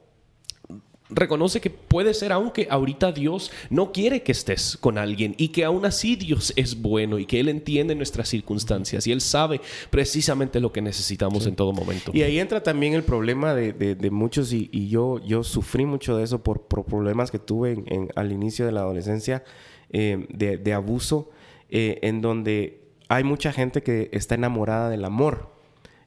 reconoce 1.10 1.62
que 1.62 1.70
puede 1.70 2.14
ser 2.14 2.32
aunque 2.32 2.68
ahorita 2.70 3.12
Dios 3.12 3.52
no 3.70 3.92
quiere 3.92 4.24
que 4.24 4.32
estés 4.32 4.78
con 4.78 4.98
alguien 4.98 5.36
y 5.38 5.50
que 5.50 5.64
aún 5.64 5.86
así 5.86 6.16
Dios 6.16 6.52
es 6.56 6.82
bueno 6.82 7.20
y 7.20 7.26
que 7.26 7.40
Él 7.40 7.50
entiende 7.50 7.96
nuestras 7.96 8.30
circunstancias 8.30 9.06
y 9.06 9.12
Él 9.12 9.22
sabe 9.22 9.62
precisamente 9.90 10.60
lo 10.60 10.72
que 10.72 10.82
necesitamos 10.82 11.46
en 11.46 11.56
todo 11.56 11.74
momento. 11.74 12.12
Y 12.14 12.24
ahí 12.24 12.40
entra 12.40 12.64
también 12.64 12.94
el 12.94 13.04
problema 13.04 13.54
de, 13.54 14.10
muchos 14.12 14.52
y, 14.52 14.88
yo, 14.90 15.20
yo 15.26 15.44
sufrí 15.44 15.86
mucho 15.86 16.18
de 16.18 16.24
eso 16.24 16.44
por, 16.44 16.66
problemas 16.66 17.32
que 17.32 17.40
tuve 17.40 18.10
al 18.16 18.32
inicio 18.32 18.66
de 18.66 18.72
la 18.72 18.82
adolescencia 18.82 19.44
eh, 19.92 20.26
de, 20.30 20.74
abuso 20.74 21.30
eh, 21.70 22.00
en 22.02 22.22
donde 22.22 22.82
hay 23.08 23.24
mucha 23.24 23.52
gente 23.52 23.84
que 23.84 24.10
está 24.12 24.36
enamorada 24.36 24.90
del 24.90 25.06
amor 25.06 25.55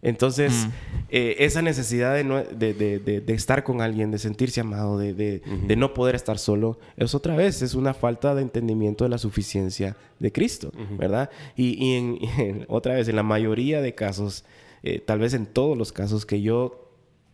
entonces, 0.01 0.53
mm. 0.53 0.71
eh, 1.09 1.37
esa 1.41 1.61
necesidad 1.61 2.15
de, 2.15 3.25
estar 3.29 3.65
con 3.65 3.81
alguien, 3.81 4.11
de 4.11 4.19
sentirse 4.19 4.61
amado, 4.61 4.99
de, 4.99 5.43
no 5.77 5.93
poder 5.95 6.15
estar 6.15 6.39
solo, 6.39 6.79
es 6.97 7.15
otra 7.15 7.35
vez, 7.35 7.63
es 7.63 7.75
una 7.75 7.95
falta 7.95 8.35
de 8.35 8.43
entendimiento 8.43 9.05
de 9.05 9.11
la 9.11 9.19
suficiencia 9.19 9.97
de 10.19 10.33
Cristo, 10.33 10.73
¿verdad? 10.97 11.31
Y, 11.57 11.95
en, 11.95 12.65
otra 12.69 12.95
vez, 12.95 13.09
en 13.09 13.17
la 13.17 13.23
mayoría 13.23 13.81
de 13.81 13.95
casos, 13.95 14.45
eh, 14.83 15.01
tal 15.01 15.19
vez 15.19 15.35
en 15.35 15.47
todos 15.47 15.77
los 15.77 15.93
casos 15.93 16.25
que 16.25 16.41
yo 16.41 16.89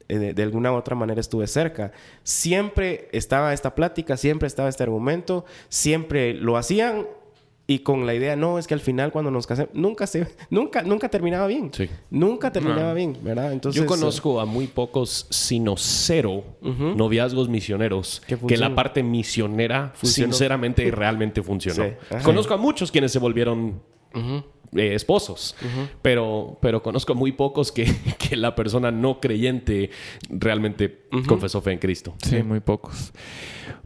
eh, 0.09 0.35
de, 0.35 0.43
alguna 0.43 0.73
u 0.73 0.77
otra 0.77 0.97
manera 0.97 1.21
estuve 1.21 1.47
cerca, 1.47 1.93
siempre 2.23 3.09
estaba 3.13 3.53
esta 3.53 3.75
plática, 3.75 4.17
siempre 4.17 4.47
estaba 4.47 4.69
este 4.69 4.83
argumento, 4.83 5.45
siempre 5.69 6.35
lo 6.35 6.57
hacían 6.57 7.07
y 7.67 7.79
con 7.79 8.05
la 8.05 8.15
idea, 8.15 8.37
no, 8.37 8.59
es 8.59 8.67
que 8.67 8.75
al 8.75 8.81
final 8.81 9.11
cuando 9.11 9.31
nos 9.31 9.47
casemos, 9.47 9.73
nunca 9.75 10.07
se, 10.07 10.27
nunca, 10.51 10.83
nunca 10.83 11.09
terminaba 11.09 11.47
bien. 11.47 11.71
Sí. 11.73 11.89
Nunca 12.11 12.53
terminaba 12.53 12.93
bien, 12.93 13.17
¿verdad? 13.23 13.53
Entonces, 13.53 13.81
Yo 13.81 13.87
conozco 13.87 14.39
a 14.41 14.45
muy 14.45 14.67
pocos, 14.67 15.27
sino 15.31 15.77
cero, 15.79 16.45
noviazgos 16.61 17.49
misioneros, 17.49 18.23
que 18.27 18.57
la 18.59 18.75
parte 18.75 19.03
misionera, 19.03 19.95
sinceramente, 20.03 20.85
y 20.85 20.91
realmente 20.91 21.43
funcionó. 21.43 21.95
Conozco 22.23 22.53
a 22.53 22.59
muchos 22.59 22.93
quienes 22.93 23.13
se 23.13 23.19
volvieron 23.19 23.81
eh, 24.15 24.95
esposos, 24.95 25.55
pero, 26.03 26.59
pero 26.61 26.83
conozco 26.83 27.15
muy 27.15 27.33
pocos 27.33 27.71
que, 27.71 27.85
que, 28.19 28.37
la 28.37 28.55
persona 28.55 28.91
no 28.91 29.21
creyente 29.21 29.91
realmente 30.29 31.07
confesó 31.27 31.61
fe 31.61 31.73
en 31.73 31.79
Cristo. 31.79 32.15
Sí, 32.25 32.43
muy 32.43 32.61
pocos. 32.61 33.13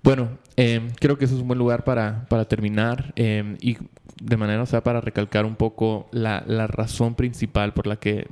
Bueno, 0.03 0.39
em, 0.57 0.91
creo 0.99 1.19
que 1.19 1.27
eso 1.27 1.35
es 1.35 1.43
un 1.43 1.49
buen 1.49 1.59
lugar 1.59 1.85
para, 1.85 2.27
para 2.29 2.47
terminar 2.47 3.13
em, 3.17 3.57
y 3.61 3.77
de 4.23 4.37
manera, 4.37 4.63
o 4.63 4.67
sea, 4.67 4.83
para 4.83 5.01
recalcar 5.01 5.45
un 5.45 5.57
poco 5.57 6.09
la, 6.11 6.43
la 6.47 6.67
razón 6.67 7.15
principal 7.15 7.75
por 7.75 7.87
la 7.87 7.97
que 7.97 8.27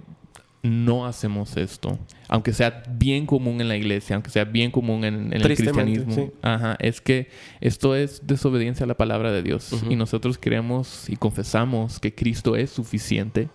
no 0.62 1.06
hacemos 1.06 1.56
esto 1.56 1.98
aunque 2.28 2.52
sea 2.52 2.82
bien 2.90 3.26
común 3.26 3.60
en 3.60 3.68
la 3.68 3.76
iglesia, 3.76 4.16
aunque 4.16 4.30
sea 4.30 4.44
bien 4.44 4.70
común 4.70 5.04
en, 5.04 5.32
el 5.32 5.42
cristianismo, 5.42 6.32
ajá, 6.42 6.76
es 6.80 7.00
que 7.00 7.28
esto 7.60 7.94
es 7.94 8.26
desobediencia 8.26 8.84
a 8.84 8.86
la 8.86 8.96
palabra 8.96 9.32
de 9.32 9.42
Dios. 9.42 9.72
Y 9.88 9.96
nosotros 9.96 10.38
creemos 10.40 11.08
y 11.08 11.16
confesamos 11.16 12.00
que 12.00 12.14
Cristo 12.14 12.56
es 12.56 12.70
suficiente. 12.70 13.48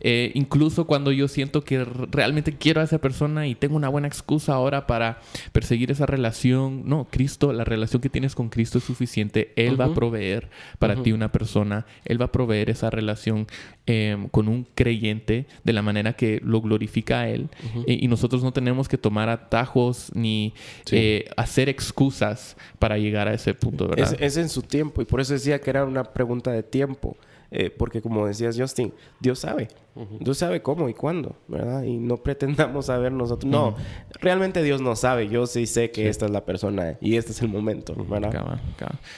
Eh, 0.00 0.32
incluso 0.34 0.86
cuando 0.86 1.12
yo 1.12 1.28
siento 1.28 1.64
que 1.64 1.84
realmente 1.84 2.56
quiero 2.56 2.80
a 2.80 2.84
esa 2.84 2.98
persona 2.98 3.46
y 3.46 3.54
tengo 3.54 3.76
una 3.76 3.88
buena 3.88 4.08
excusa 4.08 4.54
ahora 4.54 4.86
para 4.86 5.20
perseguir 5.52 5.90
esa 5.90 6.06
relación, 6.06 6.82
no, 6.86 7.06
Cristo, 7.10 7.52
la 7.52 7.64
relación 7.64 8.02
que 8.02 8.10
tienes 8.10 8.34
con 8.34 8.48
Cristo 8.48 8.78
es 8.78 8.84
suficiente. 8.84 9.52
Él 9.56 9.80
va 9.80 9.86
a 9.86 9.94
proveer 9.94 10.50
para 10.78 11.02
ti 11.02 11.12
una 11.12 11.32
persona, 11.32 11.86
Él 12.04 12.20
va 12.20 12.26
a 12.26 12.32
proveer 12.32 12.70
esa 12.70 12.90
relación 12.90 13.46
em, 13.86 14.28
con 14.28 14.48
un 14.48 14.66
creyente 14.74 15.46
de 15.64 15.72
la 15.72 15.82
manera 15.82 16.14
que 16.14 16.40
lo 16.44 16.60
glorifica 16.60 17.20
a 17.20 17.28
Él 17.28 17.48
y 18.00 18.08
nosotros 18.08 18.42
no 18.42 18.52
tenemos 18.52 18.88
que 18.88 18.98
tomar 18.98 19.28
atajos 19.28 20.10
ni 20.14 20.54
eh, 20.90 21.30
hacer 21.36 21.68
excusas 21.68 22.56
para 22.78 22.98
llegar 22.98 23.28
a 23.28 23.34
ese 23.34 23.54
punto, 23.54 23.88
¿verdad? 23.88 24.14
Es, 24.14 24.20
es, 24.20 24.36
en 24.36 24.48
su 24.48 24.62
tiempo 24.62 25.02
y 25.02 25.04
por 25.04 25.20
eso 25.20 25.32
decía 25.32 25.60
que 25.60 25.70
era 25.70 25.84
una 25.84 26.04
pregunta 26.04 26.50
de 26.50 26.62
tiempo. 26.62 27.16
Eh, 27.56 27.70
porque 27.70 28.02
como 28.02 28.26
decías 28.26 28.56
Justin, 28.58 28.92
Dios 29.20 29.38
sabe. 29.38 29.68
Dios 30.18 30.38
sabe 30.38 30.60
cómo 30.60 30.88
y 30.88 30.94
cuándo, 30.94 31.36
¿verdad? 31.46 31.84
Y 31.84 31.98
no 31.98 32.16
pretendamos 32.22 32.86
saber 32.86 33.12
nosotros. 33.12 33.50
No, 33.50 33.76
realmente 34.20 34.62
Dios 34.62 34.80
no 34.80 34.96
sabe. 34.96 35.28
Yo 35.28 35.46
sí 35.46 35.66
sé 35.66 35.92
que 35.92 36.08
esta 36.08 36.26
es 36.26 36.32
la 36.32 36.44
persona 36.44 36.96
y 37.00 37.16
este 37.16 37.30
es 37.30 37.40
el 37.42 37.48
momento, 37.48 37.94
¿verdad? 37.94 38.58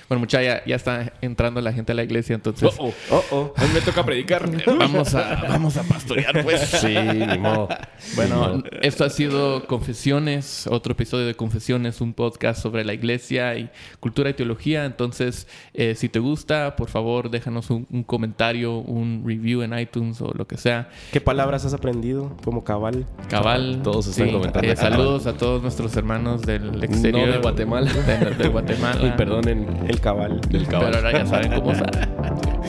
Bueno, 0.08 0.20
muchacha, 0.20 0.62
ya, 0.66 0.76
está 0.76 1.14
entrando 1.22 1.60
la 1.62 1.72
gente 1.72 1.92
a 1.92 1.94
la 1.94 2.02
iglesia, 2.02 2.34
entonces... 2.34 2.70
Oh, 2.78 2.92
oh, 3.10 3.24
oh, 3.30 3.54
oh. 3.56 3.68
me 3.72 3.80
toca 3.80 4.04
predicar. 4.04 4.50
vamos, 4.78 5.14
a, 5.14 5.46
vamos 5.48 5.76
a 5.78 5.82
pastorear, 5.82 6.42
pues. 6.44 6.60
Sí, 6.76 6.94
ni 6.94 7.38
modo. 7.38 7.68
Bueno, 8.14 8.62
esto 8.82 9.04
ha 9.04 9.10
sido 9.10 9.66
Confesiones, 9.66 10.66
otro 10.66 10.92
episodio 10.92 11.26
de 11.26 11.34
Confesiones, 11.34 12.00
un 12.00 12.12
podcast 12.12 12.60
sobre 12.60 12.84
la 12.84 12.92
iglesia 12.92 13.56
y 13.56 13.70
cultura 13.98 14.28
y 14.30 14.34
teología. 14.34 14.84
Entonces, 14.84 15.48
eh, 15.72 15.94
si 15.94 16.10
te 16.10 16.18
gusta, 16.18 16.76
por 16.76 16.90
favor, 16.90 17.30
déjanos 17.30 17.70
un, 17.70 17.86
un 17.90 18.02
comentario, 18.02 18.78
un 18.78 19.24
review 19.26 19.62
en 19.62 19.78
iTunes 19.78 20.20
o 20.20 20.32
lo 20.34 20.46
que 20.46 20.58
sea 20.58 20.65
¿Qué 21.12 21.20
palabras 21.20 21.64
has 21.64 21.74
aprendido? 21.74 22.32
Como 22.44 22.64
cabal. 22.64 23.06
Cabal. 23.28 23.80
Todos 23.82 24.06
están 24.08 24.32
comentando. 24.32 24.68
Eh, 24.68 24.76
saludos 24.76 25.26
a 25.26 25.34
todos 25.34 25.62
nuestros 25.62 25.96
hermanos 25.96 26.42
del 26.42 26.82
exterior. 26.82 27.26
No 27.28 27.32
de 27.34 27.38
Guatemala. 27.38 27.90
De, 27.92 28.48
Guatemala. 28.52 29.06
y 29.06 29.10
perdonen 29.12 29.86
el 29.88 30.00
cabal. 30.00 30.40
El 30.52 30.66
cabal. 30.66 30.92
Pero 30.92 31.06
ahora 31.06 31.18
ya 31.18 31.26
saben 31.26 31.52
cómo 31.52 31.70
usar. 31.72 32.08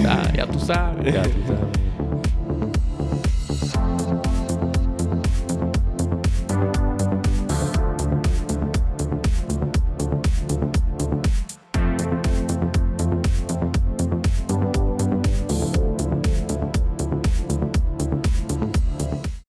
Ah, 0.06 0.24
ya 0.36 0.45
tú 0.48 0.60
sabes. 0.60 1.14
Ya 1.14 1.24
tú 1.24 1.30
sabes. 1.48 1.62